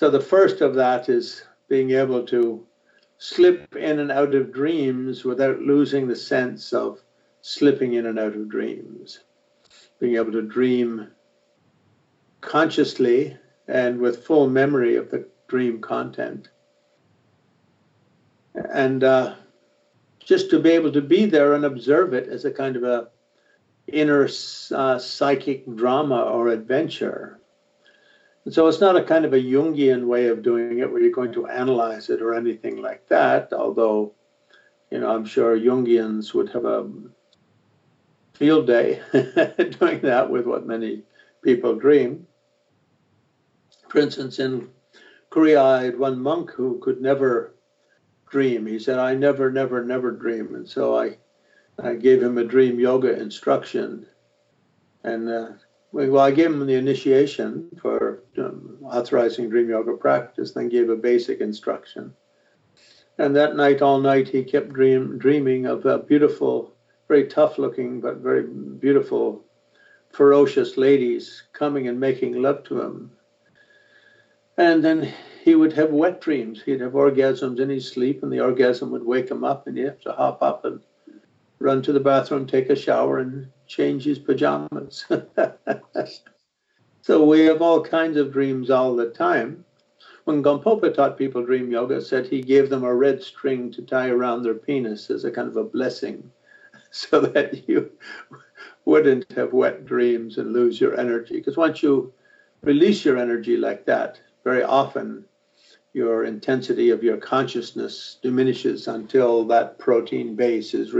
So 0.00 0.08
the 0.08 0.18
first 0.18 0.62
of 0.62 0.76
that 0.76 1.10
is 1.10 1.42
being 1.68 1.90
able 1.90 2.24
to 2.28 2.66
slip 3.18 3.76
in 3.76 3.98
and 3.98 4.10
out 4.10 4.34
of 4.34 4.50
dreams 4.50 5.26
without 5.26 5.60
losing 5.60 6.08
the 6.08 6.16
sense 6.16 6.72
of 6.72 7.02
slipping 7.42 7.92
in 7.92 8.06
and 8.06 8.18
out 8.18 8.34
of 8.34 8.48
dreams. 8.48 9.20
Being 9.98 10.16
able 10.16 10.32
to 10.32 10.40
dream 10.40 11.08
consciously 12.40 13.36
and 13.68 14.00
with 14.00 14.24
full 14.24 14.48
memory 14.48 14.96
of 14.96 15.10
the 15.10 15.28
dream 15.48 15.82
content. 15.82 16.48
And 18.54 19.04
uh, 19.04 19.34
just 20.18 20.48
to 20.48 20.58
be 20.60 20.70
able 20.70 20.92
to 20.92 21.02
be 21.02 21.26
there 21.26 21.52
and 21.52 21.66
observe 21.66 22.14
it 22.14 22.26
as 22.26 22.46
a 22.46 22.50
kind 22.50 22.76
of 22.76 22.84
a 22.84 23.08
inner 23.86 24.30
uh, 24.72 24.98
psychic 24.98 25.76
drama 25.76 26.22
or 26.22 26.48
adventure 26.48 27.39
and 28.44 28.54
so 28.54 28.66
it's 28.66 28.80
not 28.80 28.96
a 28.96 29.04
kind 29.04 29.24
of 29.24 29.32
a 29.32 29.38
Jungian 29.38 30.06
way 30.06 30.28
of 30.28 30.42
doing 30.42 30.78
it 30.78 30.90
where 30.90 31.00
you're 31.00 31.10
going 31.10 31.32
to 31.34 31.46
analyze 31.46 32.08
it 32.08 32.22
or 32.22 32.34
anything 32.34 32.80
like 32.80 33.06
that, 33.08 33.52
although, 33.52 34.14
you 34.90 34.98
know, 34.98 35.10
I'm 35.10 35.26
sure 35.26 35.58
Jungians 35.58 36.32
would 36.32 36.48
have 36.50 36.64
a 36.64 36.88
field 38.32 38.66
day 38.66 39.02
doing 39.78 40.00
that 40.00 40.30
with 40.30 40.46
what 40.46 40.66
many 40.66 41.02
people 41.42 41.74
dream. 41.74 42.26
For 43.88 43.98
instance, 43.98 44.38
in 44.38 44.70
Korea, 45.28 45.62
I 45.62 45.84
had 45.84 45.98
one 45.98 46.20
monk 46.20 46.50
who 46.50 46.78
could 46.78 47.02
never 47.02 47.54
dream. 48.30 48.66
He 48.66 48.78
said, 48.78 48.98
I 48.98 49.14
never, 49.14 49.50
never, 49.50 49.84
never 49.84 50.12
dream. 50.12 50.54
And 50.54 50.66
so 50.66 50.98
I, 50.98 51.18
I 51.82 51.94
gave 51.94 52.22
him 52.22 52.38
a 52.38 52.44
dream 52.44 52.80
yoga 52.80 53.20
instruction. 53.20 54.06
And 55.04 55.28
uh, 55.28 55.48
well, 55.92 56.18
I 56.18 56.30
gave 56.30 56.46
him 56.46 56.66
the 56.66 56.74
initiation 56.74 57.68
for 57.80 58.22
um, 58.38 58.78
authorizing 58.82 59.48
dream 59.48 59.68
yoga 59.68 59.96
practice, 59.96 60.52
then 60.52 60.68
gave 60.68 60.88
a 60.88 60.96
basic 60.96 61.40
instruction. 61.40 62.14
And 63.18 63.34
that 63.36 63.56
night, 63.56 63.82
all 63.82 64.00
night, 64.00 64.28
he 64.28 64.44
kept 64.44 64.72
dream, 64.72 65.18
dreaming 65.18 65.66
of 65.66 65.84
a 65.84 65.98
beautiful, 65.98 66.72
very 67.08 67.26
tough 67.26 67.58
looking, 67.58 68.00
but 68.00 68.18
very 68.18 68.44
beautiful, 68.44 69.44
ferocious 70.10 70.76
ladies 70.76 71.42
coming 71.52 71.88
and 71.88 71.98
making 71.98 72.40
love 72.40 72.62
to 72.64 72.80
him. 72.80 73.10
And 74.56 74.84
then 74.84 75.12
he 75.42 75.54
would 75.54 75.72
have 75.72 75.90
wet 75.90 76.20
dreams. 76.20 76.62
He'd 76.62 76.80
have 76.80 76.92
orgasms 76.92 77.60
in 77.60 77.68
his 77.68 77.90
sleep, 77.90 78.22
and 78.22 78.32
the 78.32 78.40
orgasm 78.40 78.90
would 78.92 79.04
wake 79.04 79.30
him 79.30 79.42
up, 79.42 79.66
and 79.66 79.76
he'd 79.76 79.86
have 79.86 80.00
to 80.02 80.12
hop 80.12 80.42
up 80.42 80.64
and 80.64 80.80
run 81.58 81.82
to 81.82 81.92
the 81.92 82.00
bathroom, 82.00 82.46
take 82.46 82.70
a 82.70 82.76
shower, 82.76 83.18
and 83.18 83.50
change 83.70 84.04
his 84.04 84.18
pajamas. 84.18 85.06
so 87.02 87.24
we 87.24 87.40
have 87.46 87.62
all 87.62 87.82
kinds 87.82 88.16
of 88.16 88.32
dreams 88.32 88.68
all 88.68 88.96
the 88.96 89.10
time. 89.10 89.64
When 90.24 90.42
Gampopa 90.42 90.92
taught 90.92 91.16
people 91.16 91.44
dream 91.44 91.70
yoga, 91.70 92.02
said 92.02 92.26
he 92.26 92.42
gave 92.42 92.68
them 92.68 92.82
a 92.82 92.94
red 92.94 93.22
string 93.22 93.70
to 93.72 93.82
tie 93.82 94.08
around 94.08 94.42
their 94.42 94.54
penis 94.54 95.08
as 95.08 95.24
a 95.24 95.30
kind 95.30 95.48
of 95.48 95.56
a 95.56 95.64
blessing, 95.64 96.30
so 96.90 97.20
that 97.20 97.68
you 97.68 97.90
wouldn't 98.84 99.30
have 99.32 99.52
wet 99.52 99.86
dreams 99.86 100.38
and 100.38 100.52
lose 100.52 100.80
your 100.80 100.98
energy. 100.98 101.36
Because 101.36 101.56
once 101.56 101.80
you 101.80 102.12
release 102.62 103.04
your 103.04 103.18
energy 103.18 103.56
like 103.56 103.86
that, 103.86 104.20
very 104.42 104.64
often 104.64 105.24
your 105.92 106.24
intensity 106.24 106.90
of 106.90 107.04
your 107.04 107.16
consciousness 107.18 108.18
diminishes 108.20 108.88
until 108.88 109.44
that 109.44 109.78
protein 109.78 110.34
base 110.34 110.74
is 110.74 110.92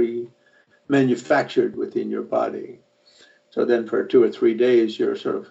remanufactured 0.90 1.74
within 1.74 2.10
your 2.10 2.22
body. 2.22 2.80
So 3.50 3.64
then 3.64 3.86
for 3.86 4.04
two 4.04 4.22
or 4.22 4.30
three 4.30 4.54
days, 4.54 4.98
you're 4.98 5.16
sort 5.16 5.36
of 5.36 5.48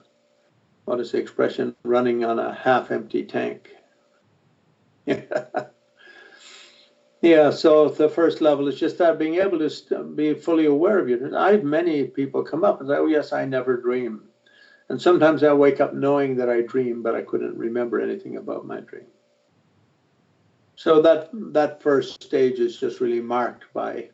what 0.86 1.00
is 1.00 1.12
the 1.12 1.20
expression, 1.20 1.76
running 1.84 2.26
on 2.26 2.40
a 2.40 2.54
half 2.54 2.90
empty 2.92 3.24
tank. 3.24 3.70
yeah, 7.22 7.52
so 7.52 7.90
the 7.90 8.10
first 8.10 8.42
level 8.42 8.68
is 8.68 8.80
just 8.80 8.98
that 8.98 9.20
being 9.20 9.36
able 9.36 9.60
to 9.60 10.04
be 10.16 10.34
fully 10.34 10.66
aware 10.66 10.98
of 10.98 11.08
you. 11.08 11.32
I 11.38 11.52
have 11.52 11.64
many 11.64 12.06
people 12.06 12.44
come 12.44 12.64
up 12.64 12.80
and 12.80 12.90
say, 12.90 12.96
Oh, 12.96 13.06
yes, 13.06 13.34
I 13.34 13.46
never 13.46 13.78
dream. 13.78 14.24
And 14.90 15.00
sometimes 15.00 15.44
I 15.44 15.54
wake 15.54 15.80
up 15.80 15.94
knowing 15.94 16.36
that 16.38 16.50
I 16.50 16.62
dream, 16.62 17.04
but 17.04 17.14
I 17.14 17.22
couldn't 17.22 17.56
remember 17.56 18.02
anything 18.02 18.38
about 18.38 18.66
my 18.66 18.80
dream. 18.80 19.06
So 20.76 21.02
that 21.04 21.30
that 21.54 21.84
first 21.84 22.24
stage 22.24 22.60
is 22.60 22.80
just 22.80 23.00
really 23.02 23.22
marked 23.22 23.72
by 23.74 24.10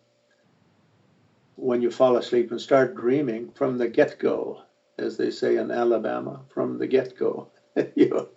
when 1.55 1.81
you 1.81 1.91
fall 1.91 2.17
asleep 2.17 2.51
and 2.51 2.61
start 2.61 2.95
dreaming 2.95 3.51
from 3.51 3.77
the 3.77 3.87
get-go 3.87 4.61
as 4.97 5.17
they 5.17 5.31
say 5.31 5.57
in 5.57 5.71
Alabama, 5.71 6.41
from 6.49 6.77
the 6.77 6.87
get 6.87 7.17
go. 7.17 7.49
you 7.95 8.29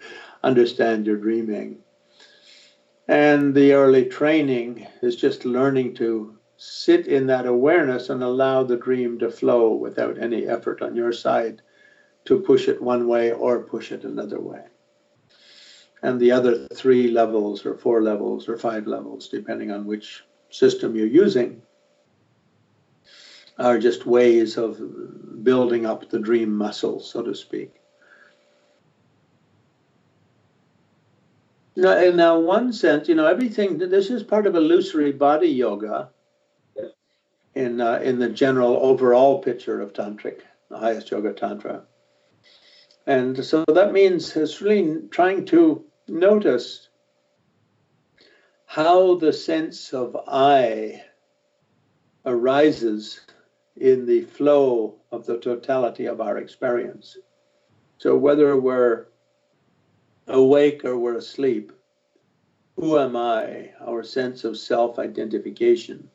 understand 0.42 1.06
you're 1.06 1.16
dreaming. 1.16 1.78
And 3.06 3.54
the 3.54 3.72
early 3.72 4.04
training 4.04 4.86
is 5.02 5.16
just 5.16 5.44
learning 5.44 5.94
to 5.94 6.36
sit 6.56 7.06
in 7.06 7.26
that 7.28 7.46
awareness 7.46 8.10
and 8.10 8.22
allow 8.22 8.64
the 8.64 8.76
dream 8.76 9.18
to 9.20 9.30
flow 9.30 9.72
without 9.72 10.18
any 10.18 10.46
effort 10.46 10.82
on 10.82 10.96
your 10.96 11.12
side 11.12 11.62
to 12.24 12.40
push 12.40 12.68
it 12.68 12.82
one 12.82 13.06
way 13.06 13.32
or 13.32 13.62
push 13.62 13.92
it 13.92 14.04
another 14.04 14.40
way. 14.40 14.64
And 16.02 16.20
the 16.20 16.32
other 16.32 16.66
three 16.74 17.10
levels, 17.10 17.64
or 17.64 17.76
four 17.76 18.02
levels, 18.02 18.48
or 18.48 18.58
five 18.58 18.86
levels, 18.86 19.28
depending 19.28 19.70
on 19.70 19.86
which 19.86 20.24
system 20.50 20.94
you're 20.94 21.06
using, 21.06 21.62
are 23.58 23.78
just 23.78 24.06
ways 24.06 24.56
of 24.56 24.80
building 25.42 25.86
up 25.86 26.08
the 26.08 26.18
dream 26.18 26.54
muscle, 26.54 27.00
so 27.00 27.22
to 27.22 27.34
speak. 27.34 27.74
Now, 31.76 31.96
in 31.98 32.18
one 32.44 32.72
sense, 32.72 33.08
you 33.08 33.14
know, 33.14 33.26
everything. 33.26 33.78
This 33.78 34.10
is 34.10 34.22
part 34.22 34.46
of 34.46 34.56
illusory 34.56 35.12
body 35.12 35.48
yoga. 35.48 36.10
In 37.54 37.80
uh, 37.80 38.00
in 38.02 38.18
the 38.18 38.28
general 38.28 38.76
overall 38.82 39.40
picture 39.40 39.80
of 39.80 39.92
tantric, 39.92 40.40
the 40.68 40.78
highest 40.78 41.10
yoga 41.10 41.32
tantra, 41.32 41.82
and 43.06 43.44
so 43.44 43.64
that 43.68 43.92
means 43.92 44.36
it's 44.36 44.60
really 44.60 45.02
trying 45.10 45.44
to 45.46 45.84
notice 46.06 46.88
how 48.66 49.16
the 49.16 49.32
sense 49.32 49.92
of 49.92 50.16
I 50.28 51.02
arises 52.26 53.20
in 53.80 54.06
the 54.06 54.22
flow 54.22 54.96
of 55.12 55.26
the 55.26 55.38
totality 55.38 56.06
of 56.06 56.20
our 56.20 56.38
experience. 56.38 57.16
So 57.98 58.16
whether 58.16 58.58
we're 58.58 59.06
awake 60.26 60.84
or 60.84 60.98
we're 60.98 61.16
asleep, 61.16 61.72
who 62.76 62.98
am 62.98 63.16
I? 63.16 63.72
Our 63.84 64.04
sense 64.04 64.44
of 64.44 64.56
self 64.56 64.98
identification. 64.98 66.08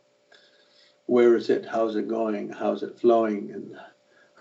Where 1.07 1.35
is 1.35 1.49
it? 1.49 1.65
How's 1.65 1.97
it 1.97 2.07
going? 2.07 2.49
How's 2.49 2.83
it 2.83 2.97
flowing? 2.97 3.51
And 3.51 3.77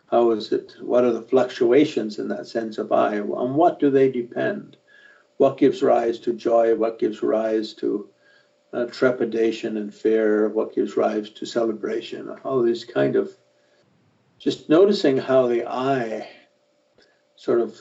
how 0.08 0.30
is 0.30 0.52
it? 0.52 0.74
What 0.80 1.04
are 1.04 1.12
the 1.12 1.22
fluctuations 1.22 2.18
in 2.20 2.28
that 2.28 2.46
sense 2.46 2.78
of 2.78 2.92
I? 2.92 3.18
On 3.18 3.54
what 3.54 3.80
do 3.80 3.90
they 3.90 4.10
depend? 4.10 4.76
What 5.38 5.58
gives 5.58 5.82
rise 5.82 6.20
to 6.20 6.32
joy? 6.32 6.76
What 6.76 7.00
gives 7.00 7.22
rise 7.22 7.74
to 7.74 8.08
uh, 8.72 8.86
trepidation 8.86 9.76
and 9.76 9.94
fear, 9.94 10.48
what 10.48 10.74
gives 10.74 10.96
rise 10.96 11.30
to 11.30 11.46
celebration, 11.46 12.28
all 12.44 12.62
these 12.62 12.84
kind 12.84 13.16
of 13.16 13.30
just 14.38 14.68
noticing 14.68 15.16
how 15.16 15.46
the 15.46 15.64
I 15.70 16.28
sort 17.36 17.60
of 17.60 17.78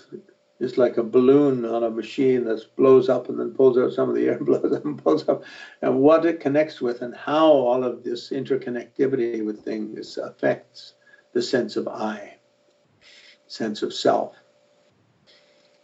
is 0.60 0.78
like 0.78 0.98
a 0.98 1.04
balloon 1.04 1.66
on 1.66 1.84
a 1.84 1.90
machine 1.90 2.46
that 2.46 2.64
blows 2.76 3.10
up 3.10 3.30
and 3.30 3.40
then 3.40 3.50
pulls 3.52 3.80
out 3.80 3.94
some 3.94 4.10
of 4.10 4.16
the 4.16 4.28
air, 4.28 4.38
blows 4.42 4.72
up 4.72 4.86
and 4.86 5.04
pulls 5.04 5.28
up, 5.28 5.44
and 5.82 6.00
what 6.00 6.26
it 6.26 6.40
connects 6.40 6.80
with, 6.80 7.02
and 7.02 7.16
how 7.16 7.48
all 7.48 7.84
of 7.84 8.04
this 8.04 8.30
interconnectivity 8.30 9.44
with 9.44 9.64
things 9.64 10.18
affects 10.18 10.94
the 11.34 11.42
sense 11.42 11.78
of 11.78 11.88
I, 11.88 12.38
sense 13.48 13.82
of 13.82 13.94
self. 13.94 14.36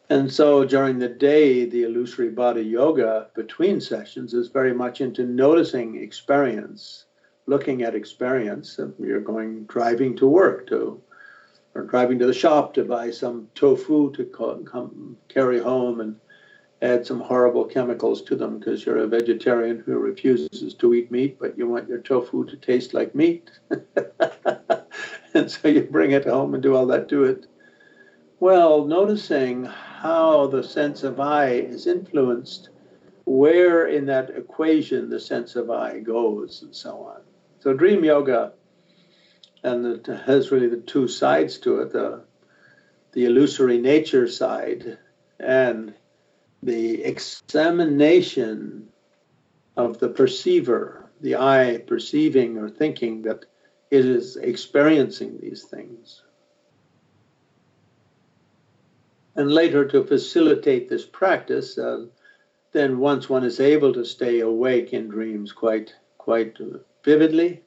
And 0.10 0.32
so 0.32 0.64
during 0.64 1.00
the 1.00 1.10
day, 1.10 1.66
the 1.66 1.84
illusory 1.84 2.30
body 2.30 2.62
yoga 2.62 3.28
between 3.36 3.82
sessions 3.82 4.34
is 4.34 4.48
very 4.48 4.74
much 4.74 5.02
into 5.02 5.26
noticing 5.26 6.02
experience, 6.02 7.06
looking 7.46 7.84
at 7.84 7.94
experience. 7.94 8.80
You're 9.00 9.20
going 9.20 9.66
driving 9.66 10.16
to 10.18 10.28
work 10.28 10.68
to, 10.68 11.02
or 11.76 11.84
driving 11.84 12.20
to 12.20 12.26
the 12.26 12.34
shop 12.34 12.74
to 12.76 12.86
buy 12.86 13.12
some 13.12 13.50
tofu 13.54 14.14
to 14.14 14.24
come 14.26 15.18
carry 15.28 15.60
home 15.60 16.00
and 16.00 16.16
add 16.82 17.06
some 17.06 17.20
horrible 17.20 17.66
chemicals 17.66 18.22
to 18.22 18.36
them 18.36 18.60
because 18.60 18.86
you're 18.86 19.00
a 19.00 19.08
vegetarian 19.08 19.80
who 19.80 19.98
refuses 19.98 20.74
to 20.76 20.94
eat 20.94 21.12
meat, 21.12 21.38
but 21.38 21.58
you 21.58 21.68
want 21.68 21.90
your 21.90 22.00
tofu 22.00 22.46
to 22.46 22.56
taste 22.56 22.94
like 22.94 23.14
meat. 23.14 23.50
and 25.34 25.52
so 25.52 25.68
you 25.68 25.82
bring 25.82 26.12
it 26.12 26.26
home 26.26 26.54
and 26.54 26.64
do 26.64 26.76
all 26.76 26.86
that 26.86 27.10
to 27.10 27.26
it. 27.26 27.48
Well, 28.40 28.86
noticing 28.86 29.68
how 30.02 30.46
the 30.46 30.64
sense 30.64 31.04
of 31.04 31.20
I 31.20 31.50
is 31.50 31.88
influenced, 31.88 32.70
where 33.26 33.88
in 33.88 34.06
that 34.06 34.30
equation 34.30 35.10
the 35.10 35.20
sense 35.20 35.56
of 35.56 35.72
I 35.72 36.00
goes, 36.00 36.62
and 36.62 36.76
so 36.76 37.00
on. 37.00 37.22
So, 37.60 37.74
dream 37.74 38.04
yoga, 38.04 38.54
and 39.64 39.86
it 39.86 40.06
has 40.06 40.52
really 40.52 40.68
the 40.68 40.78
two 40.78 41.08
sides 41.08 41.58
to 41.60 41.82
it 41.82 41.92
the, 41.92 42.22
the 43.14 43.26
illusory 43.26 43.80
nature 43.80 44.28
side 44.28 45.00
and 45.40 45.96
the 46.62 47.04
examination 47.04 48.90
of 49.78 50.00
the 50.00 50.10
perceiver, 50.10 51.10
the 51.22 51.38
I 51.38 51.84
perceiving 51.88 52.60
or 52.60 52.70
thinking 52.70 53.24
that 53.24 53.46
it 53.90 54.06
is 54.06 54.38
experiencing 54.38 55.40
these 55.42 55.64
things. 55.64 56.22
And 59.38 59.52
later, 59.52 59.86
to 59.86 60.04
facilitate 60.04 60.90
this 60.90 61.06
practice, 61.06 61.78
uh, 61.78 62.08
then 62.72 62.98
once 62.98 63.30
one 63.30 63.44
is 63.44 63.60
able 63.60 63.94
to 63.94 64.04
stay 64.04 64.40
awake 64.40 64.94
in 64.94 65.08
dreams 65.08 65.54
quite 65.54 65.94
quite 66.18 66.58
vividly, 67.04 67.64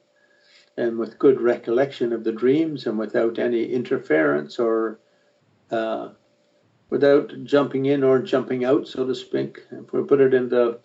and 0.77 0.99
with 0.99 1.17
good 1.17 1.41
recollection 1.41 2.11
of 2.13 2.25
the 2.25 2.31
dreams, 2.33 2.85
and 2.85 2.99
without 2.99 3.39
any 3.39 3.63
interference 3.63 4.59
or 4.59 4.99
uh, 5.71 6.09
without 6.89 7.33
jumping 7.45 7.85
in 7.85 8.03
or 8.03 8.19
jumping 8.19 8.65
out, 8.65 8.85
so 8.85 9.07
to 9.07 9.15
speak. 9.15 9.63
If 9.71 9.93
we 9.93 10.03
put 10.03 10.19
it 10.19 10.33
in 10.33 10.49
the 10.49 10.79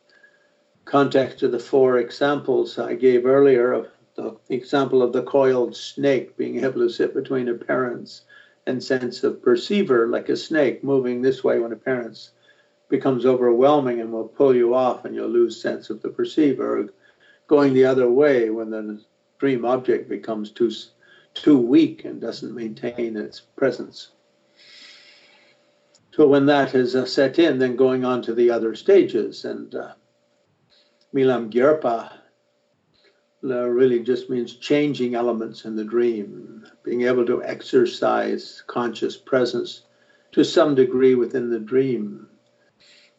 context 0.84 1.42
of 1.42 1.50
the 1.50 1.58
four 1.58 1.98
examples 1.98 2.78
I 2.78 2.94
gave 2.94 3.26
earlier 3.26 3.72
of 3.72 3.88
the 4.14 4.36
example 4.48 5.02
of 5.02 5.12
the 5.12 5.24
coiled 5.24 5.76
snake 5.76 6.36
being 6.36 6.64
able 6.64 6.80
to 6.80 6.88
sit 6.88 7.12
between 7.12 7.48
a 7.48 7.54
parent's 7.54 8.22
and 8.66 8.82
sense 8.82 9.22
of 9.22 9.42
perceiver, 9.42 10.08
like 10.08 10.28
a 10.28 10.36
snake 10.36 10.82
moving 10.82 11.22
this 11.22 11.44
way 11.44 11.58
when 11.58 11.72
appearance 11.72 12.32
becomes 12.88 13.26
overwhelming 13.26 14.00
and 14.00 14.12
will 14.12 14.28
pull 14.28 14.54
you 14.54 14.74
off 14.74 15.04
and 15.04 15.14
you'll 15.14 15.28
lose 15.28 15.60
sense 15.60 15.90
of 15.90 16.02
the 16.02 16.08
perceiver, 16.08 16.88
going 17.46 17.74
the 17.74 17.84
other 17.84 18.10
way 18.10 18.50
when 18.50 18.70
the 18.70 19.00
dream 19.38 19.64
object 19.64 20.08
becomes 20.08 20.50
too 20.50 20.70
too 21.34 21.58
weak 21.58 22.06
and 22.06 22.20
doesn't 22.20 22.54
maintain 22.54 23.14
its 23.14 23.40
presence. 23.40 24.12
So 26.12 26.26
when 26.26 26.46
that 26.46 26.74
is 26.74 26.96
uh, 26.96 27.04
set 27.04 27.38
in, 27.38 27.58
then 27.58 27.76
going 27.76 28.06
on 28.06 28.22
to 28.22 28.32
the 28.32 28.50
other 28.50 28.74
stages 28.74 29.44
and 29.44 29.74
uh, 29.74 29.92
Milam 31.12 31.50
Gyerpa 31.50 32.10
really 33.42 34.02
just 34.02 34.30
means 34.30 34.56
changing 34.56 35.14
elements 35.14 35.66
in 35.66 35.76
the 35.76 35.84
dream, 35.84 36.55
being 36.86 37.02
able 37.02 37.26
to 37.26 37.42
exercise 37.42 38.62
conscious 38.68 39.16
presence 39.16 39.82
to 40.30 40.44
some 40.44 40.76
degree 40.76 41.16
within 41.16 41.50
the 41.50 41.58
dream 41.58 42.28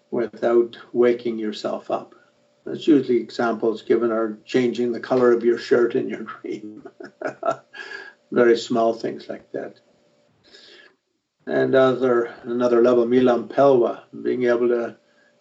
without 0.09 0.77
waking 0.93 1.37
yourself 1.37 1.91
up. 1.91 2.15
That's 2.65 2.87
usually 2.87 3.17
examples 3.17 3.81
given 3.81 4.09
are 4.09 4.39
changing 4.45 4.93
the 4.93 5.01
color 5.01 5.33
of 5.33 5.43
your 5.43 5.57
shirt 5.57 5.95
in 5.95 6.07
your 6.07 6.23
dream. 6.41 6.87
Very 8.31 8.57
small 8.57 8.93
things 8.93 9.27
like 9.27 9.51
that. 9.51 9.81
And 11.45 11.75
other 11.75 12.33
another 12.43 12.81
level, 12.81 13.05
Milam 13.05 13.49
Pelwa, 13.49 14.03
being 14.23 14.45
able 14.45 14.69
to 14.69 14.97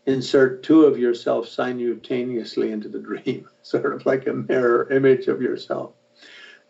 insert 0.07 0.65
two 0.65 0.85
of 0.85 0.99
yourself 0.99 1.49
simultaneously 1.49 2.73
into 2.73 2.89
the 2.89 2.99
dream, 2.99 3.49
sort 3.63 3.93
of 3.93 4.05
like 4.05 4.27
a 4.27 4.33
mirror 4.33 4.91
image 4.93 5.29
of 5.29 5.41
yourself. 5.41 5.96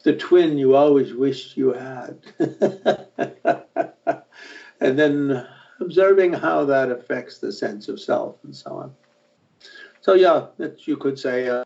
The 0.06 0.14
twin 0.14 0.56
you 0.56 0.76
always 0.76 1.12
wished 1.12 1.56
you 1.56 1.72
had. 1.72 2.20
and 4.80 4.96
then 4.96 5.44
observing 5.80 6.32
how 6.32 6.66
that 6.66 6.92
affects 6.92 7.38
the 7.38 7.50
sense 7.50 7.88
of 7.88 7.98
self 7.98 8.36
and 8.44 8.54
so 8.54 8.70
on. 8.70 8.94
So, 10.02 10.14
yeah, 10.14 10.46
it's, 10.60 10.86
you 10.86 10.96
could 10.96 11.18
say 11.18 11.48
a, 11.48 11.64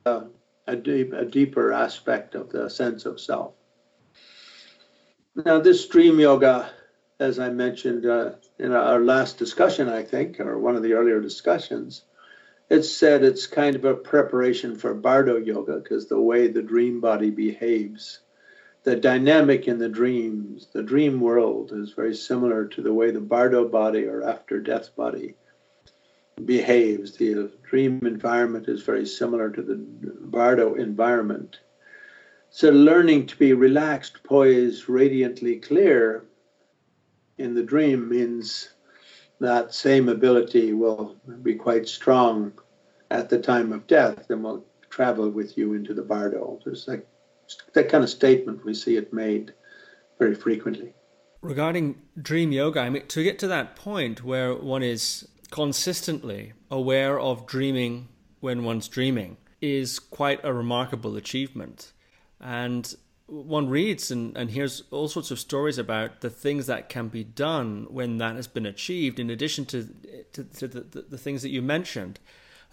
a, 0.66 0.74
deep, 0.74 1.12
a 1.12 1.26
deeper 1.26 1.70
aspect 1.70 2.34
of 2.34 2.48
the 2.48 2.70
sense 2.70 3.04
of 3.04 3.20
self. 3.20 3.52
Now, 5.34 5.60
this 5.60 5.86
dream 5.86 6.18
yoga 6.18 6.70
as 7.18 7.38
I 7.38 7.50
mentioned 7.50 8.06
uh, 8.06 8.30
in 8.58 8.72
our 8.72 9.00
last 9.00 9.36
discussion, 9.36 9.90
I 9.90 10.02
think, 10.02 10.40
or 10.40 10.58
one 10.58 10.76
of 10.76 10.82
the 10.82 10.94
earlier 10.94 11.20
discussions, 11.20 12.04
it 12.70 12.84
said 12.84 13.22
it's 13.22 13.46
kind 13.46 13.76
of 13.76 13.84
a 13.84 13.94
preparation 13.94 14.76
for 14.76 14.94
Bardo 14.94 15.36
yoga 15.36 15.80
because 15.80 16.08
the 16.08 16.18
way 16.18 16.48
the 16.48 16.62
dream 16.62 17.02
body 17.02 17.28
behaves, 17.28 18.20
the 18.82 18.96
dynamic 18.96 19.68
in 19.68 19.78
the 19.78 19.88
dreams, 19.88 20.68
the 20.72 20.82
dream 20.82 21.20
world 21.20 21.72
is 21.74 21.92
very 21.92 22.14
similar 22.14 22.66
to 22.66 22.82
the 22.82 22.94
way 22.94 23.10
the 23.10 23.20
Bardo 23.20 23.68
body 23.68 24.04
or 24.04 24.22
after 24.22 24.58
death 24.58 24.94
body 24.96 25.34
behaves. 26.44 27.16
The 27.16 27.50
dream 27.62 28.00
environment 28.06 28.68
is 28.68 28.82
very 28.82 29.06
similar 29.06 29.50
to 29.50 29.62
the 29.62 29.76
Bardo 29.76 30.74
environment. 30.74 31.60
So, 32.48 32.70
learning 32.70 33.26
to 33.26 33.36
be 33.36 33.52
relaxed, 33.52 34.22
poised, 34.24 34.88
radiantly 34.88 35.56
clear 35.56 36.24
in 37.38 37.54
the 37.54 37.62
dream 37.62 38.08
means 38.08 38.70
that 39.40 39.74
same 39.74 40.08
ability 40.08 40.72
will 40.72 41.16
be 41.42 41.54
quite 41.54 41.86
strong 41.86 42.52
at 43.10 43.28
the 43.28 43.38
time 43.38 43.72
of 43.72 43.86
death 43.86 44.30
and 44.30 44.42
will 44.42 44.64
travel 44.88 45.30
with 45.30 45.56
you 45.56 45.74
into 45.74 45.94
the 45.94 46.02
bardo. 46.02 46.58
There's 46.64 46.88
like 46.88 47.06
that 47.74 47.88
kind 47.88 48.04
of 48.04 48.10
statement 48.10 48.64
we 48.64 48.74
see 48.74 48.96
it 48.96 49.12
made 49.12 49.54
very 50.18 50.34
frequently. 50.34 50.92
Regarding 51.42 52.00
dream 52.20 52.52
yoga, 52.52 52.80
I 52.80 52.90
mean, 52.90 53.06
to 53.06 53.22
get 53.22 53.38
to 53.40 53.48
that 53.48 53.76
point 53.76 54.22
where 54.22 54.54
one 54.54 54.82
is 54.82 55.26
consistently 55.50 56.52
aware 56.70 57.18
of 57.18 57.46
dreaming 57.46 58.08
when 58.40 58.64
one's 58.64 58.88
dreaming 58.88 59.36
is 59.60 59.98
quite 59.98 60.40
a 60.44 60.52
remarkable 60.52 61.16
achievement. 61.16 61.92
And 62.40 62.94
one 63.26 63.68
reads 63.68 64.10
and, 64.10 64.36
and 64.36 64.50
hears 64.50 64.82
all 64.90 65.08
sorts 65.08 65.30
of 65.30 65.38
stories 65.38 65.78
about 65.78 66.20
the 66.20 66.30
things 66.30 66.66
that 66.66 66.88
can 66.88 67.08
be 67.08 67.22
done 67.22 67.86
when 67.88 68.18
that 68.18 68.36
has 68.36 68.46
been 68.46 68.66
achieved, 68.66 69.20
in 69.20 69.30
addition 69.30 69.64
to, 69.66 69.88
to, 70.32 70.44
to 70.44 70.68
the, 70.68 70.80
the, 70.80 71.02
the, 71.02 71.18
things 71.18 71.42
that 71.42 71.50
you 71.50 71.62
mentioned. 71.62 72.18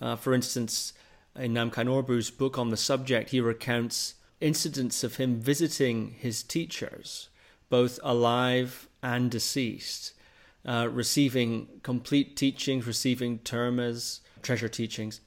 Uh, 0.01 0.15
for 0.15 0.33
instance, 0.33 0.93
in 1.35 1.53
Namkhai 1.53 1.85
Norbu's 1.85 2.31
book 2.31 2.57
on 2.57 2.69
the 2.69 2.77
subject, 2.77 3.29
he 3.29 3.39
recounts 3.39 4.15
incidents 4.39 5.03
of 5.03 5.15
him 5.15 5.39
visiting 5.39 6.15
his 6.19 6.43
teachers, 6.43 7.29
both 7.69 7.99
alive 8.03 8.87
and 9.01 9.31
deceased, 9.31 10.13
uh, 10.65 10.87
receiving 10.91 11.67
complete 11.83 12.35
teachings, 12.35 12.85
receiving 12.85 13.39
termas, 13.39 14.19
treasure 14.41 14.69
teachings. 14.69 15.21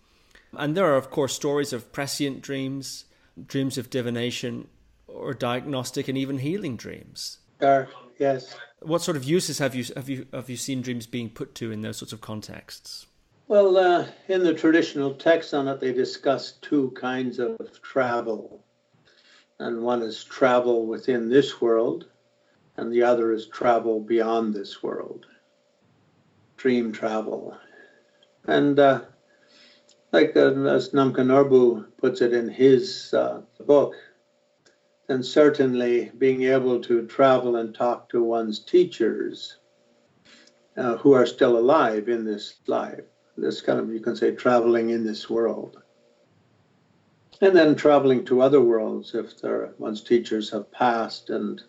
And 0.56 0.76
there 0.76 0.86
are, 0.86 0.96
of 0.96 1.10
course, 1.10 1.34
stories 1.34 1.72
of 1.72 1.92
prescient 1.92 2.42
dreams, 2.42 3.04
dreams 3.46 3.78
of 3.78 3.90
divination, 3.90 4.68
or 5.06 5.34
diagnostic 5.34 6.08
and 6.08 6.16
even 6.16 6.38
healing 6.38 6.76
dreams. 6.76 7.38
Uh, 7.60 7.84
yes. 8.18 8.56
What 8.80 9.02
sort 9.02 9.16
of 9.16 9.24
uses 9.24 9.58
have 9.58 9.74
you 9.74 9.84
have 9.94 10.08
you 10.08 10.26
have 10.32 10.48
you 10.48 10.56
seen 10.56 10.80
dreams 10.80 11.06
being 11.06 11.28
put 11.28 11.54
to 11.56 11.70
in 11.70 11.82
those 11.82 11.98
sorts 11.98 12.12
of 12.12 12.20
contexts? 12.20 13.06
Well, 13.48 13.76
uh, 13.76 14.06
in 14.28 14.44
the 14.44 14.54
traditional 14.54 15.12
text 15.14 15.52
on 15.54 15.66
it, 15.66 15.80
they 15.80 15.92
discuss 15.92 16.52
two 16.62 16.92
kinds 16.92 17.40
of 17.40 17.58
travel, 17.82 18.59
and 19.60 19.82
one 19.82 20.02
is 20.02 20.24
travel 20.24 20.86
within 20.86 21.28
this 21.28 21.60
world, 21.60 22.06
and 22.76 22.92
the 22.92 23.02
other 23.02 23.32
is 23.32 23.46
travel 23.46 24.00
beyond 24.00 24.54
this 24.54 24.82
world. 24.82 25.26
Dream 26.56 26.92
travel, 26.92 27.56
and 28.46 28.78
uh, 28.78 29.02
like 30.12 30.36
uh, 30.36 30.52
as 30.64 30.90
Namkhai 30.90 31.24
Norbu 31.24 31.86
puts 31.98 32.20
it 32.20 32.32
in 32.32 32.48
his 32.48 33.14
uh, 33.14 33.42
book, 33.66 33.94
then 35.06 35.22
certainly 35.22 36.10
being 36.18 36.42
able 36.42 36.80
to 36.82 37.06
travel 37.06 37.56
and 37.56 37.74
talk 37.74 38.08
to 38.10 38.22
one's 38.22 38.60
teachers 38.60 39.58
uh, 40.76 40.96
who 40.96 41.12
are 41.12 41.26
still 41.26 41.58
alive 41.58 42.08
in 42.08 42.24
this 42.24 42.56
life. 42.66 43.04
This 43.36 43.60
kind 43.60 43.78
of, 43.78 43.90
you 43.92 44.00
can 44.00 44.16
say, 44.16 44.32
traveling 44.32 44.90
in 44.90 45.04
this 45.04 45.30
world. 45.30 45.79
And 47.40 47.56
then 47.56 47.74
traveling 47.74 48.24
to 48.26 48.42
other 48.42 48.60
worlds 48.60 49.14
if 49.14 49.32
one's 49.78 50.02
teachers 50.02 50.50
have 50.50 50.70
passed 50.70 51.30
and 51.30 51.62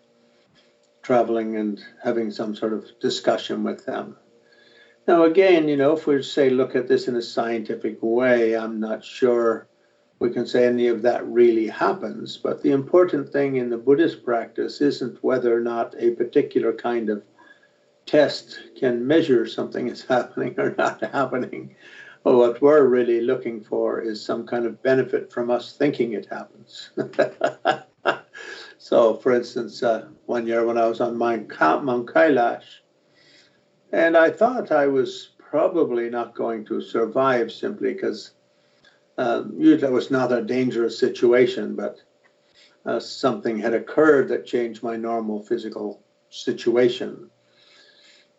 traveling 1.02 1.56
and 1.56 1.82
having 2.02 2.30
some 2.30 2.54
sort 2.54 2.74
of 2.74 2.86
discussion 3.00 3.64
with 3.64 3.86
them. 3.86 4.16
Now, 5.08 5.24
again, 5.24 5.68
you 5.68 5.76
know, 5.76 5.94
if 5.94 6.06
we 6.06 6.22
say 6.22 6.50
look 6.50 6.76
at 6.76 6.86
this 6.86 7.08
in 7.08 7.16
a 7.16 7.22
scientific 7.22 7.98
way, 8.02 8.56
I'm 8.56 8.78
not 8.78 9.04
sure 9.04 9.66
we 10.20 10.30
can 10.30 10.46
say 10.46 10.66
any 10.66 10.86
of 10.86 11.02
that 11.02 11.26
really 11.26 11.66
happens. 11.66 12.36
But 12.36 12.62
the 12.62 12.70
important 12.70 13.30
thing 13.30 13.56
in 13.56 13.70
the 13.70 13.78
Buddhist 13.78 14.24
practice 14.24 14.80
isn't 14.80 15.24
whether 15.24 15.56
or 15.56 15.60
not 15.60 15.94
a 15.98 16.12
particular 16.12 16.72
kind 16.72 17.08
of 17.08 17.24
test 18.06 18.60
can 18.78 19.04
measure 19.06 19.46
something 19.46 19.88
is 19.88 20.04
happening 20.08 20.54
or 20.58 20.74
not 20.76 21.02
happening. 21.02 21.74
Well, 22.24 22.38
what 22.38 22.62
we're 22.62 22.86
really 22.86 23.20
looking 23.20 23.60
for 23.60 24.00
is 24.00 24.24
some 24.24 24.46
kind 24.46 24.64
of 24.64 24.80
benefit 24.82 25.32
from 25.32 25.50
us 25.50 25.76
thinking 25.76 26.12
it 26.12 26.26
happens. 26.26 26.90
so, 28.78 29.16
for 29.16 29.32
instance, 29.32 29.82
uh, 29.82 30.06
one 30.26 30.46
year 30.46 30.64
when 30.64 30.78
I 30.78 30.86
was 30.86 31.00
on 31.00 31.18
Mount 31.18 31.48
Kailash, 31.48 32.64
and 33.90 34.16
I 34.16 34.30
thought 34.30 34.70
I 34.70 34.86
was 34.86 35.30
probably 35.38 36.08
not 36.10 36.36
going 36.36 36.64
to 36.66 36.80
survive 36.80 37.50
simply 37.50 37.92
because 37.92 38.30
usually 39.18 39.88
it 39.88 39.92
was 39.92 40.10
not 40.10 40.32
a 40.32 40.42
dangerous 40.42 40.98
situation, 40.98 41.74
but 41.74 42.00
uh, 42.86 43.00
something 43.00 43.58
had 43.58 43.74
occurred 43.74 44.28
that 44.28 44.46
changed 44.46 44.82
my 44.82 44.96
normal 44.96 45.42
physical 45.42 46.02
situation. 46.30 47.30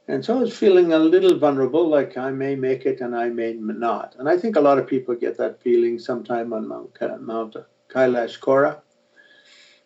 And 0.08 0.24
so 0.24 0.38
I 0.38 0.42
was 0.42 0.58
feeling 0.58 0.92
a 0.92 1.00
little 1.00 1.38
vulnerable, 1.38 1.88
like 1.88 2.18
I 2.18 2.30
may 2.32 2.56
make 2.56 2.86
it 2.86 3.00
and 3.00 3.16
I 3.16 3.30
may 3.30 3.54
not. 3.54 4.16
And 4.20 4.28
I 4.28 4.38
think 4.38 4.56
a 4.58 4.62
lot 4.62 4.78
of 4.78 4.86
people 4.88 5.16
get 5.16 5.38
that 5.38 5.62
feeling 5.62 5.98
sometime 5.98 6.52
on 6.52 6.68
Mount, 6.68 6.94
Kailash 6.94 8.40
Khora. 8.40 8.82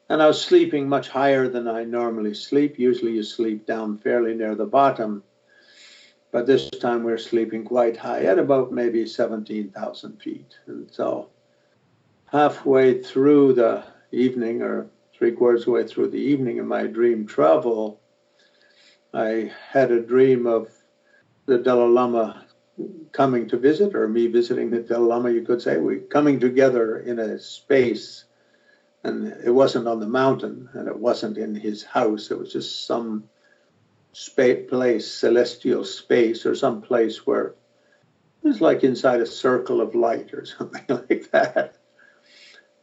And 0.10 0.24
I 0.24 0.28
was 0.28 0.42
sleeping 0.42 0.90
much 0.90 1.10
higher 1.10 1.48
than 1.48 1.68
I 1.68 1.84
normally 1.84 2.34
sleep. 2.34 2.80
Usually 2.80 3.12
you 3.12 3.24
sleep 3.24 3.68
down 3.68 3.98
fairly 4.00 4.34
near 4.34 4.56
the 4.56 4.66
bottom. 4.66 5.24
But 6.32 6.48
this 6.48 6.70
time 6.70 7.04
we're 7.04 7.18
sleeping 7.18 7.64
quite 7.64 7.98
high 7.98 8.24
at 8.24 8.40
about 8.40 8.72
maybe 8.72 9.06
17,000 9.06 10.22
feet. 10.22 10.58
And 10.66 10.90
so 10.92 11.30
halfway 12.32 13.04
through 13.04 13.54
the 13.54 13.84
evening, 14.12 14.62
or 14.62 14.88
three 15.14 15.32
quarters 15.32 15.62
of 15.62 15.66
the 15.66 15.72
way 15.72 15.88
through 15.88 16.10
the 16.10 16.18
evening 16.18 16.58
in 16.58 16.68
my 16.68 16.88
dream 16.88 17.28
travel, 17.28 18.00
I 19.18 19.52
had 19.72 19.90
a 19.90 20.00
dream 20.00 20.46
of 20.46 20.70
the 21.48 21.58
Dalai 21.58 21.90
Lama 21.90 22.46
coming 23.12 23.50
to 23.50 23.58
visit, 23.58 23.96
or 23.96 24.08
me 24.08 24.28
visiting 24.28 24.70
the 24.70 24.82
Dalai 24.82 25.08
Lama, 25.08 25.32
you 25.32 25.42
could 25.42 25.60
say. 25.60 25.78
We 25.78 26.02
coming 26.02 26.40
together 26.40 27.00
in 27.00 27.18
a 27.18 27.40
space, 27.40 28.26
and 29.04 29.34
it 29.44 29.50
wasn't 29.50 29.88
on 29.88 30.00
the 30.00 30.08
mountain, 30.08 30.70
and 30.74 30.88
it 30.88 31.00
wasn't 31.00 31.40
in 31.40 31.56
his 31.56 31.84
house. 31.84 32.30
It 32.30 32.38
was 32.38 32.54
just 32.54 32.86
some 32.86 33.24
space, 34.14 34.70
place, 34.70 35.12
celestial 35.12 35.84
space, 35.84 36.46
or 36.46 36.54
some 36.54 36.84
place 36.84 37.26
where 37.26 37.56
it's 38.44 38.62
like 38.62 38.84
inside 38.84 39.22
a 39.22 39.26
circle 39.26 39.82
of 39.82 39.96
light 39.96 40.32
or 40.32 40.46
something 40.58 40.86
like 40.90 41.32
that. 41.32 41.76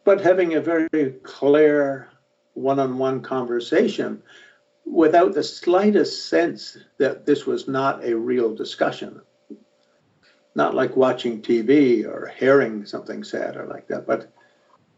But 0.03 0.20
having 0.20 0.55
a 0.55 0.61
very 0.61 1.12
clear 1.22 2.09
one 2.55 2.80
on 2.80 2.99
one 2.99 3.22
conversation 3.22 4.20
without 4.85 5.35
the 5.35 5.43
slightest 5.43 6.28
sense 6.28 6.76
that 6.99 7.26
this 7.26 7.47
was 7.47 7.66
not 7.68 8.05
a 8.05 8.16
real 8.16 8.55
discussion. 8.55 9.20
not 10.57 10.74
like 10.74 10.97
watching 10.97 11.43
TV 11.43 12.05
or 12.05 12.32
hearing 12.37 12.87
something 12.87 13.24
sad 13.24 13.57
or 13.57 13.66
like 13.66 13.89
that, 13.89 14.07
but 14.07 14.32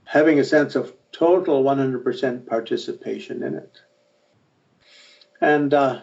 having 0.05 0.39
a 0.39 0.45
sense 0.45 0.77
of 0.77 0.93
total 1.13 1.65
100% 1.65 2.47
participation 2.47 3.43
in 3.43 3.55
it. 3.55 3.81
And 5.41 5.73
uh, 5.73 6.03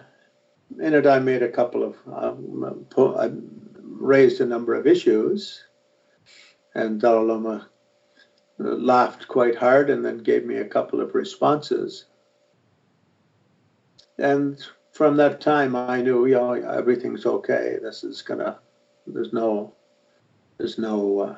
in 0.80 0.94
it, 0.96 1.06
I 1.06 1.20
made 1.20 1.44
a 1.44 1.52
couple 1.52 1.84
of, 1.84 1.96
um, 2.12 2.86
I 2.98 3.32
raised 3.78 4.42
a 4.42 4.46
number 4.46 4.74
of 4.74 4.88
issues, 4.88 5.64
and 6.74 7.00
Dalai 7.00 7.26
Lama 7.28 7.70
laughed 8.58 9.28
quite 9.28 9.56
hard 9.56 9.90
and 9.90 10.04
then 10.04 10.18
gave 10.20 10.46
me 10.46 10.58
a 10.58 10.66
couple 10.66 11.02
of 11.02 11.16
responses. 11.16 12.06
And 14.18 14.64
from 14.92 15.18
that 15.18 15.42
time, 15.42 15.76
I 15.76 16.02
knew, 16.02 16.26
you 16.26 16.36
know, 16.36 16.54
everything's 16.54 17.26
okay. 17.26 17.78
This 17.82 18.04
is 18.04 18.22
gonna, 18.22 18.60
there's 19.08 19.34
no, 19.34 19.74
there's 20.58 20.78
no 20.78 21.20
uh, 21.20 21.36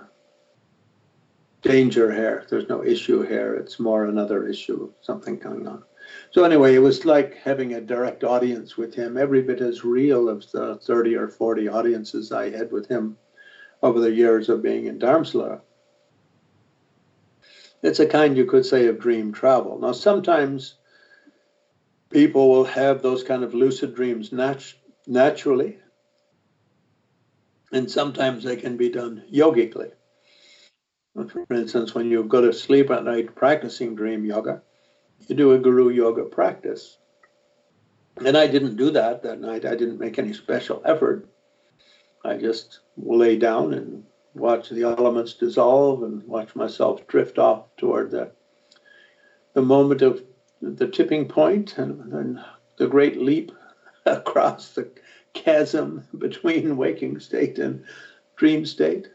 danger 1.62 2.12
here. 2.12 2.46
There's 2.50 2.70
no 2.70 2.84
issue 2.84 3.22
here. 3.22 3.56
It's 3.56 3.80
more 3.80 4.06
another 4.06 4.48
issue, 4.48 4.92
something 5.02 5.38
going 5.38 5.68
on. 5.68 5.84
So 6.32 6.44
anyway, 6.44 6.76
it 6.76 6.80
was 6.80 7.06
like 7.06 7.38
having 7.38 7.74
a 7.74 7.82
direct 7.82 8.24
audience 8.24 8.78
with 8.78 8.94
him, 8.94 9.18
every 9.18 9.42
bit 9.42 9.62
as 9.62 9.84
real 9.84 10.30
as 10.30 10.52
the 10.52 10.76
30 10.76 11.16
or 11.16 11.28
40 11.28 11.68
audiences 11.68 12.32
I 12.32 12.52
had 12.52 12.72
with 12.72 12.88
him 12.88 13.18
over 13.82 14.00
the 14.00 14.12
years 14.12 14.50
of 14.50 14.62
being 14.62 14.86
in 14.86 15.00
Dharamsala. 15.00 15.62
It's 17.82 18.00
a 18.00 18.06
kind, 18.06 18.36
you 18.36 18.46
could 18.46 18.66
say, 18.66 18.88
of 18.88 19.00
dream 19.00 19.32
travel. 19.32 19.80
Now, 19.80 19.92
sometimes 19.92 20.76
people 22.16 22.48
will 22.48 22.64
have 22.64 23.02
those 23.02 23.24
kind 23.24 23.44
of 23.44 23.54
lucid 23.54 23.94
dreams 23.94 24.32
nat- 24.32 24.74
naturally, 25.06 25.78
and 27.74 27.92
sometimes 27.92 28.42
they 28.42 28.56
can 28.56 28.78
be 28.78 28.88
done 28.88 29.22
yogically. 29.28 29.90
For 31.14 31.46
instance, 31.54 31.94
when 31.94 32.10
you 32.10 32.24
go 32.24 32.40
to 32.40 32.54
sleep 32.54 32.90
at 32.90 33.04
night 33.04 33.36
practicing 33.36 33.96
dream 33.96 34.24
yoga, 34.24 34.62
you 35.28 35.36
do 35.36 35.52
a 35.52 35.60
guru 35.60 35.90
yoga 35.90 36.24
practice. 36.24 36.98
And 38.26 38.38
I 38.38 38.48
didn't 38.48 38.78
do 38.78 38.92
that 38.92 39.22
that 39.24 39.42
night. 39.42 39.66
I 39.66 39.76
didn't 39.76 40.00
make 40.00 40.18
any 40.18 40.32
special 40.32 40.82
effort. 40.86 41.28
I 42.24 42.38
just 42.38 42.80
lay 42.96 43.36
down 43.36 43.74
and 43.74 44.06
watch 44.34 44.70
the 44.70 44.84
elements 44.84 45.34
dissolve 45.34 46.04
and 46.04 46.24
watch 46.24 46.56
myself 46.56 47.06
drift 47.08 47.38
off 47.40 47.76
toward 47.76 48.12
the 48.12 48.32
the 49.54 49.62
moment 49.62 50.02
of 50.02 50.24
the 50.74 50.88
tipping 50.88 51.28
point 51.28 51.78
and 51.78 52.40
the 52.78 52.88
great 52.88 53.22
leap 53.22 53.52
across 54.06 54.70
the 54.74 54.90
chasm 55.34 56.08
between 56.18 56.78
waking 56.84 57.20
state 57.20 57.60
and 57.60 57.84
dream 58.38 58.66
state 58.66 59.10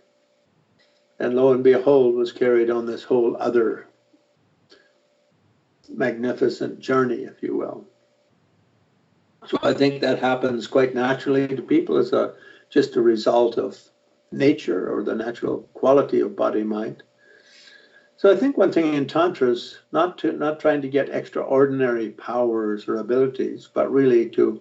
and 1.20 1.36
lo 1.36 1.52
and 1.52 1.62
behold, 1.62 2.14
was 2.14 2.32
carried 2.32 2.70
on 2.70 2.86
this 2.86 3.04
whole 3.04 3.36
other 3.38 3.86
magnificent 5.90 6.80
journey, 6.80 7.24
if 7.24 7.42
you 7.42 7.56
will. 7.56 7.84
So 9.46 9.58
I 9.62 9.74
think 9.74 10.00
that 10.00 10.18
happens 10.18 10.66
quite 10.66 10.94
naturally 10.94 11.46
to 11.46 11.62
people 11.62 11.98
as 11.98 12.12
a 12.12 12.34
just 12.70 12.96
a 12.96 13.02
result 13.02 13.58
of 13.58 13.78
nature 14.32 14.94
or 14.94 15.02
the 15.02 15.14
natural 15.14 15.68
quality 15.74 16.20
of 16.20 16.36
body 16.36 16.62
mind. 16.62 17.02
So 18.20 18.30
I 18.30 18.36
think 18.36 18.58
one 18.58 18.70
thing 18.70 18.92
in 18.92 19.06
tantra 19.06 19.48
is 19.48 19.78
not 19.92 20.18
to 20.18 20.32
not 20.32 20.60
trying 20.60 20.82
to 20.82 20.90
get 20.90 21.08
extraordinary 21.08 22.10
powers 22.10 22.86
or 22.86 22.96
abilities, 22.96 23.70
but 23.72 23.90
really 23.90 24.28
to 24.36 24.60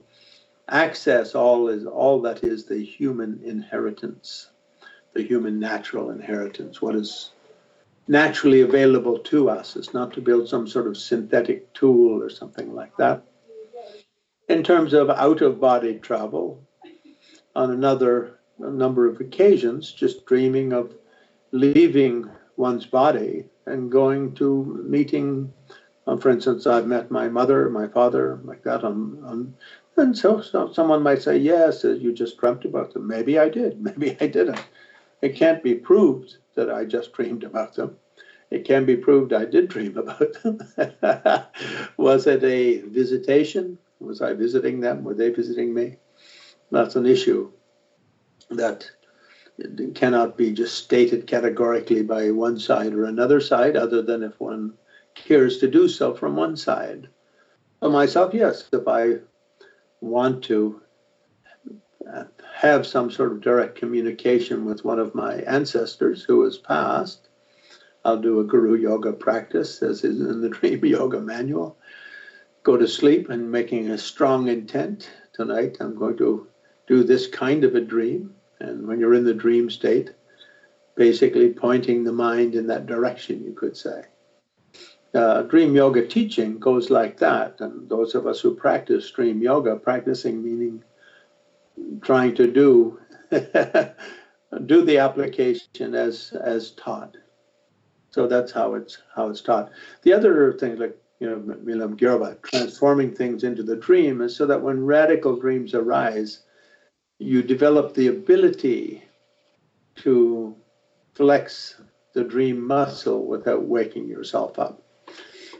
access 0.69 1.35
all 1.35 1.67
is 1.67 1.85
all 1.85 2.21
that 2.21 2.41
is 2.41 2.63
the 2.63 2.81
human 2.81 3.41
inheritance 3.43 4.51
the 5.13 5.21
human 5.21 5.59
natural 5.59 6.11
inheritance, 6.11 6.81
what 6.81 6.95
is 6.95 7.31
naturally 8.07 8.61
available 8.61 9.19
to 9.19 9.49
us. 9.49 9.75
It's 9.75 9.93
not 9.93 10.13
to 10.13 10.21
build 10.21 10.47
some 10.47 10.65
sort 10.65 10.87
of 10.87 10.95
synthetic 10.95 11.73
tool 11.73 12.23
or 12.23 12.29
something 12.29 12.73
like 12.73 12.95
that. 12.95 13.25
In 14.47 14.63
terms 14.63 14.93
of 14.93 15.09
out 15.09 15.41
of 15.41 15.59
body 15.59 15.95
travel, 15.95 16.65
on 17.57 17.71
another 17.71 18.39
number 18.57 19.05
of 19.05 19.19
occasions, 19.19 19.91
just 19.91 20.25
dreaming 20.25 20.71
of 20.71 20.95
leaving 21.51 22.29
one's 22.59 22.85
body 22.85 23.45
and 23.65 23.91
going 23.91 24.35
to 24.35 24.83
meeting. 24.87 25.51
Uh, 26.05 26.17
for 26.17 26.29
instance, 26.29 26.67
I've 26.67 26.87
met 26.87 27.09
my 27.09 27.29
mother, 27.29 27.69
my 27.69 27.87
father, 27.87 28.39
like 28.43 28.63
that. 28.63 28.83
On, 28.83 29.23
on 29.25 29.53
and 29.95 30.17
so, 30.17 30.41
so 30.41 30.71
someone 30.71 31.01
might 31.01 31.21
say, 31.21 31.37
"Yes, 31.37 31.83
uh, 31.85 31.91
you 31.91 32.11
just 32.11 32.37
dreamt 32.37 32.65
about 32.65 32.93
them." 32.93 33.07
Maybe 33.07 33.39
I 33.39 33.49
did. 33.49 33.81
Maybe 33.87 34.15
I 34.21 34.27
didn't. 34.27 34.63
It 35.21 35.35
can't 35.35 35.63
be 35.63 35.75
proved 35.75 36.37
that 36.55 36.69
I 36.69 36.85
just 36.85 37.13
dreamed 37.13 37.43
about 37.43 37.75
them. 37.75 37.97
It 38.51 38.65
can 38.65 38.85
be 38.85 38.95
proved 38.95 39.33
I 39.33 39.45
did 39.45 39.69
dream 39.69 39.97
about 40.03 40.33
them. 40.43 40.59
was 41.97 42.27
it 42.27 42.43
a 42.43 42.81
visitation? 42.81 43.77
Was 43.99 44.21
I 44.21 44.33
visiting 44.33 44.79
them? 44.79 45.03
Were 45.03 45.13
they 45.13 45.29
visiting 45.29 45.73
me? 45.73 45.97
That's 46.71 46.95
an 46.95 47.05
issue 47.05 47.51
that 48.49 48.89
cannot 49.95 50.37
be 50.37 50.53
just 50.53 50.77
stated 50.77 51.27
categorically 51.27 52.03
by 52.03 52.31
one 52.31 52.59
side 52.59 52.93
or 52.93 53.05
another 53.05 53.41
side, 53.41 53.75
other 53.75 54.01
than 54.01 54.23
if 54.23 54.39
one 54.39 54.73
cares 55.15 55.57
to 55.59 55.69
do 55.69 55.87
so 55.87 56.13
from 56.13 56.35
one 56.35 56.55
side. 56.55 57.09
For 57.79 57.89
myself, 57.89 58.33
yes, 58.33 58.67
if 58.71 58.87
I 58.87 59.19
want 60.01 60.43
to 60.45 60.81
have 62.53 62.85
some 62.85 63.11
sort 63.11 63.31
of 63.31 63.41
direct 63.41 63.75
communication 63.75 64.65
with 64.65 64.83
one 64.83 64.99
of 64.99 65.15
my 65.15 65.35
ancestors 65.41 66.23
who 66.23 66.43
has 66.43 66.57
passed. 66.57 67.29
I'll 68.03 68.19
do 68.19 68.39
a 68.39 68.43
guru 68.43 68.75
yoga 68.75 69.13
practice, 69.13 69.81
as 69.81 70.03
is 70.03 70.19
in 70.19 70.41
the 70.41 70.49
Dream 70.57 70.83
Yoga 70.85 71.19
Manual. 71.19 71.77
Go 72.63 72.77
to 72.77 72.87
sleep 72.87 73.29
and 73.29 73.51
making 73.51 73.89
a 73.89 73.97
strong 73.97 74.47
intent. 74.47 75.09
Tonight, 75.33 75.77
I'm 75.79 75.95
going 75.95 76.17
to 76.17 76.47
do 76.87 77.03
this 77.03 77.27
kind 77.27 77.63
of 77.63 77.75
a 77.75 77.81
dream. 77.81 78.33
And 78.59 78.87
when 78.87 78.99
you're 78.99 79.13
in 79.13 79.25
the 79.25 79.33
dream 79.33 79.69
state, 79.69 80.11
basically 80.95 81.53
pointing 81.53 82.03
the 82.03 82.11
mind 82.11 82.55
in 82.55 82.67
that 82.67 82.85
direction, 82.85 83.43
you 83.43 83.53
could 83.53 83.77
say. 83.77 84.03
Uh, 85.13 85.41
dream 85.43 85.75
yoga 85.75 86.05
teaching 86.05 86.59
goes 86.59 86.89
like 86.89 87.17
that. 87.17 87.55
And 87.59 87.89
those 87.89 88.15
of 88.15 88.27
us 88.27 88.41
who 88.41 88.53
practice 88.53 89.09
dream 89.09 89.41
yoga, 89.41 89.75
practicing 89.75 90.43
meaning 90.43 90.83
trying 92.01 92.35
to 92.35 92.51
do 92.51 92.99
do 94.65 94.85
the 94.85 94.97
application 94.97 95.95
as 95.95 96.33
as 96.41 96.71
taught. 96.71 97.15
So 98.11 98.27
that's 98.27 98.51
how 98.51 98.75
it's 98.75 98.97
how 99.15 99.29
it's 99.29 99.41
taught. 99.41 99.71
The 100.03 100.13
other 100.13 100.53
thing, 100.53 100.77
like 100.77 100.97
you 101.19 101.29
know 101.29 101.57
Milam 101.63 101.97
Girba, 101.97 102.41
transforming 102.41 103.13
things 103.13 103.43
into 103.43 103.63
the 103.63 103.75
dream 103.75 104.21
is 104.21 104.35
so 104.35 104.45
that 104.47 104.61
when 104.61 104.85
radical 104.85 105.39
dreams 105.39 105.73
arise, 105.73 106.41
you 107.19 107.43
develop 107.43 107.93
the 107.93 108.07
ability 108.07 109.03
to 109.97 110.55
flex 111.13 111.79
the 112.13 112.23
dream 112.23 112.65
muscle 112.65 113.25
without 113.27 113.63
waking 113.63 114.07
yourself 114.07 114.57
up. 114.57 114.81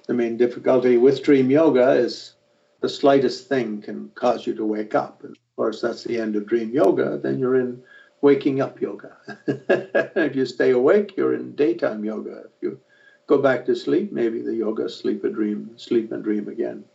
The 0.07 0.13
main 0.13 0.37
difficulty 0.37 0.97
with 0.97 1.21
dream 1.21 1.51
yoga 1.51 1.91
is 1.91 2.33
the 2.79 2.89
slightest 2.89 3.47
thing 3.47 3.81
can 3.81 4.09
cause 4.15 4.47
you 4.47 4.55
to 4.55 4.65
wake 4.65 4.95
up. 4.95 5.23
And 5.23 5.31
of 5.31 5.55
course, 5.57 5.81
that's 5.81 6.03
the 6.05 6.19
end 6.19 6.37
of 6.37 6.47
dream 6.47 6.71
yoga. 6.71 7.19
Then 7.21 7.37
you're 7.37 7.59
in 7.59 7.83
waking 8.21 8.61
up 8.61 8.81
yoga. 8.81 9.17
if 9.47 10.35
you 10.35 10.45
stay 10.45 10.71
awake, 10.71 11.15
you're 11.17 11.35
in 11.35 11.55
daytime 11.55 12.03
yoga. 12.03 12.43
If 12.45 12.51
you 12.61 12.79
go 13.27 13.37
back 13.37 13.65
to 13.65 13.75
sleep, 13.75 14.11
maybe 14.13 14.41
the 14.41 14.55
yoga 14.55 14.89
sleep 14.89 15.23
a 15.25 15.29
dream, 15.29 15.71
sleep 15.75 16.11
and 16.13 16.23
dream 16.23 16.47
again. 16.47 16.85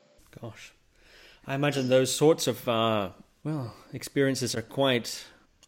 Gosh, 0.41 0.73
I 1.47 1.55
imagine 1.55 1.89
those 1.89 2.13
sorts 2.13 2.47
of 2.47 2.67
uh, 2.69 3.11
well 3.45 3.75
experiences 3.93 4.55
are 4.55 4.63
quite 4.63 5.25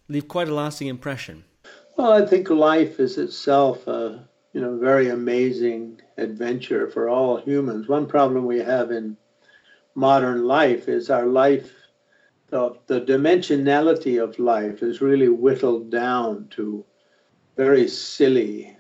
leave 0.09 0.27
quite 0.27 0.49
a 0.49 0.55
lasting 0.55 0.89
impression. 0.89 1.45
Well, 1.97 2.13
I 2.13 2.27
think 2.27 2.51
life 2.51 2.99
is 2.99 3.19
itself 3.19 3.87
a 3.87 4.29
you 4.53 4.61
know 4.61 4.79
very 4.79 5.11
amazing 5.11 6.01
adventure 6.17 6.89
for 6.91 7.09
all 7.09 7.37
humans. 7.39 7.89
One 7.89 8.07
problem 8.07 8.45
we 8.47 8.59
have 8.59 8.91
in 8.91 9.17
modern 9.97 10.45
life 10.45 10.89
is 10.89 11.11
our 11.11 11.27
life, 11.27 11.73
the, 12.49 12.77
the 12.87 13.01
dimensionality 13.01 14.23
of 14.23 14.39
life 14.39 14.83
is 14.83 15.01
really 15.01 15.29
whittled 15.29 15.91
down 15.91 16.47
to 16.51 16.85
very 17.57 17.89
silly 17.89 18.77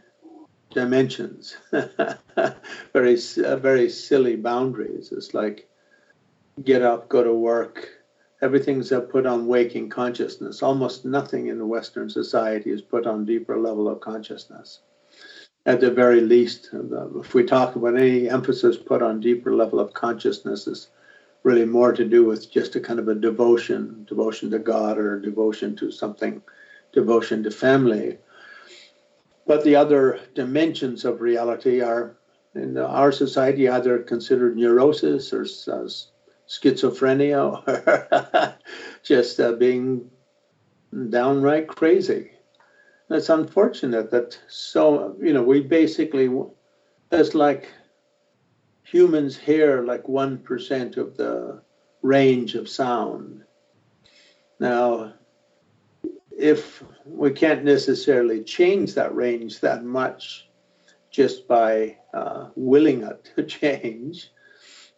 dimensions, 0.72 1.56
very, 2.92 3.18
uh, 3.44 3.56
very 3.56 3.88
silly 3.88 4.36
boundaries. 4.36 5.10
It's 5.10 5.32
like 5.32 5.68
get 6.62 6.82
up, 6.82 7.08
go 7.08 7.24
to 7.24 7.34
work. 7.34 7.88
Everything's 8.42 8.92
put 9.10 9.24
on 9.26 9.46
waking 9.46 9.88
consciousness. 9.88 10.62
Almost 10.62 11.04
nothing 11.04 11.46
in 11.46 11.58
the 11.58 11.66
Western 11.66 12.10
society 12.10 12.70
is 12.70 12.82
put 12.82 13.06
on 13.06 13.24
deeper 13.24 13.58
level 13.58 13.88
of 13.88 14.00
consciousness. 14.00 14.80
At 15.64 15.80
the 15.80 15.90
very 15.90 16.20
least, 16.20 16.70
if 16.72 17.34
we 17.34 17.44
talk 17.44 17.76
about 17.76 17.96
any 17.96 18.28
emphasis 18.28 18.76
put 18.76 19.02
on 19.02 19.20
deeper 19.20 19.54
level 19.54 19.80
of 19.80 19.94
consciousness, 19.94 20.66
is 20.66 20.88
really 21.42 21.64
more 21.64 21.92
to 21.92 22.04
do 22.04 22.24
with 22.24 22.50
just 22.50 22.76
a 22.76 22.80
kind 22.80 22.98
of 22.98 23.08
a 23.08 23.14
devotion, 23.14 24.04
devotion 24.08 24.50
to 24.50 24.58
God 24.58 24.98
or 24.98 25.18
devotion 25.18 25.74
to 25.76 25.90
something 25.90 26.42
devotion 26.92 27.42
to 27.44 27.50
family. 27.50 28.18
But 29.46 29.64
the 29.64 29.76
other 29.76 30.20
dimensions 30.34 31.04
of 31.04 31.20
reality 31.20 31.80
are 31.80 32.16
in 32.54 32.76
our 32.76 33.12
society 33.12 33.68
either 33.68 33.98
considered 34.00 34.56
neurosis 34.56 35.32
or 35.32 35.46
uh, 35.72 35.88
schizophrenia 36.48 37.38
or 37.66 38.54
just 39.02 39.40
uh, 39.40 39.52
being 39.52 40.10
downright 41.10 41.66
crazy. 41.68 42.32
It's 43.10 43.28
unfortunate 43.28 44.10
that 44.10 44.38
so, 44.48 45.16
you 45.20 45.32
know, 45.32 45.42
we 45.42 45.60
basically, 45.60 46.28
it's 47.12 47.34
like 47.34 47.72
humans 48.82 49.36
hear 49.36 49.82
like 49.82 50.04
1% 50.04 50.96
of 50.96 51.16
the 51.16 51.62
range 52.02 52.54
of 52.54 52.68
sound. 52.68 53.44
Now, 54.58 55.12
if 56.36 56.82
we 57.04 57.30
can't 57.30 57.64
necessarily 57.64 58.42
change 58.44 58.94
that 58.94 59.14
range 59.14 59.60
that 59.60 59.84
much 59.84 60.48
just 61.10 61.48
by 61.48 61.96
uh, 62.12 62.48
willing 62.54 63.02
it 63.02 63.30
to 63.36 63.42
change, 63.44 64.30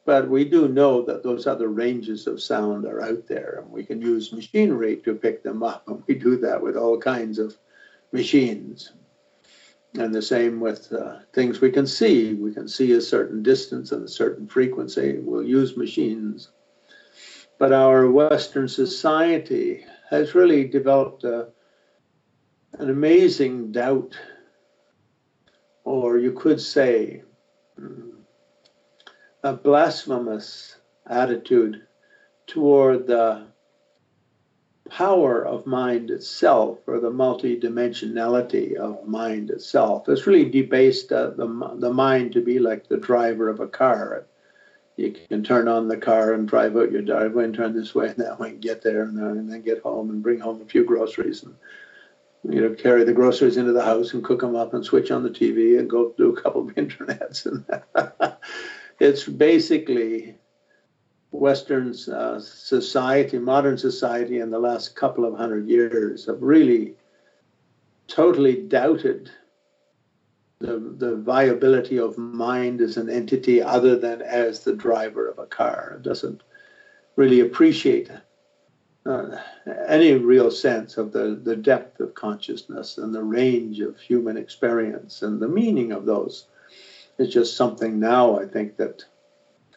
but 0.09 0.27
we 0.27 0.43
do 0.43 0.69
know 0.69 1.03
that 1.03 1.23
those 1.23 1.47
other 1.47 1.69
ranges 1.69 2.27
of 2.27 2.41
sound 2.41 2.87
are 2.87 3.03
out 3.03 3.27
there 3.27 3.61
and 3.61 3.71
we 3.71 3.85
can 3.85 4.01
use 4.01 4.33
machinery 4.33 4.97
to 4.97 5.15
pick 5.15 5.43
them 5.43 5.63
up. 5.63 5.87
And 5.87 6.03
we 6.07 6.15
do 6.15 6.39
that 6.39 6.63
with 6.63 6.79
all 6.79 6.97
kinds 6.97 7.39
of 7.39 7.59
machines. 8.11 8.93
And 9.99 10.15
the 10.15 10.23
same 10.23 10.61
with 10.61 10.91
uh, 10.95 11.19
things 11.35 11.61
we 11.61 11.71
can 11.71 11.87
see. 11.87 12.33
We 12.33 12.55
can 12.55 12.69
see 12.69 12.93
a 12.93 13.03
certain 13.03 13.43
distance 13.43 13.93
and 13.93 14.03
a 14.03 14.09
certain 14.09 14.49
frequency. 14.49 15.19
We'll 15.19 15.43
use 15.43 15.77
machines. 15.77 16.53
But 17.59 17.75
our 17.75 18.11
Western 18.11 18.67
society 18.67 19.85
has 20.09 20.35
really 20.35 20.67
developed 20.67 21.25
a, 21.25 21.49
an 22.79 22.89
amazing 22.89 23.73
doubt, 23.73 24.17
or 25.85 26.17
you 26.17 26.33
could 26.33 26.63
say, 26.63 27.25
a 29.43 29.53
blasphemous 29.53 30.77
attitude 31.07 31.83
toward 32.47 33.07
the 33.07 33.47
power 34.89 35.45
of 35.45 35.67
mind 35.67 36.11
itself 36.11 36.79
or 36.87 36.99
the 36.99 37.11
multidimensionality 37.11 38.75
of 38.75 39.07
mind 39.07 39.51
itself. 39.51 40.09
It's 40.09 40.27
really 40.27 40.49
debased 40.49 41.13
uh, 41.13 41.31
the, 41.31 41.77
the 41.77 41.93
mind 41.93 42.33
to 42.33 42.41
be 42.41 42.59
like 42.59 42.89
the 42.89 42.97
driver 42.97 43.49
of 43.49 43.61
a 43.61 43.69
car. 43.69 44.27
You 44.97 45.15
can 45.29 45.45
turn 45.45 45.69
on 45.69 45.87
the 45.87 45.97
car 45.97 46.33
and 46.33 46.49
drive 46.49 46.77
out 46.77 46.91
your 46.91 47.03
driveway 47.03 47.45
and 47.45 47.55
turn 47.55 47.75
this 47.75 47.95
way 47.95 48.09
and 48.09 48.17
that 48.17 48.41
way 48.41 48.51
and 48.51 48.63
get 48.63 48.83
there 48.83 49.03
and, 49.03 49.23
uh, 49.23 49.27
and 49.27 49.51
then 49.51 49.63
get 49.63 49.83
home 49.83 50.11
and 50.11 50.23
bring 50.23 50.41
home 50.41 50.61
a 50.61 50.67
few 50.67 50.85
groceries 50.85 51.45
and 51.45 51.55
you 52.49 52.61
know 52.61 52.75
carry 52.75 53.05
the 53.05 53.13
groceries 53.13 53.57
into 53.57 53.73
the 53.73 53.85
house 53.85 54.15
and 54.15 54.25
cook 54.25 54.41
them 54.41 54.57
up 54.57 54.75
and 54.75 54.85
switch 54.85 55.11
on 55.11 55.23
the 55.23 55.31
TV 55.31 55.79
and 55.79 55.91
go 55.91 56.15
do 56.17 56.35
a 56.35 56.41
couple 56.41 56.63
of 56.63 56.75
internets 56.77 57.47
and 57.47 57.65
it's 58.99 59.25
basically 59.25 60.37
Western 61.31 61.95
uh, 62.13 62.41
society, 62.41 63.39
modern 63.39 63.79
society, 63.79 64.41
in 64.41 64.51
the 64.51 64.59
last 64.59 64.97
couple 64.97 65.25
of 65.25 65.37
hundred 65.37 65.69
years 65.69 66.27
have 66.27 66.43
really 66.43 66.95
totally 68.07 68.63
doubted 68.63 69.31
the, 70.59 70.79
the 70.97 71.17
viability 71.17 71.99
of 71.99 72.19
mind 72.19 72.81
as 72.81 72.97
an 72.97 73.09
entity 73.09 73.63
other 73.63 73.97
than 73.97 74.23
as 74.23 74.61
the 74.61 74.75
driver 74.75 75.29
of 75.29 75.39
a 75.39 75.47
car. 75.47 75.95
It 75.97 76.03
doesn't 76.03 76.43
really 77.17 77.41
appreciate 77.41 78.11
uh, 79.07 79.37
any 79.87 80.15
real 80.15 80.51
sense 80.51 80.97
of 80.97 81.13
the, 81.13 81.41
the 81.43 81.57
depth 81.57 82.01
of 82.01 82.15
consciousness 82.15 82.99
and 82.99 83.15
the 83.15 83.23
range 83.23 83.81
of 83.81 83.99
human 83.99 84.37
experience 84.37 85.23
and 85.23 85.41
the 85.41 85.49
meaning 85.49 85.93
of 85.93 86.07
those. 86.07 86.47
It's 87.19 87.33
just 87.33 87.57
something 87.57 87.99
now, 87.99 88.39
I 88.39 88.47
think, 88.47 88.77
that 88.77 89.05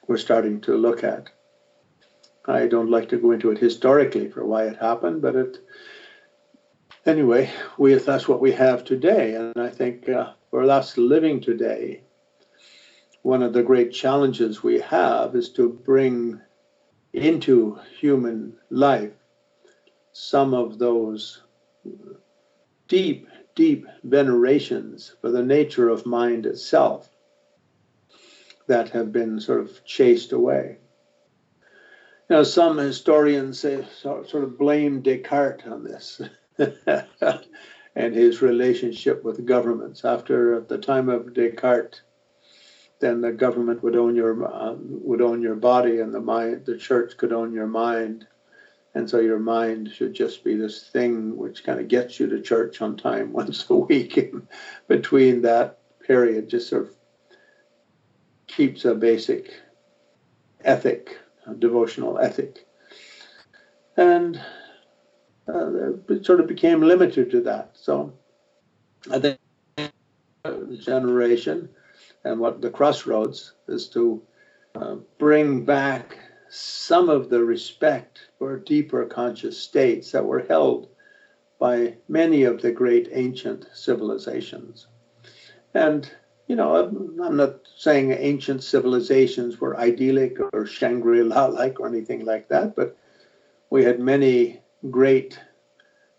we're 0.07 0.17
starting 0.17 0.61
to 0.61 0.77
look 0.77 1.03
at. 1.03 1.29
I 2.45 2.67
don't 2.67 2.89
like 2.89 3.09
to 3.09 3.17
go 3.17 3.31
into 3.31 3.51
it 3.51 3.57
historically 3.57 4.29
for 4.29 4.45
why 4.45 4.65
it 4.65 4.77
happened, 4.77 5.21
but 5.21 5.35
it 5.35 5.57
anyway, 7.05 7.51
we 7.77 7.93
that's 7.95 8.27
what 8.27 8.41
we 8.41 8.51
have 8.51 8.83
today, 8.83 9.35
and 9.35 9.53
I 9.57 9.69
think 9.69 10.09
uh, 10.09 10.33
for 10.49 10.69
us 10.69 10.97
living 10.97 11.39
today, 11.39 12.03
one 13.21 13.43
of 13.43 13.53
the 13.53 13.63
great 13.63 13.91
challenges 13.91 14.63
we 14.63 14.79
have 14.81 15.35
is 15.35 15.49
to 15.53 15.69
bring 15.69 16.41
into 17.13 17.79
human 17.99 18.53
life 18.69 19.13
some 20.13 20.53
of 20.53 20.79
those 20.79 21.43
deep, 22.87 23.27
deep 23.55 23.85
venerations 24.03 25.15
for 25.21 25.31
the 25.31 25.43
nature 25.43 25.89
of 25.89 26.05
mind 26.05 26.45
itself 26.45 27.10
that 28.71 28.87
have 28.87 29.11
been 29.11 29.37
sort 29.37 29.59
of 29.59 29.83
chased 29.83 30.31
away. 30.31 30.77
Know, 32.29 32.43
some 32.43 32.77
historians 32.77 33.59
say, 33.59 33.85
sort 34.01 34.33
of 34.33 34.57
blame 34.57 35.01
Descartes 35.01 35.67
on 35.67 35.83
this 35.83 36.21
and 37.95 38.15
his 38.15 38.41
relationship 38.41 39.25
with 39.25 39.45
governments. 39.45 40.05
After 40.05 40.61
the 40.61 40.77
time 40.77 41.09
of 41.09 41.33
Descartes, 41.33 41.99
then 42.99 43.19
the 43.19 43.33
government 43.33 43.83
would 43.83 43.97
own 43.97 44.15
your 44.15 44.45
uh, 44.45 44.75
would 44.79 45.19
own 45.21 45.41
your 45.41 45.55
body, 45.55 45.99
and 45.99 46.13
the 46.13 46.21
mind, 46.21 46.65
the 46.65 46.77
church 46.77 47.17
could 47.17 47.33
own 47.33 47.51
your 47.51 47.67
mind, 47.67 48.25
and 48.95 49.09
so 49.09 49.19
your 49.19 49.39
mind 49.39 49.91
should 49.93 50.13
just 50.13 50.45
be 50.45 50.55
this 50.55 50.87
thing 50.87 51.35
which 51.35 51.65
kind 51.65 51.81
of 51.81 51.89
gets 51.89 52.21
you 52.21 52.27
to 52.29 52.39
church 52.39 52.81
on 52.81 52.95
time 52.95 53.33
once 53.41 53.69
a 53.69 53.75
week. 53.75 54.33
Between 54.87 55.41
that 55.41 55.79
period, 56.07 56.47
just 56.47 56.69
sort 56.69 56.83
of 56.83 57.00
keeps 58.55 58.85
a 58.85 58.93
basic 58.93 59.53
ethic 60.63 61.17
a 61.47 61.53
devotional 61.53 62.19
ethic. 62.19 62.65
And 63.97 64.41
uh, 65.47 65.93
it 66.09 66.25
sort 66.25 66.39
of 66.39 66.47
became 66.47 66.81
limited 66.81 67.31
to 67.31 67.41
that. 67.41 67.71
So 67.73 68.13
I 69.11 69.19
think 69.19 69.39
the 70.43 70.79
generation 70.79 71.69
and 72.23 72.39
what 72.39 72.61
the 72.61 72.69
crossroads 72.69 73.53
is 73.67 73.89
to 73.89 74.21
uh, 74.75 74.95
bring 75.17 75.65
back 75.65 76.17
some 76.49 77.09
of 77.09 77.29
the 77.29 77.43
respect 77.43 78.29
for 78.37 78.57
deeper 78.59 79.05
conscious 79.05 79.57
states 79.57 80.11
that 80.11 80.25
were 80.25 80.45
held 80.47 80.89
by 81.59 81.95
many 82.07 82.43
of 82.43 82.61
the 82.61 82.71
great 82.71 83.09
ancient 83.11 83.67
civilizations. 83.73 84.87
And 85.73 86.09
you 86.47 86.55
know, 86.55 86.75
I'm 86.75 87.37
not 87.37 87.59
saying 87.77 88.11
ancient 88.11 88.63
civilizations 88.63 89.59
were 89.59 89.77
idyllic 89.77 90.37
or 90.53 90.65
Shangri 90.65 91.23
La 91.23 91.45
like 91.45 91.79
or 91.79 91.87
anything 91.87 92.25
like 92.25 92.49
that, 92.49 92.75
but 92.75 92.97
we 93.69 93.83
had 93.83 93.99
many 93.99 94.61
great 94.89 95.39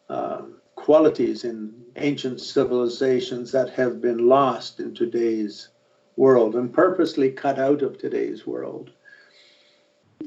uh, 0.09 0.43
qualities 0.75 1.45
in 1.45 1.75
ancient 1.97 2.41
civilizations 2.41 3.53
that 3.53 3.71
have 3.71 4.01
been 4.01 4.27
lost 4.29 4.81
in 4.81 4.95
today's 4.95 5.69
world 6.17 6.55
and 6.55 6.73
purposely 6.73 7.31
cut 7.31 7.59
out 7.59 7.83
of 7.83 7.99
today's 7.99 8.47
world 8.47 8.91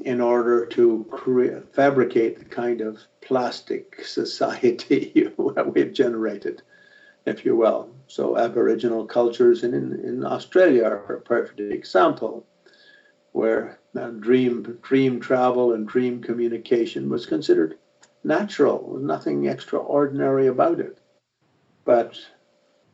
in 0.04 0.20
order 0.20 0.66
to 0.66 1.06
create, 1.10 1.74
fabricate 1.74 2.38
the 2.38 2.44
kind 2.44 2.80
of 2.80 3.00
plastic 3.20 4.00
society 4.04 5.30
that 5.54 5.72
we've 5.74 5.92
generated 5.92 6.62
if 7.26 7.44
you 7.44 7.56
will. 7.56 7.90
So 8.06 8.38
Aboriginal 8.38 9.04
cultures 9.04 9.64
in, 9.64 9.74
in, 9.74 10.00
in 10.04 10.24
Australia 10.24 10.84
are 10.84 11.16
a 11.16 11.20
perfect 11.20 11.60
example 11.60 12.46
where 13.32 13.78
dream 14.20 14.78
dream 14.82 15.20
travel 15.20 15.74
and 15.74 15.86
dream 15.86 16.22
communication 16.22 17.10
was 17.10 17.26
considered 17.26 17.76
natural. 18.24 18.98
Nothing 18.98 19.46
extraordinary 19.46 20.46
about 20.46 20.80
it. 20.80 20.98
But 21.84 22.18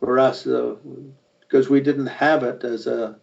for 0.00 0.18
us, 0.18 0.46
uh, 0.46 0.76
because 1.40 1.68
we 1.68 1.80
didn't 1.80 2.06
have 2.06 2.42
it 2.42 2.64
as 2.64 2.86
a 2.86 3.18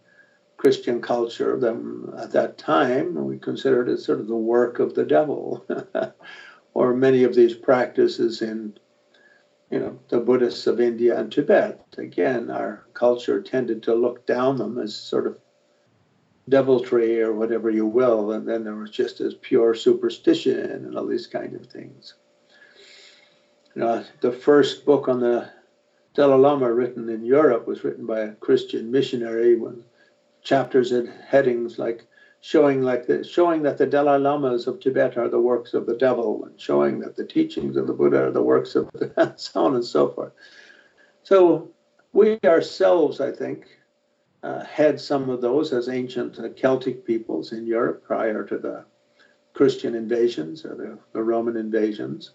Christian 0.56 1.00
culture 1.00 1.58
then 1.58 2.12
at 2.18 2.32
that 2.32 2.58
time, 2.58 3.14
we 3.26 3.38
considered 3.38 3.88
it 3.88 3.98
sort 3.98 4.20
of 4.20 4.28
the 4.28 4.36
work 4.36 4.78
of 4.78 4.94
the 4.94 5.04
devil. 5.04 5.66
or 6.74 6.94
many 6.94 7.24
of 7.24 7.34
these 7.34 7.54
practices 7.54 8.42
in 8.42 8.78
you 9.70 9.78
know, 9.78 9.98
the 10.08 10.18
Buddhists 10.18 10.66
of 10.66 10.80
India 10.80 11.18
and 11.18 11.30
Tibet. 11.30 11.84
Again, 11.96 12.50
our 12.50 12.86
culture 12.92 13.40
tended 13.40 13.82
to 13.84 13.94
look 13.94 14.26
down 14.26 14.56
them 14.58 14.78
as 14.78 14.94
sort 14.94 15.26
of 15.26 15.38
deviltry 16.48 17.22
or 17.22 17.32
whatever 17.32 17.70
you 17.70 17.86
will, 17.86 18.32
and 18.32 18.46
then 18.46 18.64
there 18.64 18.74
was 18.74 18.90
just 18.90 19.20
as 19.20 19.34
pure 19.34 19.74
superstition 19.74 20.58
and 20.58 20.96
all 20.96 21.06
these 21.06 21.28
kind 21.28 21.54
of 21.54 21.66
things. 21.66 22.14
You 23.74 23.82
know, 23.82 24.04
the 24.20 24.32
first 24.32 24.84
book 24.84 25.08
on 25.08 25.20
the 25.20 25.48
Dalai 26.14 26.38
Lama 26.38 26.72
written 26.72 27.08
in 27.08 27.24
Europe 27.24 27.68
was 27.68 27.84
written 27.84 28.04
by 28.04 28.20
a 28.20 28.34
Christian 28.34 28.90
missionary 28.90 29.56
when 29.56 29.84
chapters 30.42 30.90
had 30.90 31.06
headings 31.06 31.78
like 31.78 32.06
showing 32.40 32.82
like 32.82 33.06
the, 33.06 33.22
showing 33.22 33.62
that 33.62 33.78
the 33.78 33.86
Dalai 33.86 34.18
Lamas 34.18 34.66
of 34.66 34.80
Tibet 34.80 35.16
are 35.16 35.28
the 35.28 35.40
works 35.40 35.74
of 35.74 35.86
the 35.86 35.96
devil, 35.96 36.44
and 36.44 36.58
showing 36.58 37.00
that 37.00 37.16
the 37.16 37.24
teachings 37.24 37.76
of 37.76 37.86
the 37.86 37.92
Buddha 37.92 38.24
are 38.24 38.30
the 38.30 38.42
works 38.42 38.74
of 38.74 38.90
the, 38.92 39.34
so 39.36 39.64
on 39.64 39.74
and 39.74 39.84
so 39.84 40.08
forth. 40.08 40.32
So 41.22 41.70
we 42.12 42.38
ourselves, 42.44 43.20
I 43.20 43.30
think, 43.30 43.66
uh, 44.42 44.64
had 44.64 45.00
some 45.00 45.28
of 45.28 45.42
those 45.42 45.72
as 45.72 45.88
ancient 45.88 46.38
uh, 46.38 46.48
Celtic 46.50 47.04
peoples 47.04 47.52
in 47.52 47.66
Europe 47.66 48.02
prior 48.04 48.42
to 48.44 48.58
the 48.58 48.84
Christian 49.52 49.94
invasions 49.94 50.64
or 50.64 50.74
the, 50.74 50.98
the 51.12 51.22
Roman 51.22 51.56
invasions. 51.56 52.32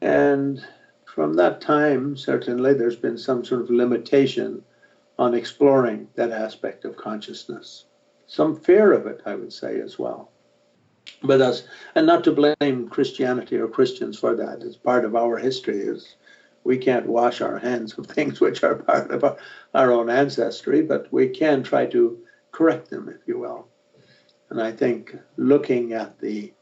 And 0.00 0.64
from 1.04 1.34
that 1.34 1.60
time, 1.60 2.16
certainly, 2.16 2.74
there's 2.74 2.96
been 2.96 3.18
some 3.18 3.44
sort 3.44 3.62
of 3.62 3.70
limitation 3.70 4.62
on 5.18 5.34
exploring 5.34 6.08
that 6.14 6.30
aspect 6.30 6.84
of 6.84 6.96
consciousness. 6.96 7.84
Some 8.32 8.56
fear 8.56 8.94
of 8.94 9.06
it, 9.06 9.20
I 9.26 9.34
would 9.34 9.52
say, 9.52 9.78
as 9.80 9.98
well. 9.98 10.30
But 11.22 11.42
us, 11.42 11.64
and 11.94 12.06
not 12.06 12.24
to 12.24 12.32
blame 12.32 12.88
Christianity 12.88 13.58
or 13.58 13.68
Christians 13.68 14.18
for 14.18 14.34
that. 14.36 14.62
It's 14.62 14.74
part 14.74 15.04
of 15.04 15.14
our 15.14 15.36
history. 15.36 15.80
Is 15.80 16.16
we 16.64 16.78
can't 16.78 17.06
wash 17.06 17.42
our 17.42 17.58
hands 17.58 17.98
of 17.98 18.06
things 18.16 18.40
which 18.40 18.64
are 18.64 18.76
part 18.76 19.10
of 19.10 19.22
our, 19.22 19.36
our 19.74 19.92
own 19.92 20.08
ancestry, 20.08 20.80
but 20.80 21.12
we 21.12 21.28
can 21.28 21.62
try 21.62 21.84
to 21.84 22.24
correct 22.52 22.88
them, 22.88 23.10
if 23.10 23.20
you 23.28 23.38
will. 23.38 23.68
And 24.48 24.62
I 24.62 24.72
think 24.72 25.14
looking 25.36 25.92
at 25.92 26.18
the 26.18 26.54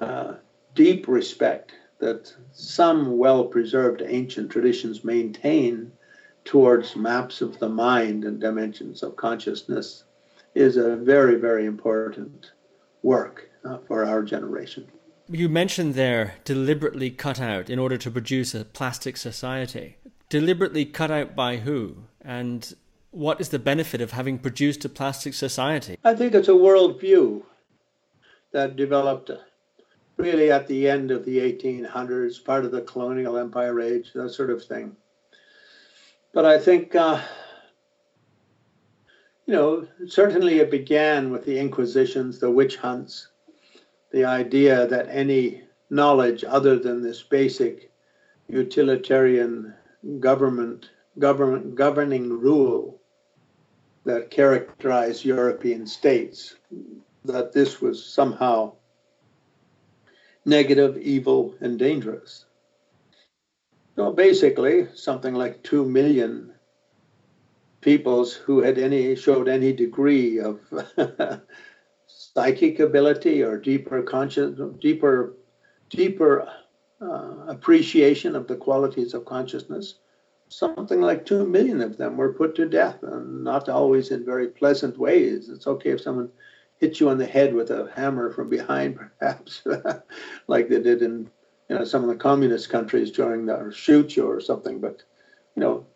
uh, 0.00 0.34
deep 0.74 1.06
respect 1.06 1.74
that 2.00 2.34
some 2.50 3.18
well 3.18 3.44
preserved 3.44 4.02
ancient 4.04 4.50
traditions 4.50 5.04
maintain 5.04 5.92
towards 6.44 6.96
maps 6.96 7.40
of 7.40 7.60
the 7.60 7.68
mind 7.68 8.24
and 8.24 8.40
dimensions 8.40 9.04
of 9.04 9.14
consciousness 9.14 10.02
is 10.54 10.76
a 10.76 10.96
very, 10.96 11.36
very 11.36 11.66
important 11.66 12.52
work 13.02 13.50
uh, 13.64 13.78
for 13.86 14.04
our 14.04 14.22
generation. 14.22 14.86
You 15.28 15.48
mentioned 15.48 15.94
there 15.94 16.34
deliberately 16.44 17.10
cut 17.10 17.40
out 17.40 17.70
in 17.70 17.78
order 17.78 17.96
to 17.96 18.10
produce 18.10 18.54
a 18.54 18.64
plastic 18.64 19.16
society. 19.16 19.96
Deliberately 20.28 20.84
cut 20.84 21.10
out 21.10 21.34
by 21.34 21.58
who? 21.58 22.04
And 22.20 22.74
what 23.10 23.40
is 23.40 23.50
the 23.50 23.58
benefit 23.58 24.00
of 24.00 24.12
having 24.12 24.38
produced 24.38 24.84
a 24.84 24.88
plastic 24.88 25.34
society? 25.34 25.96
I 26.04 26.14
think 26.14 26.34
it's 26.34 26.48
a 26.48 26.52
worldview 26.52 27.42
that 28.52 28.76
developed 28.76 29.30
really 30.16 30.50
at 30.50 30.66
the 30.66 30.88
end 30.88 31.10
of 31.10 31.24
the 31.24 31.38
1800s, 31.38 32.44
part 32.44 32.64
of 32.64 32.70
the 32.70 32.82
colonial 32.82 33.36
empire 33.36 33.80
age, 33.80 34.12
that 34.14 34.30
sort 34.30 34.50
of 34.50 34.64
thing. 34.64 34.96
But 36.32 36.44
I 36.44 36.58
think, 36.58 36.94
uh, 36.94 37.20
you 39.46 39.54
know, 39.54 39.86
certainly 40.06 40.60
it 40.60 40.70
began 40.70 41.30
with 41.30 41.44
the 41.44 41.58
Inquisitions, 41.58 42.38
the 42.38 42.50
witch 42.50 42.76
hunts, 42.76 43.28
the 44.12 44.24
idea 44.24 44.86
that 44.86 45.08
any 45.08 45.62
knowledge 45.90 46.44
other 46.44 46.78
than 46.78 47.02
this 47.02 47.22
basic 47.22 47.90
utilitarian 48.48 49.74
government, 50.20 50.90
government 51.18 51.74
governing 51.74 52.28
rule 52.28 53.00
that 54.04 54.30
characterized 54.30 55.24
European 55.24 55.86
states, 55.86 56.56
that 57.24 57.52
this 57.52 57.80
was 57.80 58.04
somehow 58.04 58.72
negative, 60.44 60.98
evil, 60.98 61.54
and 61.60 61.78
dangerous. 61.78 62.46
So 63.96 64.12
basically, 64.12 64.88
something 64.94 65.34
like 65.34 65.62
two 65.62 65.84
million 65.84 66.51
peoples 67.82 68.32
who 68.32 68.62
had 68.62 68.78
any 68.78 69.14
showed 69.14 69.48
any 69.48 69.72
degree 69.72 70.38
of 70.40 70.60
psychic 72.06 72.80
ability 72.80 73.42
or 73.42 73.58
deeper 73.58 74.02
conscious, 74.02 74.58
deeper, 74.80 75.34
deeper 75.90 76.48
uh, 77.00 77.34
appreciation 77.48 78.34
of 78.34 78.46
the 78.46 78.56
qualities 78.56 79.12
of 79.12 79.24
consciousness. 79.24 79.96
Something 80.48 81.00
like 81.00 81.26
two 81.26 81.46
million 81.46 81.80
of 81.80 81.96
them 81.96 82.16
were 82.16 82.32
put 82.32 82.54
to 82.56 82.68
death, 82.68 83.02
and 83.02 83.42
not 83.42 83.68
always 83.68 84.10
in 84.10 84.24
very 84.24 84.48
pleasant 84.48 84.98
ways. 84.98 85.48
It's 85.48 85.66
okay 85.66 85.90
if 85.90 86.00
someone 86.00 86.30
hits 86.78 87.00
you 87.00 87.08
on 87.08 87.18
the 87.18 87.26
head 87.26 87.54
with 87.54 87.70
a 87.70 87.90
hammer 87.94 88.30
from 88.30 88.48
behind, 88.48 88.96
perhaps, 89.18 89.62
like 90.46 90.68
they 90.68 90.80
did 90.80 91.02
in 91.02 91.28
you 91.68 91.78
know 91.78 91.84
some 91.84 92.02
of 92.02 92.08
the 92.08 92.16
communist 92.16 92.68
countries 92.68 93.10
during 93.10 93.46
the 93.46 93.72
shoot 93.74 94.16
you 94.16 94.28
or 94.28 94.40
something. 94.40 94.78
But 94.78 95.02
you 95.56 95.60
know, 95.60 95.86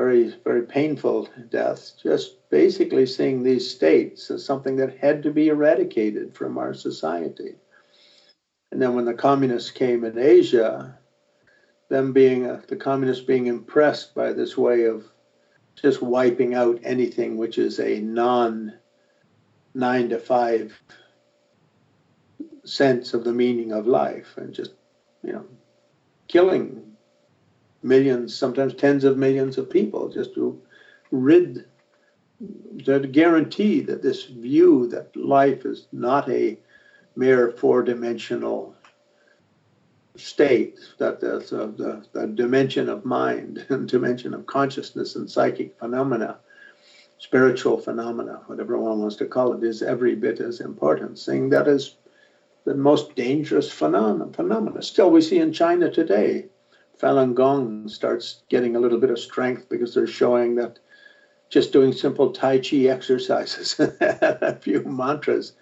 very 0.00 0.34
very 0.44 0.62
painful 0.62 1.28
deaths. 1.50 1.92
Just 2.02 2.48
basically 2.48 3.04
seeing 3.04 3.42
these 3.42 3.68
states 3.68 4.30
as 4.30 4.42
something 4.42 4.76
that 4.76 4.96
had 4.96 5.22
to 5.22 5.30
be 5.30 5.48
eradicated 5.48 6.34
from 6.34 6.56
our 6.56 6.72
society. 6.72 7.56
And 8.72 8.80
then 8.80 8.94
when 8.94 9.04
the 9.04 9.22
communists 9.28 9.70
came 9.70 10.04
in 10.04 10.16
Asia, 10.16 10.98
them 11.90 12.14
being 12.14 12.46
uh, 12.46 12.62
the 12.66 12.76
communists 12.76 13.24
being 13.24 13.46
impressed 13.46 14.14
by 14.14 14.32
this 14.32 14.56
way 14.56 14.84
of 14.84 15.04
just 15.74 16.00
wiping 16.00 16.54
out 16.54 16.80
anything 16.82 17.36
which 17.36 17.58
is 17.58 17.78
a 17.78 18.00
non 18.00 18.72
nine 19.74 20.08
to 20.08 20.18
five 20.18 20.80
sense 22.64 23.12
of 23.12 23.24
the 23.24 23.32
meaning 23.32 23.72
of 23.72 23.86
life 23.86 24.34
and 24.38 24.54
just, 24.54 24.72
you 25.22 25.32
know, 25.32 25.44
killing 26.26 26.89
millions, 27.82 28.34
sometimes 28.34 28.74
tens 28.74 29.04
of 29.04 29.16
millions 29.16 29.58
of 29.58 29.70
people 29.70 30.08
just 30.08 30.34
to 30.34 30.60
rid, 31.10 31.64
to 32.84 33.00
guarantee 33.00 33.80
that 33.80 34.02
this 34.02 34.24
view 34.24 34.86
that 34.88 35.14
life 35.16 35.64
is 35.64 35.86
not 35.92 36.28
a 36.30 36.58
mere 37.16 37.52
four 37.52 37.82
dimensional 37.82 38.74
state, 40.16 40.78
that 40.98 41.20
the, 41.20 41.38
the, 41.76 42.04
the 42.12 42.26
dimension 42.26 42.88
of 42.88 43.04
mind 43.04 43.64
and 43.70 43.88
dimension 43.88 44.34
of 44.34 44.46
consciousness 44.46 45.16
and 45.16 45.30
psychic 45.30 45.78
phenomena 45.78 46.38
spiritual 47.20 47.76
phenomena, 47.76 48.40
whatever 48.46 48.78
one 48.78 48.98
wants 48.98 49.16
to 49.16 49.26
call 49.26 49.52
it, 49.52 49.62
is 49.62 49.82
every 49.82 50.14
bit 50.14 50.40
as 50.40 50.60
important. 50.60 51.18
Saying 51.18 51.50
that 51.50 51.68
is 51.68 51.96
the 52.64 52.74
most 52.74 53.14
dangerous 53.14 53.70
phenomena. 53.70 54.82
Still, 54.82 55.10
we 55.10 55.20
see 55.20 55.38
in 55.38 55.52
China 55.52 55.90
today, 55.90 56.46
Falun 57.00 57.34
Gong 57.34 57.88
starts 57.88 58.42
getting 58.48 58.76
a 58.76 58.80
little 58.80 58.98
bit 58.98 59.10
of 59.10 59.18
strength 59.18 59.68
because 59.68 59.94
they're 59.94 60.06
showing 60.06 60.54
that 60.56 60.78
just 61.48 61.72
doing 61.72 61.92
simple 61.92 62.30
Tai 62.30 62.58
Chi 62.58 62.76
exercises, 62.86 63.74
a 64.00 64.56
few 64.56 64.82
mantras, 64.84 65.52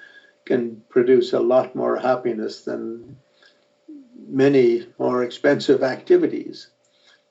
can 0.45 0.82
produce 0.89 1.32
a 1.32 1.41
lot 1.41 1.74
more 1.74 1.97
happiness 1.97 2.62
than 2.62 3.16
many 4.26 4.87
more 4.99 5.22
expensive 5.22 5.83
activities. 5.83 6.68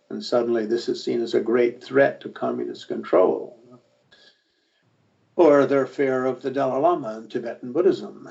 And 0.09 0.23
suddenly, 0.23 0.65
this 0.65 0.87
is 0.87 1.03
seen 1.03 1.21
as 1.21 1.33
a 1.33 1.41
great 1.41 1.83
threat 1.83 2.21
to 2.21 2.29
communist 2.29 2.87
control 2.87 3.57
or 5.35 5.65
their 5.65 5.85
fear 5.85 6.25
of 6.25 6.41
the 6.41 6.49
Dalai 6.49 6.79
Lama 6.79 7.09
and 7.09 7.29
Tibetan 7.29 7.71
Buddhism, 7.71 8.27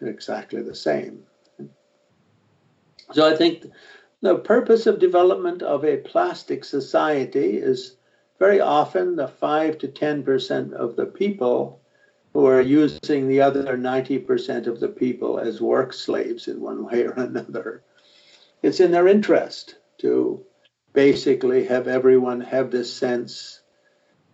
exactly 0.00 0.62
the 0.62 0.74
same. 0.74 1.24
So 3.12 3.28
I 3.28 3.36
think 3.36 3.66
the 4.26 4.34
purpose 4.34 4.88
of 4.88 4.98
development 4.98 5.62
of 5.62 5.84
a 5.84 5.98
plastic 5.98 6.64
society 6.64 7.58
is 7.58 7.94
very 8.40 8.60
often 8.60 9.14
the 9.14 9.28
5 9.28 9.78
to 9.78 9.86
10% 9.86 10.72
of 10.72 10.96
the 10.96 11.06
people 11.06 11.80
who 12.32 12.44
are 12.44 12.60
using 12.60 13.28
the 13.28 13.40
other 13.40 13.78
90% 13.78 14.66
of 14.66 14.80
the 14.80 14.88
people 14.88 15.38
as 15.38 15.60
work 15.60 15.92
slaves 15.92 16.48
in 16.48 16.60
one 16.60 16.84
way 16.84 17.04
or 17.04 17.12
another. 17.12 17.84
It's 18.62 18.80
in 18.80 18.90
their 18.90 19.06
interest 19.06 19.76
to 19.98 20.44
basically 20.92 21.64
have 21.66 21.86
everyone 21.86 22.40
have 22.40 22.72
this 22.72 22.92
sense 22.92 23.60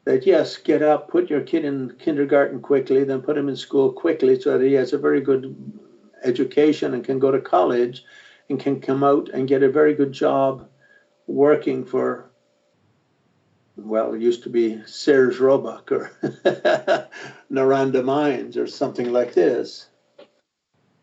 that 0.05 0.27
yes, 0.27 0.57
get 0.57 0.81
up, 0.81 1.11
put 1.11 1.29
your 1.29 1.43
kid 1.43 1.67
in 1.67 1.95
kindergarten 1.99 2.63
quickly, 2.63 3.05
then 3.05 3.21
put 3.21 3.37
him 3.37 3.51
in 3.51 3.57
school 3.57 3.93
quickly 3.93 4.41
so 4.41 4.57
that 4.57 4.65
he 4.65 4.73
has 4.73 4.95
a 4.95 4.99
very 4.99 5.21
good 5.21 5.55
education 6.25 6.95
and 6.95 7.05
can 7.05 7.19
go 7.19 7.31
to 7.31 7.43
college 7.43 8.05
and 8.53 8.61
can 8.61 8.81
come 8.81 9.03
out 9.03 9.31
and 9.31 9.49
get 9.49 9.63
a 9.63 9.71
very 9.71 9.95
good 9.95 10.13
job 10.13 10.69
working 11.27 11.85
for 11.85 12.31
well, 13.75 14.13
it 14.13 14.21
used 14.21 14.43
to 14.43 14.51
be 14.51 14.83
Sears 14.85 15.41
Roebuck 15.41 15.91
or 15.91 16.11
Noranda 17.51 18.05
Mines 18.05 18.59
or 18.59 18.67
something 18.67 19.11
like 19.11 19.33
this. 19.33 19.89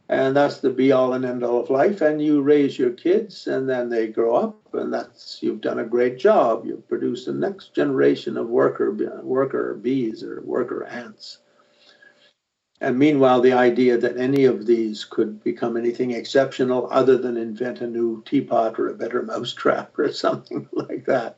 And 0.07 0.35
that's 0.35 0.59
the 0.59 0.69
be 0.69 0.91
all 0.91 1.13
and 1.13 1.25
end 1.25 1.43
all 1.43 1.59
of 1.59 1.71
life. 1.71 2.01
And 2.01 2.21
you 2.21 2.41
raise 2.41 2.77
your 2.77 2.91
kids 2.91 3.47
and 3.47 3.67
then 3.67 3.89
they 3.89 4.07
grow 4.07 4.35
up 4.35 4.59
and 4.73 4.93
that's 4.93 5.41
you've 5.41 5.61
done 5.61 5.79
a 5.79 5.83
great 5.83 6.19
job. 6.19 6.63
You've 6.63 6.87
produced 6.87 7.25
the 7.25 7.33
next 7.33 7.73
generation 7.73 8.37
of 8.37 8.47
worker 8.47 8.91
worker 9.23 9.73
bees 9.73 10.23
or 10.23 10.41
worker 10.41 10.83
ants 10.83 11.39
and 12.81 12.97
meanwhile 12.99 13.41
the 13.41 13.53
idea 13.53 13.97
that 13.97 14.17
any 14.17 14.45
of 14.45 14.65
these 14.65 15.05
could 15.05 15.43
become 15.43 15.77
anything 15.77 16.11
exceptional 16.11 16.87
other 16.91 17.17
than 17.17 17.37
invent 17.37 17.81
a 17.81 17.87
new 17.87 18.21
teapot 18.25 18.79
or 18.79 18.89
a 18.89 18.95
better 18.95 19.23
mousetrap 19.23 19.97
or 19.99 20.11
something 20.25 20.67
like 20.73 21.05
that 21.05 21.37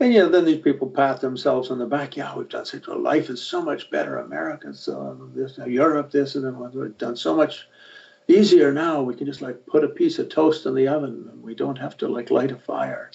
And 0.00 0.12
you 0.12 0.20
know, 0.20 0.28
then 0.28 0.44
these 0.44 0.60
people 0.60 0.88
pat 0.90 1.20
themselves 1.20 1.70
on 1.70 1.78
the 1.78 1.86
back. 1.86 2.16
Yeah, 2.16 2.36
we've 2.36 2.48
done 2.48 2.66
such. 2.66 2.86
Well, 2.88 3.00
life 3.00 3.30
is 3.30 3.42
so 3.42 3.62
much 3.62 3.90
better. 3.90 4.18
Americans, 4.18 4.88
uh, 4.88 5.14
this, 5.34 5.58
Europe, 5.66 6.10
this, 6.10 6.34
and 6.34 6.44
then 6.44 6.58
we've 6.58 6.98
done 6.98 7.16
so 7.16 7.34
much 7.34 7.68
easier 8.28 8.72
now. 8.72 9.02
We 9.02 9.14
can 9.14 9.26
just 9.26 9.42
like 9.42 9.66
put 9.66 9.84
a 9.84 9.88
piece 9.88 10.18
of 10.18 10.28
toast 10.28 10.66
in 10.66 10.74
the 10.74 10.88
oven, 10.88 11.28
and 11.32 11.42
we 11.42 11.54
don't 11.54 11.78
have 11.78 11.96
to 11.98 12.08
like 12.08 12.30
light 12.30 12.50
a 12.52 12.58
fire. 12.58 13.10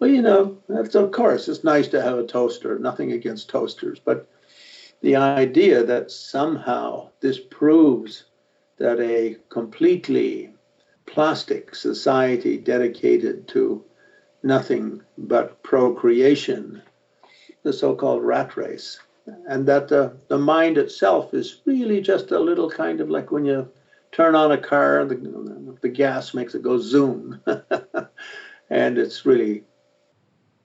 Well, 0.00 0.10
you 0.10 0.22
know, 0.22 0.58
that's 0.68 0.94
of 0.96 1.12
course 1.12 1.48
it's 1.48 1.64
nice 1.64 1.88
to 1.88 2.02
have 2.02 2.18
a 2.18 2.26
toaster. 2.26 2.78
Nothing 2.78 3.12
against 3.12 3.48
toasters, 3.50 4.00
but 4.04 4.28
the 5.04 5.16
idea 5.16 5.84
that 5.84 6.10
somehow 6.10 7.10
this 7.20 7.38
proves 7.38 8.24
that 8.78 8.98
a 9.00 9.36
completely 9.50 10.50
plastic 11.04 11.74
society 11.74 12.56
dedicated 12.56 13.46
to 13.46 13.84
nothing 14.42 15.02
but 15.18 15.62
procreation, 15.62 16.80
the 17.64 17.72
so 17.72 17.94
called 17.94 18.22
rat 18.22 18.56
race. 18.56 18.98
And 19.46 19.66
that 19.68 19.88
the, 19.88 20.16
the 20.28 20.38
mind 20.38 20.78
itself 20.78 21.34
is 21.34 21.60
really 21.66 22.00
just 22.00 22.30
a 22.30 22.40
little 22.40 22.70
kind 22.70 23.02
of 23.02 23.10
like 23.10 23.30
when 23.30 23.44
you 23.44 23.68
turn 24.10 24.34
on 24.34 24.52
a 24.52 24.58
car, 24.58 25.04
the, 25.04 25.76
the 25.82 25.88
gas 25.90 26.32
makes 26.32 26.54
it 26.54 26.62
go 26.62 26.78
zoom. 26.78 27.42
and 28.70 28.96
it's 28.96 29.26
really, 29.26 29.64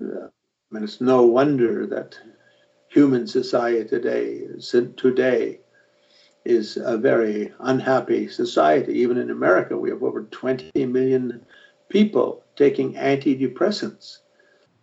uh, 0.01 0.27
I 0.27 0.71
mean, 0.71 0.85
it's 0.85 1.01
no 1.01 1.23
wonder 1.23 1.85
that 1.87 2.17
human 2.89 3.27
society 3.27 3.87
today, 3.87 4.47
today 4.97 5.59
is 6.45 6.77
a 6.77 6.97
very 6.97 7.53
unhappy 7.59 8.27
society. 8.27 8.93
Even 8.93 9.17
in 9.17 9.29
America, 9.29 9.77
we 9.77 9.89
have 9.89 10.03
over 10.03 10.23
20 10.23 10.85
million 10.85 11.45
people 11.89 12.43
taking 12.55 12.93
antidepressants. 12.93 14.19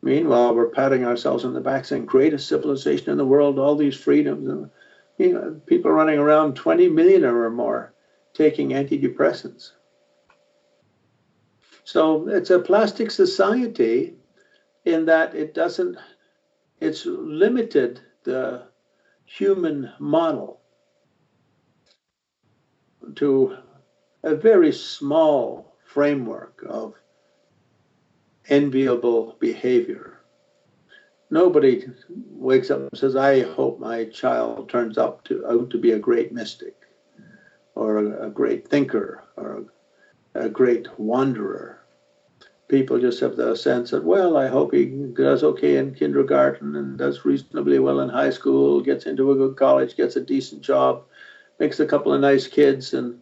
Meanwhile, 0.03 0.55
we're 0.55 0.69
patting 0.69 1.05
ourselves 1.05 1.45
on 1.45 1.55
the 1.55 1.61
back 1.61 1.85
saying, 1.85 2.07
greatest 2.07 2.49
civilization 2.49 3.11
in 3.11 3.19
the 3.19 3.25
world, 3.25 3.59
all 3.59 3.75
these 3.75 3.97
freedoms. 3.97 4.71
You 5.19 5.33
know, 5.33 5.61
people 5.67 5.91
running 5.91 6.19
around 6.19 6.55
20 6.55 6.89
million 6.91 7.25
or 7.25 7.51
more 7.51 7.93
taking 8.35 8.71
antidepressants. 8.71 9.73
So 11.85 12.29
it's 12.29 12.51
a 12.51 12.59
plastic 12.59 13.11
society 13.11 14.15
in 14.85 15.07
that 15.07 15.35
it 15.35 15.55
doesn't, 15.55 15.97
it's 16.81 17.07
limited 17.07 18.01
the 18.25 18.65
human 19.25 19.93
model 19.99 20.61
to 23.17 23.57
a 24.23 24.35
very 24.35 24.73
small 24.73 25.77
framework 25.85 26.65
of 26.69 26.95
enviable 28.49 29.37
behavior. 29.39 30.21
Nobody 31.31 31.87
wakes 32.09 32.71
up 32.71 32.81
and 32.81 32.91
says, 32.95 33.17
I 33.17 33.41
hope 33.41 33.81
my 33.81 34.05
child 34.05 34.69
turns 34.69 34.97
to, 34.97 35.47
out 35.47 35.71
to 35.71 35.79
be 35.79 35.93
a 35.93 35.99
great 35.99 36.33
mystic 36.33 36.77
or 37.75 37.99
a, 37.99 38.27
a 38.27 38.31
great 38.31 38.69
thinker 38.69 39.25
or 39.37 39.65
a, 40.35 40.47
a 40.47 40.49
great 40.49 40.87
wanderer. 40.99 41.86
People 42.69 42.99
just 42.99 43.21
have 43.21 43.37
the 43.37 43.55
sense 43.55 43.91
that, 43.91 44.05
well, 44.05 44.37
I 44.37 44.49
hope 44.49 44.75
he 44.75 44.87
does 44.87 45.45
okay 45.45 45.77
in 45.77 45.95
kindergarten 45.95 46.75
and 46.75 46.99
does 46.99 47.25
reasonably 47.25 47.79
well 47.79 48.01
in 48.01 48.09
high 48.09 48.31
school, 48.31 48.81
gets 48.81 49.07
into 49.07 49.31
a 49.31 49.37
good 49.37 49.57
college, 49.57 49.97
gets 49.97 50.17
a 50.17 50.21
decent 50.21 50.63
job, 50.63 51.05
makes 51.61 51.79
a 51.79 51.87
couple 51.87 52.13
of 52.13 52.21
nice 52.21 52.49
kids, 52.49 52.93
and 52.93 53.21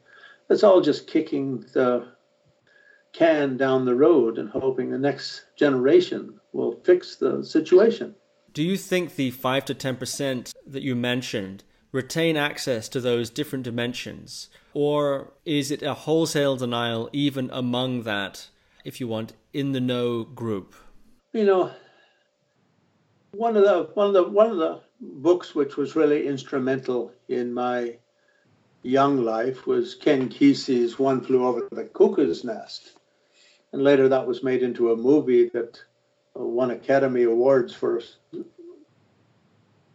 it's 0.48 0.64
all 0.64 0.80
just 0.80 1.06
kicking 1.06 1.60
the 1.74 2.06
can 3.12 3.56
down 3.56 3.84
the 3.84 3.94
road 3.94 4.38
and 4.38 4.50
hoping 4.50 4.90
the 4.90 4.98
next 4.98 5.44
generation 5.56 6.40
will 6.52 6.80
fix 6.82 7.16
the 7.16 7.44
situation. 7.44 8.14
Do 8.52 8.62
you 8.62 8.76
think 8.76 9.14
the 9.14 9.30
5 9.30 9.64
to 9.66 9.74
10% 9.74 10.52
that 10.66 10.82
you 10.82 10.94
mentioned 10.94 11.64
retain 11.92 12.36
access 12.36 12.88
to 12.88 13.00
those 13.00 13.30
different 13.30 13.64
dimensions? 13.64 14.48
Or 14.74 15.32
is 15.44 15.70
it 15.70 15.82
a 15.82 15.94
wholesale 15.94 16.56
denial 16.56 17.08
even 17.12 17.50
among 17.52 18.02
that, 18.02 18.48
if 18.84 19.00
you 19.00 19.08
want, 19.08 19.32
in 19.52 19.72
the 19.72 19.80
know 19.80 20.24
group? 20.24 20.74
You 21.32 21.44
know, 21.44 21.72
one 23.32 23.56
of 23.56 23.64
the 23.64 23.90
one 23.94 24.08
of 24.08 24.12
the 24.12 24.22
one 24.22 24.50
of 24.50 24.58
the 24.58 24.80
books 25.00 25.54
which 25.54 25.76
was 25.76 25.96
really 25.96 26.26
instrumental 26.26 27.12
in 27.28 27.52
my 27.52 27.96
young 28.82 29.24
life 29.24 29.66
was 29.66 29.94
Ken 29.94 30.28
Kesey's 30.28 30.98
One 30.98 31.22
Flew 31.22 31.46
Over 31.46 31.68
the 31.72 31.84
Cuckoo's 31.84 32.44
Nest. 32.44 32.92
And 33.72 33.82
later 33.82 34.08
that 34.08 34.26
was 34.26 34.44
made 34.44 34.62
into 34.62 34.92
a 34.92 34.96
movie 34.96 35.48
that 35.48 35.80
won 36.34 36.70
Academy 36.70 37.24
Awards 37.24 37.74
for 37.74 38.02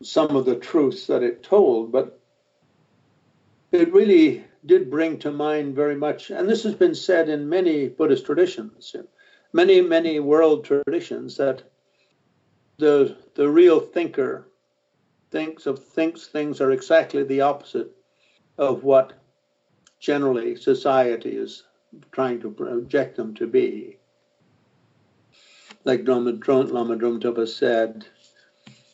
some 0.02 0.36
of 0.36 0.46
the 0.46 0.56
truths 0.56 1.08
that 1.08 1.24
it 1.24 1.44
told. 1.44 1.92
But 1.92 2.20
it 3.72 3.94
really 3.94 4.44
did 4.66 4.90
bring 4.90 5.18
to 5.20 5.32
mind 5.32 5.76
very 5.76 5.96
much, 5.96 6.30
and 6.32 6.50
this 6.50 6.64
has 6.64 6.76
been 6.76 6.96
said 6.96 7.30
in 7.30 7.48
many 7.48 7.88
Buddhist 7.88 8.26
traditions, 8.26 8.96
many, 9.54 9.82
many 9.82 10.20
world 10.20 10.66
traditions, 10.66 11.38
that 11.38 11.64
the, 12.78 13.16
the 13.36 13.50
real 13.50 13.80
thinker 13.80 14.48
thinks 15.32 15.66
of 15.66 15.84
thinks 15.84 16.28
things 16.28 16.60
are 16.60 16.72
exactly 16.72 17.24
the 17.24 17.42
opposite 17.42 17.96
of 18.58 18.84
what 18.84 19.14
generally 20.00 20.56
society 20.56 21.36
is 21.36 21.64
trying 22.12 22.40
to 22.42 22.52
project 22.52 23.16
them 23.16 23.34
to 23.36 23.48
be. 23.48 23.98
Like 25.86 26.08
Lama 26.08 26.34
Dromtapa 26.34 27.48
said, 27.48 28.06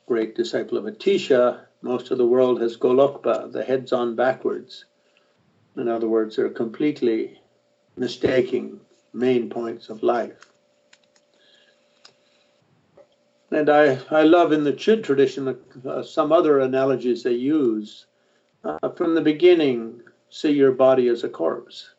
great 0.05 0.35
disciple 0.35 0.77
of 0.77 0.85
Atisha, 0.85 1.61
most 1.81 2.11
of 2.11 2.17
the 2.17 2.27
world 2.27 2.61
has 2.61 2.77
Golokpa, 2.77 3.51
the 3.51 3.63
heads 3.63 3.91
on 3.91 4.15
backwards. 4.15 4.85
In 5.77 5.87
other 5.87 6.07
words, 6.07 6.35
they're 6.35 6.49
completely 6.49 7.41
mistaking 7.97 8.79
main 9.13 9.49
points 9.49 9.89
of 9.89 10.03
life. 10.03 10.51
And 13.51 13.69
I, 13.69 13.99
I 14.09 14.23
love 14.23 14.51
in 14.51 14.63
the 14.63 14.73
Chöd 14.73 15.03
tradition 15.03 15.57
uh, 15.87 16.03
some 16.03 16.31
other 16.31 16.59
analogies 16.59 17.23
they 17.23 17.33
use. 17.33 18.07
Uh, 18.63 18.89
from 18.89 19.15
the 19.15 19.21
beginning, 19.21 20.01
see 20.29 20.51
your 20.51 20.71
body 20.71 21.07
as 21.07 21.23
a 21.23 21.29
corpse. 21.29 21.91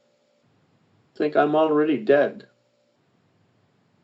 Think 1.17 1.37
I'm 1.37 1.55
already 1.55 1.99
dead. 1.99 2.47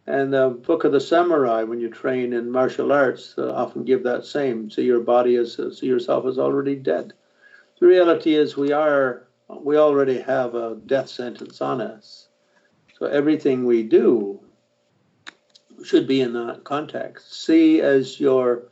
And 0.07 0.33
the 0.33 0.51
Book 0.51 0.85
of 0.85 0.93
the 0.93 1.01
Samurai, 1.01 1.63
when 1.63 1.81
you 1.81 1.91
train 1.91 2.33
in 2.33 2.51
martial 2.51 2.93
arts, 2.93 3.35
uh, 3.39 3.53
often 3.53 3.85
give 3.85 4.03
that 4.05 4.25
same: 4.25 4.71
see 4.71 4.83
your 4.83 5.01
body 5.01 5.37
as 5.37 5.61
see 5.79 5.87
yourself 5.87 6.27
as 6.27 6.39
already 6.39 6.75
dead. 6.75 7.13
The 7.79 7.87
reality 7.87 8.35
is, 8.35 8.57
we 8.57 8.73
are 8.73 9.29
we 9.61 9.77
already 9.77 10.21
have 10.21 10.55
a 10.55 10.77
death 10.87 11.09
sentence 11.09 11.61
on 11.61 11.81
us. 11.81 12.29
So 12.99 13.07
everything 13.07 13.65
we 13.65 13.83
do 13.83 14.41
should 15.85 16.07
be 16.07 16.21
in 16.21 16.33
that 16.35 16.65
context. 16.65 17.45
See 17.45 17.81
as 17.81 18.21
your 18.21 18.69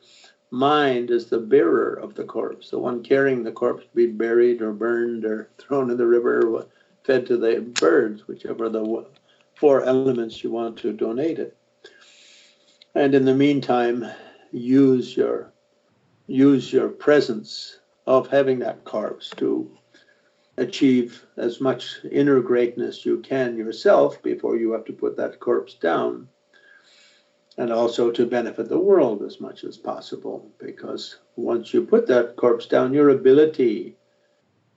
mind 0.50 1.10
is 1.10 1.26
the 1.26 1.38
bearer 1.38 1.94
of 1.94 2.14
the 2.14 2.24
corpse, 2.24 2.70
the 2.70 2.78
one 2.78 3.02
carrying 3.02 3.42
the 3.42 3.52
corpse 3.52 3.84
to 3.84 3.94
be 3.94 4.06
buried 4.06 4.62
or 4.62 4.72
burned 4.72 5.24
or 5.24 5.50
thrown 5.58 5.90
in 5.90 5.96
the 5.96 6.06
river 6.06 6.46
or 6.46 6.66
fed 7.04 7.26
to 7.26 7.36
the 7.36 7.60
birds, 7.60 8.26
whichever 8.26 8.68
the 8.68 9.06
four 9.54 9.82
elements 9.82 10.42
you 10.42 10.50
want 10.50 10.76
to 10.78 10.92
donate 10.92 11.38
it. 11.38 11.56
And 12.94 13.14
in 13.14 13.24
the 13.24 13.34
meantime, 13.34 14.06
use 14.52 15.16
your 15.16 15.52
use 16.26 16.72
your 16.72 16.88
presence 16.88 17.78
of 18.06 18.28
having 18.28 18.60
that 18.60 18.84
corpse 18.84 19.30
to 19.36 19.70
achieve 20.60 21.26
as 21.38 21.60
much 21.60 22.00
inner 22.12 22.40
greatness 22.40 23.06
you 23.06 23.18
can 23.20 23.56
yourself 23.56 24.22
before 24.22 24.56
you 24.56 24.72
have 24.72 24.84
to 24.84 24.92
put 24.92 25.16
that 25.16 25.40
corpse 25.40 25.74
down 25.74 26.28
and 27.56 27.72
also 27.72 28.10
to 28.10 28.26
benefit 28.26 28.68
the 28.68 28.78
world 28.78 29.22
as 29.22 29.40
much 29.40 29.64
as 29.64 29.76
possible. 29.76 30.50
Because 30.58 31.16
once 31.36 31.72
you 31.72 31.82
put 31.84 32.06
that 32.06 32.36
corpse 32.36 32.66
down, 32.66 32.92
your 32.92 33.10
ability 33.10 33.96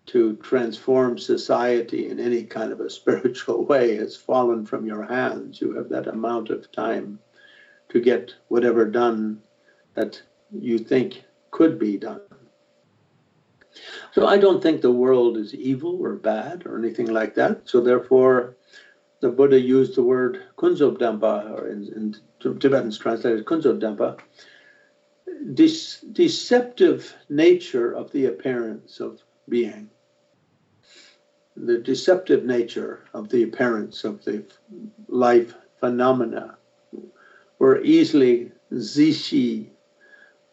to 0.05 0.35
transform 0.37 1.17
society 1.17 2.09
in 2.09 2.19
any 2.19 2.43
kind 2.43 2.71
of 2.71 2.79
a 2.79 2.89
spiritual 2.99 3.65
way 3.65 3.95
has 3.97 4.15
fallen 4.15 4.65
from 4.65 4.85
your 4.85 5.03
hands. 5.03 5.59
You 5.59 5.73
have 5.73 5.89
that 5.89 6.07
amount 6.07 6.49
of 6.49 6.71
time 6.71 7.19
to 7.89 7.99
get 7.99 8.33
whatever 8.47 8.85
done 8.85 9.41
that 9.95 10.21
you 10.51 10.79
think 10.79 11.23
could 11.51 11.77
be 11.77 11.97
done. 11.97 12.21
So 14.11 14.27
I 14.27 14.37
don't 14.37 14.61
think 14.61 14.81
the 14.81 14.91
world 14.91 15.37
is 15.37 15.53
evil 15.53 15.99
or 16.01 16.15
bad 16.15 16.65
or 16.65 16.77
anything 16.77 17.07
like 17.07 17.35
that. 17.35 17.61
So 17.65 17.81
therefore, 17.81 18.55
the 19.21 19.29
Buddha 19.29 19.59
used 19.59 19.95
the 19.95 20.03
word 20.03 20.43
kunzobdampa, 20.57 21.51
or 21.51 21.67
in, 21.69 21.87
in 21.95 22.15
Tibetan's 22.59 22.97
translated 22.97 23.45
kunzobdampa, 23.45 24.19
this 25.41 26.01
deceptive 26.11 27.15
nature 27.29 27.93
of 27.93 28.11
the 28.11 28.25
appearance 28.25 28.99
of 28.99 29.21
being, 29.49 29.89
the 31.55 31.77
deceptive 31.77 32.45
nature 32.45 33.05
of 33.13 33.29
the 33.29 33.43
appearance 33.43 34.03
of 34.03 34.23
the 34.25 34.43
life 35.07 35.53
phenomena 35.79 36.57
were 37.59 37.81
easily 37.81 38.51
zishi. 38.73 39.69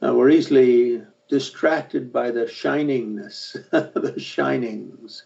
Uh, 0.03 0.15
we're 0.15 0.31
easily 0.31 1.03
distracted 1.31 2.13
by 2.13 2.33
the 2.33 2.45
shiningness, 2.45 3.53
the 3.71 4.15
shinings. 4.19 5.23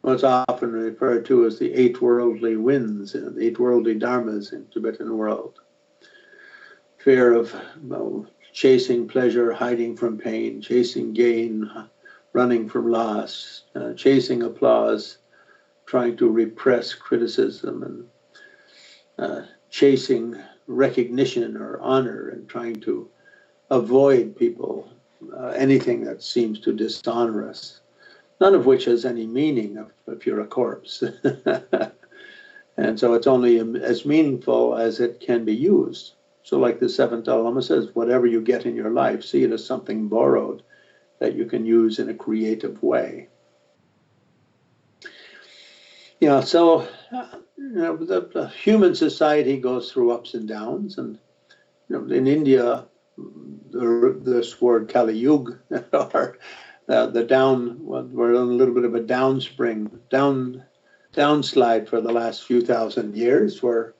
What's 0.00 0.24
often 0.24 0.72
referred 0.72 1.26
to 1.26 1.44
as 1.44 1.58
the 1.58 1.72
eight 1.74 2.00
worldly 2.00 2.56
winds, 2.56 3.12
the 3.12 3.36
eight 3.38 3.58
worldly 3.58 3.98
dharmas 3.98 4.52
in 4.54 4.66
Tibetan 4.68 5.16
world. 5.16 5.60
Fear 6.96 7.34
of 7.34 7.54
well, 7.82 8.26
chasing 8.52 9.06
pleasure, 9.06 9.52
hiding 9.52 9.94
from 9.94 10.16
pain, 10.16 10.62
chasing 10.62 11.12
gain, 11.12 11.70
running 12.32 12.68
from 12.68 12.90
loss, 12.90 13.64
uh, 13.74 13.92
chasing 13.92 14.42
applause, 14.42 15.18
trying 15.84 16.16
to 16.16 16.30
repress 16.30 16.94
criticism, 16.94 17.82
and 17.82 18.06
uh, 19.18 19.42
chasing 19.68 20.34
recognition 20.66 21.56
or 21.56 21.78
honor, 21.80 22.30
and 22.30 22.48
trying 22.48 22.76
to 22.76 23.10
avoid 23.70 24.36
people, 24.36 24.88
uh, 25.36 25.48
anything 25.48 26.04
that 26.04 26.22
seems 26.22 26.60
to 26.60 26.72
dishonor 26.72 27.48
us, 27.48 27.80
none 28.40 28.54
of 28.54 28.66
which 28.66 28.84
has 28.84 29.04
any 29.04 29.26
meaning 29.26 29.76
if, 29.76 30.16
if 30.16 30.26
you're 30.26 30.40
a 30.40 30.46
corpse. 30.46 31.02
and 32.76 32.98
so 32.98 33.14
it's 33.14 33.26
only 33.26 33.58
as 33.82 34.04
meaningful 34.04 34.76
as 34.76 35.00
it 35.00 35.20
can 35.20 35.44
be 35.44 35.54
used. 35.54 36.14
So, 36.42 36.58
like 36.58 36.78
the 36.78 36.88
seventh 36.88 37.26
Lama 37.26 37.60
says, 37.60 37.88
whatever 37.94 38.26
you 38.26 38.40
get 38.40 38.66
in 38.66 38.76
your 38.76 38.90
life, 38.90 39.24
see 39.24 39.42
it 39.42 39.50
as 39.50 39.66
something 39.66 40.06
borrowed 40.06 40.62
that 41.18 41.34
you 41.34 41.46
can 41.46 41.66
use 41.66 41.98
in 41.98 42.08
a 42.08 42.14
creative 42.14 42.80
way. 42.82 43.28
Yeah, 46.20 46.40
so 46.40 46.86
you 47.58 47.72
know, 47.72 47.96
the, 47.96 48.30
the 48.32 48.48
human 48.48 48.94
society 48.94 49.58
goes 49.58 49.90
through 49.90 50.12
ups 50.12 50.34
and 50.34 50.46
downs, 50.48 50.98
and 50.98 51.18
you 51.88 51.98
know, 51.98 52.14
in 52.14 52.26
India, 52.26 52.86
the, 53.16 54.18
this 54.22 54.60
word 54.60 54.88
Kali 54.88 55.16
Yuga, 55.16 55.58
or 55.92 56.38
uh, 56.88 57.06
the 57.06 57.24
down, 57.24 57.78
we're 57.80 58.30
in 58.30 58.36
a 58.36 58.42
little 58.42 58.74
bit 58.74 58.84
of 58.84 58.94
a 58.94 59.00
downspring, 59.00 59.90
down, 60.10 60.64
downslide 61.12 61.88
for 61.88 62.00
the 62.00 62.12
last 62.12 62.44
few 62.44 62.60
thousand 62.60 63.16
years, 63.16 63.62
where 63.62 63.94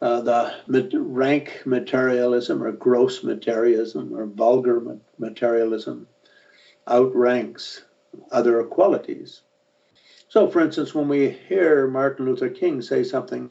uh, 0.00 0.20
the 0.20 0.90
rank 1.00 1.62
materialism 1.64 2.62
or 2.62 2.72
gross 2.72 3.24
materialism 3.24 4.12
or 4.14 4.26
vulgar 4.26 4.98
materialism 5.18 6.06
outranks 6.88 7.84
other 8.30 8.62
qualities. 8.64 9.42
So, 10.28 10.48
for 10.48 10.60
instance, 10.60 10.94
when 10.94 11.08
we 11.08 11.30
hear 11.30 11.88
Martin 11.88 12.26
Luther 12.26 12.50
King 12.50 12.82
say 12.82 13.02
something, 13.02 13.50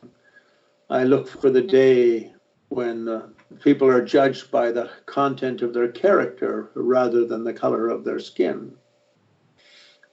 I 0.89 1.03
look 1.03 1.27
for 1.27 1.49
the 1.49 1.61
day 1.61 2.33
when 2.69 3.09
uh, 3.09 3.27
people 3.63 3.87
are 3.87 4.03
judged 4.03 4.51
by 4.51 4.71
the 4.71 4.89
content 5.05 5.61
of 5.61 5.73
their 5.73 5.87
character 5.87 6.69
rather 6.73 7.25
than 7.25 7.43
the 7.43 7.53
color 7.53 7.87
of 7.87 8.03
their 8.03 8.19
skin. 8.19 8.73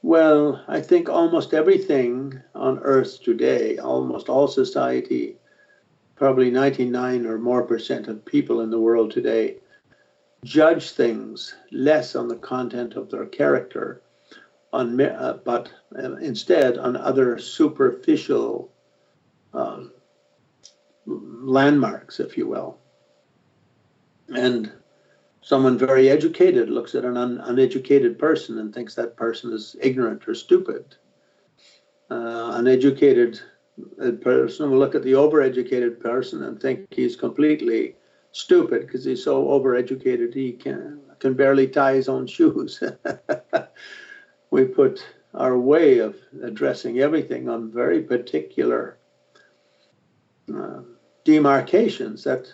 Well, 0.03 0.63
I 0.69 0.81
think 0.81 1.09
almost 1.09 1.55
everything 1.55 2.41
on 2.55 2.79
earth 2.81 3.23
today, 3.23 3.79
almost 3.79 4.29
all 4.29 4.47
society, 4.47 5.39
probably 6.15 6.51
99 6.51 7.27
or 7.27 7.39
more 7.39 7.63
percent 7.63 8.09
of 8.09 8.25
people 8.25 8.61
in 8.61 8.71
the 8.71 8.79
world 8.79 9.11
today, 9.11 9.57
judge 10.45 10.91
things 10.91 11.55
less 11.73 12.15
on 12.15 12.29
the 12.29 12.37
content 12.37 12.95
of 12.95 13.11
their 13.11 13.27
character, 13.27 14.03
on, 14.73 15.01
uh, 15.01 15.39
but 15.45 15.71
uh, 15.99 16.17
instead 16.17 16.77
on 16.77 16.97
other 16.97 17.39
superficial 17.39 18.71
um, 19.55 19.91
landmarks, 21.07 22.21
if 22.21 22.37
you 22.37 22.47
will. 22.47 22.79
And 24.29 24.73
someone 25.43 25.77
very 25.79 26.09
educated 26.09 26.71
looks 26.71 26.95
at 26.95 27.05
an 27.05 27.17
un- 27.17 27.41
uneducated 27.45 28.19
person 28.19 28.59
and 28.59 28.75
thinks 28.75 28.95
that 28.95 29.17
person 29.17 29.53
is 29.53 29.77
ignorant 29.81 30.27
or 30.27 30.35
stupid. 30.35 30.97
Uh, 32.11 32.53
uneducated 32.55 33.41
person 34.21 34.71
will 34.71 34.79
look 34.79 34.95
at 34.95 35.03
the 35.03 35.13
overeducated 35.13 36.01
person 36.01 36.45
and 36.45 36.61
think 36.61 36.87
he's 36.91 37.17
completely 37.17 37.97
stupid 38.33 38.83
because 38.83 39.05
he's 39.05 39.23
so 39.23 39.47
overeducated 39.47 40.35
he 40.35 40.53
can 40.53 41.01
can 41.21 41.35
barely 41.35 41.67
tie 41.69 41.95
his 41.95 42.09
own 42.09 42.27
shoes. 42.27 42.83
we 44.51 44.65
put 44.65 45.05
our 45.35 45.59
way 45.59 45.99
of 45.99 46.17
addressing 46.43 47.01
everything 47.01 47.49
on 47.49 47.73
very 47.73 48.03
particular 48.03 48.99
uh, 50.55 50.81
demarcations 51.25 52.25
that 52.25 52.53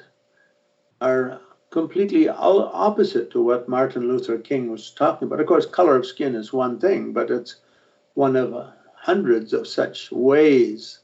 are 1.01 1.41
completely 1.71 2.29
opposite 2.29 3.31
to 3.31 3.43
what 3.43 3.69
Martin 3.69 4.09
Luther 4.09 4.39
King 4.39 4.71
was 4.71 4.91
talking 4.91 5.27
about. 5.27 5.41
Of 5.41 5.47
course, 5.47 5.67
color 5.67 5.97
of 5.97 6.07
skin 6.07 6.35
is 6.35 6.53
one 6.53 6.79
thing, 6.79 7.13
but 7.13 7.31
it's 7.31 7.57
one 8.15 8.37
of 8.37 8.73
hundreds 8.95 9.53
of 9.53 9.67
such 9.67 10.11
ways 10.11 11.01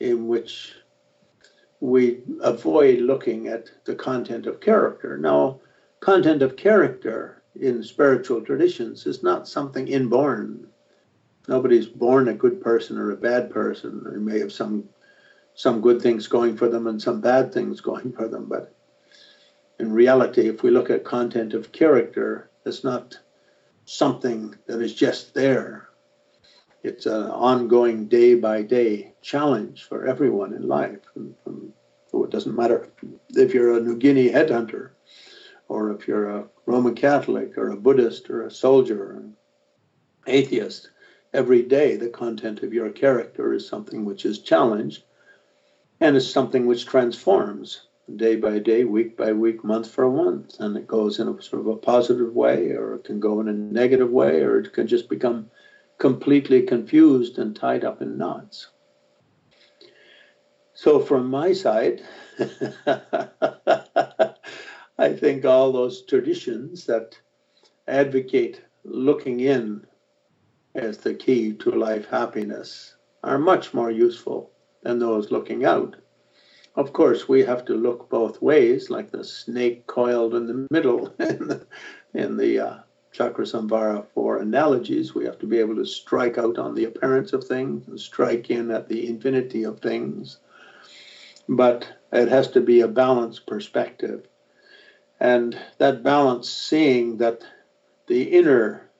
in 0.00 0.28
which 0.28 0.74
we 1.80 2.22
avoid 2.42 3.00
looking 3.00 3.48
at 3.48 3.70
the 3.84 3.94
content 3.94 4.46
of 4.46 4.60
character. 4.60 5.16
Now, 5.16 5.60
content 6.00 6.42
of 6.42 6.56
character 6.56 7.42
in 7.56 7.82
spiritual 7.82 8.42
traditions 8.42 9.06
is 9.06 9.22
not 9.22 9.48
something 9.48 9.88
inborn. 9.88 10.66
Nobody's 11.48 11.86
born 11.86 12.28
a 12.28 12.34
good 12.34 12.60
person 12.60 12.98
or 12.98 13.10
a 13.12 13.16
bad 13.16 13.50
person. 13.50 14.02
They 14.04 14.18
may 14.18 14.38
have 14.38 14.52
some 14.52 14.88
some 15.56 15.80
good 15.80 16.02
things 16.02 16.26
going 16.26 16.56
for 16.56 16.68
them 16.68 16.88
and 16.88 17.00
some 17.00 17.20
bad 17.20 17.54
things 17.54 17.80
going 17.80 18.12
for 18.12 18.26
them, 18.26 18.46
but 18.46 18.74
in 19.78 19.92
reality, 19.92 20.48
if 20.48 20.62
we 20.62 20.70
look 20.70 20.90
at 20.90 21.04
content 21.04 21.54
of 21.54 21.72
character, 21.72 22.50
it's 22.64 22.84
not 22.84 23.18
something 23.84 24.54
that 24.66 24.80
is 24.80 24.94
just 24.94 25.34
there. 25.34 25.88
It's 26.82 27.06
an 27.06 27.30
ongoing 27.30 28.06
day 28.08 28.34
by 28.34 28.62
day 28.62 29.14
challenge 29.22 29.84
for 29.84 30.06
everyone 30.06 30.52
in 30.52 30.68
life. 30.68 31.00
And, 31.16 31.34
and 31.46 31.72
so 32.10 32.24
it 32.24 32.30
doesn't 32.30 32.54
matter 32.54 32.88
if 33.30 33.52
you're 33.52 33.76
a 33.76 33.80
New 33.80 33.96
Guinea 33.96 34.30
headhunter 34.30 34.90
or 35.68 35.90
if 35.92 36.06
you're 36.06 36.28
a 36.28 36.46
Roman 36.66 36.94
Catholic 36.94 37.58
or 37.58 37.70
a 37.70 37.76
Buddhist 37.76 38.30
or 38.30 38.42
a 38.42 38.50
soldier 38.50 39.02
or 39.02 39.16
an 39.16 39.36
atheist. 40.26 40.90
Every 41.32 41.62
day, 41.62 41.96
the 41.96 42.10
content 42.10 42.62
of 42.62 42.72
your 42.72 42.90
character 42.90 43.52
is 43.54 43.66
something 43.66 44.04
which 44.04 44.24
is 44.24 44.38
challenged 44.38 45.02
and 46.00 46.16
is 46.16 46.30
something 46.30 46.66
which 46.66 46.86
transforms 46.86 47.88
day 48.16 48.36
by 48.36 48.58
day, 48.58 48.84
week 48.84 49.16
by 49.16 49.32
week, 49.32 49.64
month 49.64 49.90
for 49.90 50.10
month. 50.10 50.60
And 50.60 50.76
it 50.76 50.86
goes 50.86 51.18
in 51.18 51.28
a 51.28 51.42
sort 51.42 51.60
of 51.60 51.66
a 51.66 51.76
positive 51.76 52.34
way, 52.34 52.70
or 52.72 52.94
it 52.94 53.04
can 53.04 53.20
go 53.20 53.40
in 53.40 53.48
a 53.48 53.52
negative 53.52 54.10
way, 54.10 54.42
or 54.42 54.60
it 54.60 54.72
can 54.72 54.86
just 54.86 55.08
become 55.08 55.50
completely 55.98 56.62
confused 56.62 57.38
and 57.38 57.54
tied 57.54 57.84
up 57.84 58.02
in 58.02 58.18
knots. 58.18 58.68
So, 60.74 61.00
from 61.00 61.30
my 61.30 61.52
side, 61.52 62.02
I 64.98 65.12
think 65.12 65.44
all 65.44 65.72
those 65.72 66.02
traditions 66.02 66.84
that 66.86 67.18
advocate 67.86 68.60
looking 68.84 69.40
in 69.40 69.86
as 70.74 70.98
the 70.98 71.14
key 71.14 71.52
to 71.52 71.70
life 71.70 72.08
happiness 72.08 72.96
are 73.22 73.38
much 73.38 73.72
more 73.72 73.90
useful 73.90 74.50
than 74.82 74.98
those 74.98 75.30
looking 75.30 75.64
out. 75.64 75.96
Of 76.76 76.92
course, 76.92 77.28
we 77.28 77.44
have 77.44 77.64
to 77.66 77.74
look 77.74 78.08
both 78.08 78.42
ways, 78.42 78.90
like 78.90 79.12
the 79.12 79.22
snake 79.22 79.86
coiled 79.86 80.34
in 80.34 80.46
the 80.48 80.66
middle 80.72 81.06
in 81.20 81.46
the, 81.46 81.66
in 82.14 82.36
the 82.36 82.58
uh, 82.58 82.78
Chakrasamvara 83.12 84.04
for 84.12 84.38
analogies. 84.38 85.14
We 85.14 85.24
have 85.24 85.38
to 85.38 85.46
be 85.46 85.58
able 85.58 85.76
to 85.76 85.86
strike 85.86 86.36
out 86.36 86.58
on 86.58 86.74
the 86.74 86.86
appearance 86.86 87.32
of 87.32 87.44
things 87.44 87.86
and 87.86 88.00
strike 88.00 88.50
in 88.50 88.72
at 88.72 88.88
the 88.88 89.06
infinity 89.06 89.62
of 89.62 89.78
things. 89.78 90.38
But 91.48 91.86
it 92.12 92.26
has 92.28 92.48
to 92.52 92.60
be 92.60 92.80
a 92.80 92.88
balanced 92.88 93.46
perspective. 93.46 94.26
And 95.20 95.56
that 95.78 96.02
balance, 96.02 96.50
seeing 96.50 97.18
that 97.18 97.44
the 98.08 98.22
inner 98.24 98.90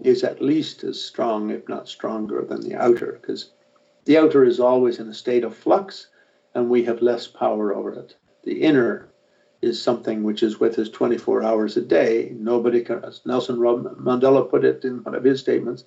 is 0.00 0.24
at 0.24 0.42
least 0.42 0.82
as 0.82 1.00
strong, 1.00 1.50
if 1.50 1.68
not 1.68 1.88
stronger, 1.88 2.42
than 2.42 2.60
the 2.60 2.74
outer, 2.74 3.18
because 3.20 3.50
the 4.04 4.18
outer 4.18 4.42
is 4.42 4.58
always 4.58 4.98
in 4.98 5.08
a 5.08 5.14
state 5.14 5.44
of 5.44 5.54
flux 5.54 6.08
and 6.60 6.68
we 6.68 6.84
have 6.84 7.00
less 7.00 7.26
power 7.26 7.74
over 7.74 7.92
it. 7.94 8.16
The 8.44 8.62
inner 8.62 9.08
is 9.62 9.82
something 9.82 10.22
which 10.22 10.42
is 10.42 10.60
with 10.60 10.78
us 10.78 10.90
24 10.90 11.42
hours 11.42 11.76
a 11.76 11.80
day. 11.80 12.32
Nobody 12.34 12.82
can, 12.82 13.02
as 13.02 13.22
Nelson 13.24 13.56
Mandela 13.56 14.48
put 14.48 14.64
it 14.64 14.84
in 14.84 15.02
one 15.02 15.14
of 15.14 15.24
his 15.24 15.40
statements, 15.40 15.84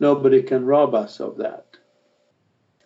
nobody 0.00 0.42
can 0.42 0.66
rob 0.66 0.94
us 0.94 1.18
of 1.18 1.38
that. 1.38 1.64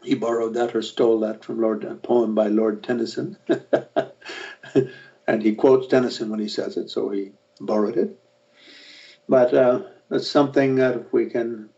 He 0.05 0.15
borrowed 0.15 0.55
that 0.55 0.77
or 0.77 0.83
stole 0.83 1.19
that 1.21 1.45
from 1.45 1.61
Lord, 1.61 1.83
a 1.83 1.97
poem 1.97 2.35
by 2.35 2.47
Lord 2.47 2.85
Tennyson. 2.85 3.37
and 5.27 5.43
he 5.43 5.55
quotes 5.55 5.89
Tennyson 5.89 6.31
when 6.31 6.39
he 6.39 6.49
says 6.49 6.77
it, 6.77 6.91
so 6.91 7.11
he 7.11 7.33
borrowed 7.61 7.97
it. 7.97 8.17
But 9.29 9.53
uh, 9.53 9.83
it's 10.13 10.31
something 10.31 10.77
that 10.77 11.13
we 11.13 11.27
can 11.27 11.71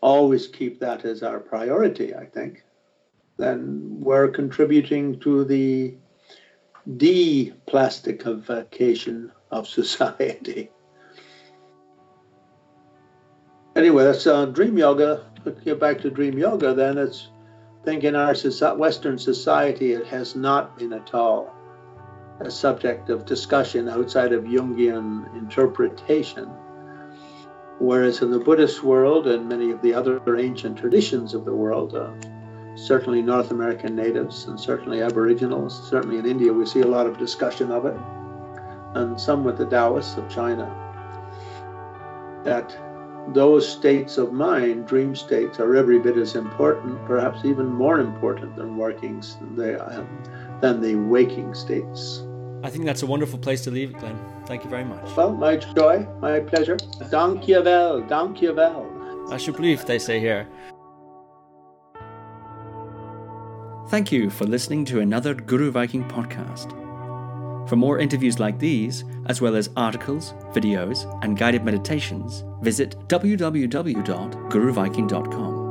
always 0.00 0.46
keep 0.46 0.78
that 0.78 1.04
as 1.04 1.24
our 1.24 1.40
priority, 1.40 2.14
I 2.14 2.26
think, 2.26 2.62
then 3.36 3.98
we're 4.00 4.28
contributing 4.28 5.20
to 5.20 5.44
the 5.44 5.94
deplastification 6.88 9.30
of 9.50 9.68
society. 9.80 10.70
Anyway, 13.76 14.04
that's 14.04 14.26
uh, 14.26 14.46
dream 14.46 14.78
yoga. 14.78 15.26
Let's 15.44 15.60
get 15.60 15.78
back 15.80 16.00
to 16.02 16.10
dream 16.10 16.38
yoga, 16.38 16.74
then 16.74 16.96
it's 16.96 17.28
I 17.82 17.84
think 17.84 18.04
in 18.04 18.16
our 18.16 18.34
Western 18.76 19.18
society, 19.18 19.92
it 19.92 20.06
has 20.06 20.34
not 20.34 20.78
been 20.78 20.94
at 20.94 21.12
all 21.12 21.52
a 22.40 22.50
subject 22.50 23.10
of 23.10 23.26
discussion 23.26 23.90
outside 23.90 24.32
of 24.32 24.44
Jungian 24.44 25.36
interpretation. 25.36 26.48
Whereas 27.78 28.22
in 28.22 28.30
the 28.30 28.38
Buddhist 28.38 28.82
world 28.82 29.26
and 29.26 29.46
many 29.48 29.70
of 29.70 29.82
the 29.82 29.92
other 29.92 30.38
ancient 30.38 30.78
traditions 30.78 31.34
of 31.34 31.44
the 31.44 31.54
world, 31.54 31.94
uh, 31.94 32.12
certainly 32.76 33.22
North 33.22 33.50
American 33.50 33.94
natives 33.94 34.46
and 34.46 34.58
certainly 34.58 35.02
Aboriginals, 35.02 35.88
certainly 35.88 36.18
in 36.18 36.26
India, 36.26 36.52
we 36.52 36.66
see 36.66 36.80
a 36.80 36.86
lot 36.86 37.06
of 37.06 37.18
discussion 37.18 37.70
of 37.70 37.86
it, 37.86 37.96
and 38.94 39.20
some 39.20 39.44
with 39.44 39.58
the 39.58 39.66
Taoists 39.66 40.16
of 40.16 40.28
China, 40.28 40.66
that 42.44 42.76
those 43.32 43.66
states 43.66 44.18
of 44.18 44.32
mind, 44.32 44.86
dream 44.86 45.14
states, 45.16 45.58
are 45.58 45.76
every 45.76 45.98
bit 45.98 46.16
as 46.16 46.34
important, 46.34 47.02
perhaps 47.06 47.44
even 47.44 47.66
more 47.66 48.00
important 48.00 48.54
than 48.56 48.76
workings 48.76 49.38
they, 49.56 49.76
um, 49.76 50.06
than 50.60 50.80
the 50.80 50.94
waking 50.96 51.54
states. 51.54 52.22
I 52.62 52.70
think 52.70 52.84
that's 52.84 53.02
a 53.02 53.06
wonderful 53.06 53.38
place 53.38 53.62
to 53.64 53.70
leave 53.70 53.90
it, 53.90 53.98
Glenn. 53.98 54.18
Thank 54.46 54.64
you 54.64 54.70
very 54.70 54.84
much. 54.84 55.16
Well, 55.16 55.32
my 55.32 55.56
joy, 55.56 56.06
my 56.20 56.40
pleasure. 56.40 56.76
Dank 57.10 57.42
je 57.42 57.62
wel, 57.62 58.06
dank 58.06 58.36
je 58.36 58.52
wel. 58.52 58.86
Alsjeblieft, 59.30 59.86
they 59.86 59.98
say 59.98 60.18
here. 60.18 60.46
Thank 63.94 64.10
you 64.10 64.26
for 64.28 64.44
listening 64.44 64.84
to 64.86 64.98
another 64.98 65.34
Guru 65.34 65.70
Viking 65.70 66.02
podcast. 66.08 66.72
For 67.68 67.76
more 67.76 68.00
interviews 68.00 68.40
like 68.40 68.58
these, 68.58 69.04
as 69.26 69.40
well 69.40 69.54
as 69.54 69.70
articles, 69.76 70.34
videos, 70.50 71.06
and 71.22 71.38
guided 71.38 71.64
meditations, 71.64 72.42
visit 72.60 72.96
www.guruviking.com. 73.06 75.63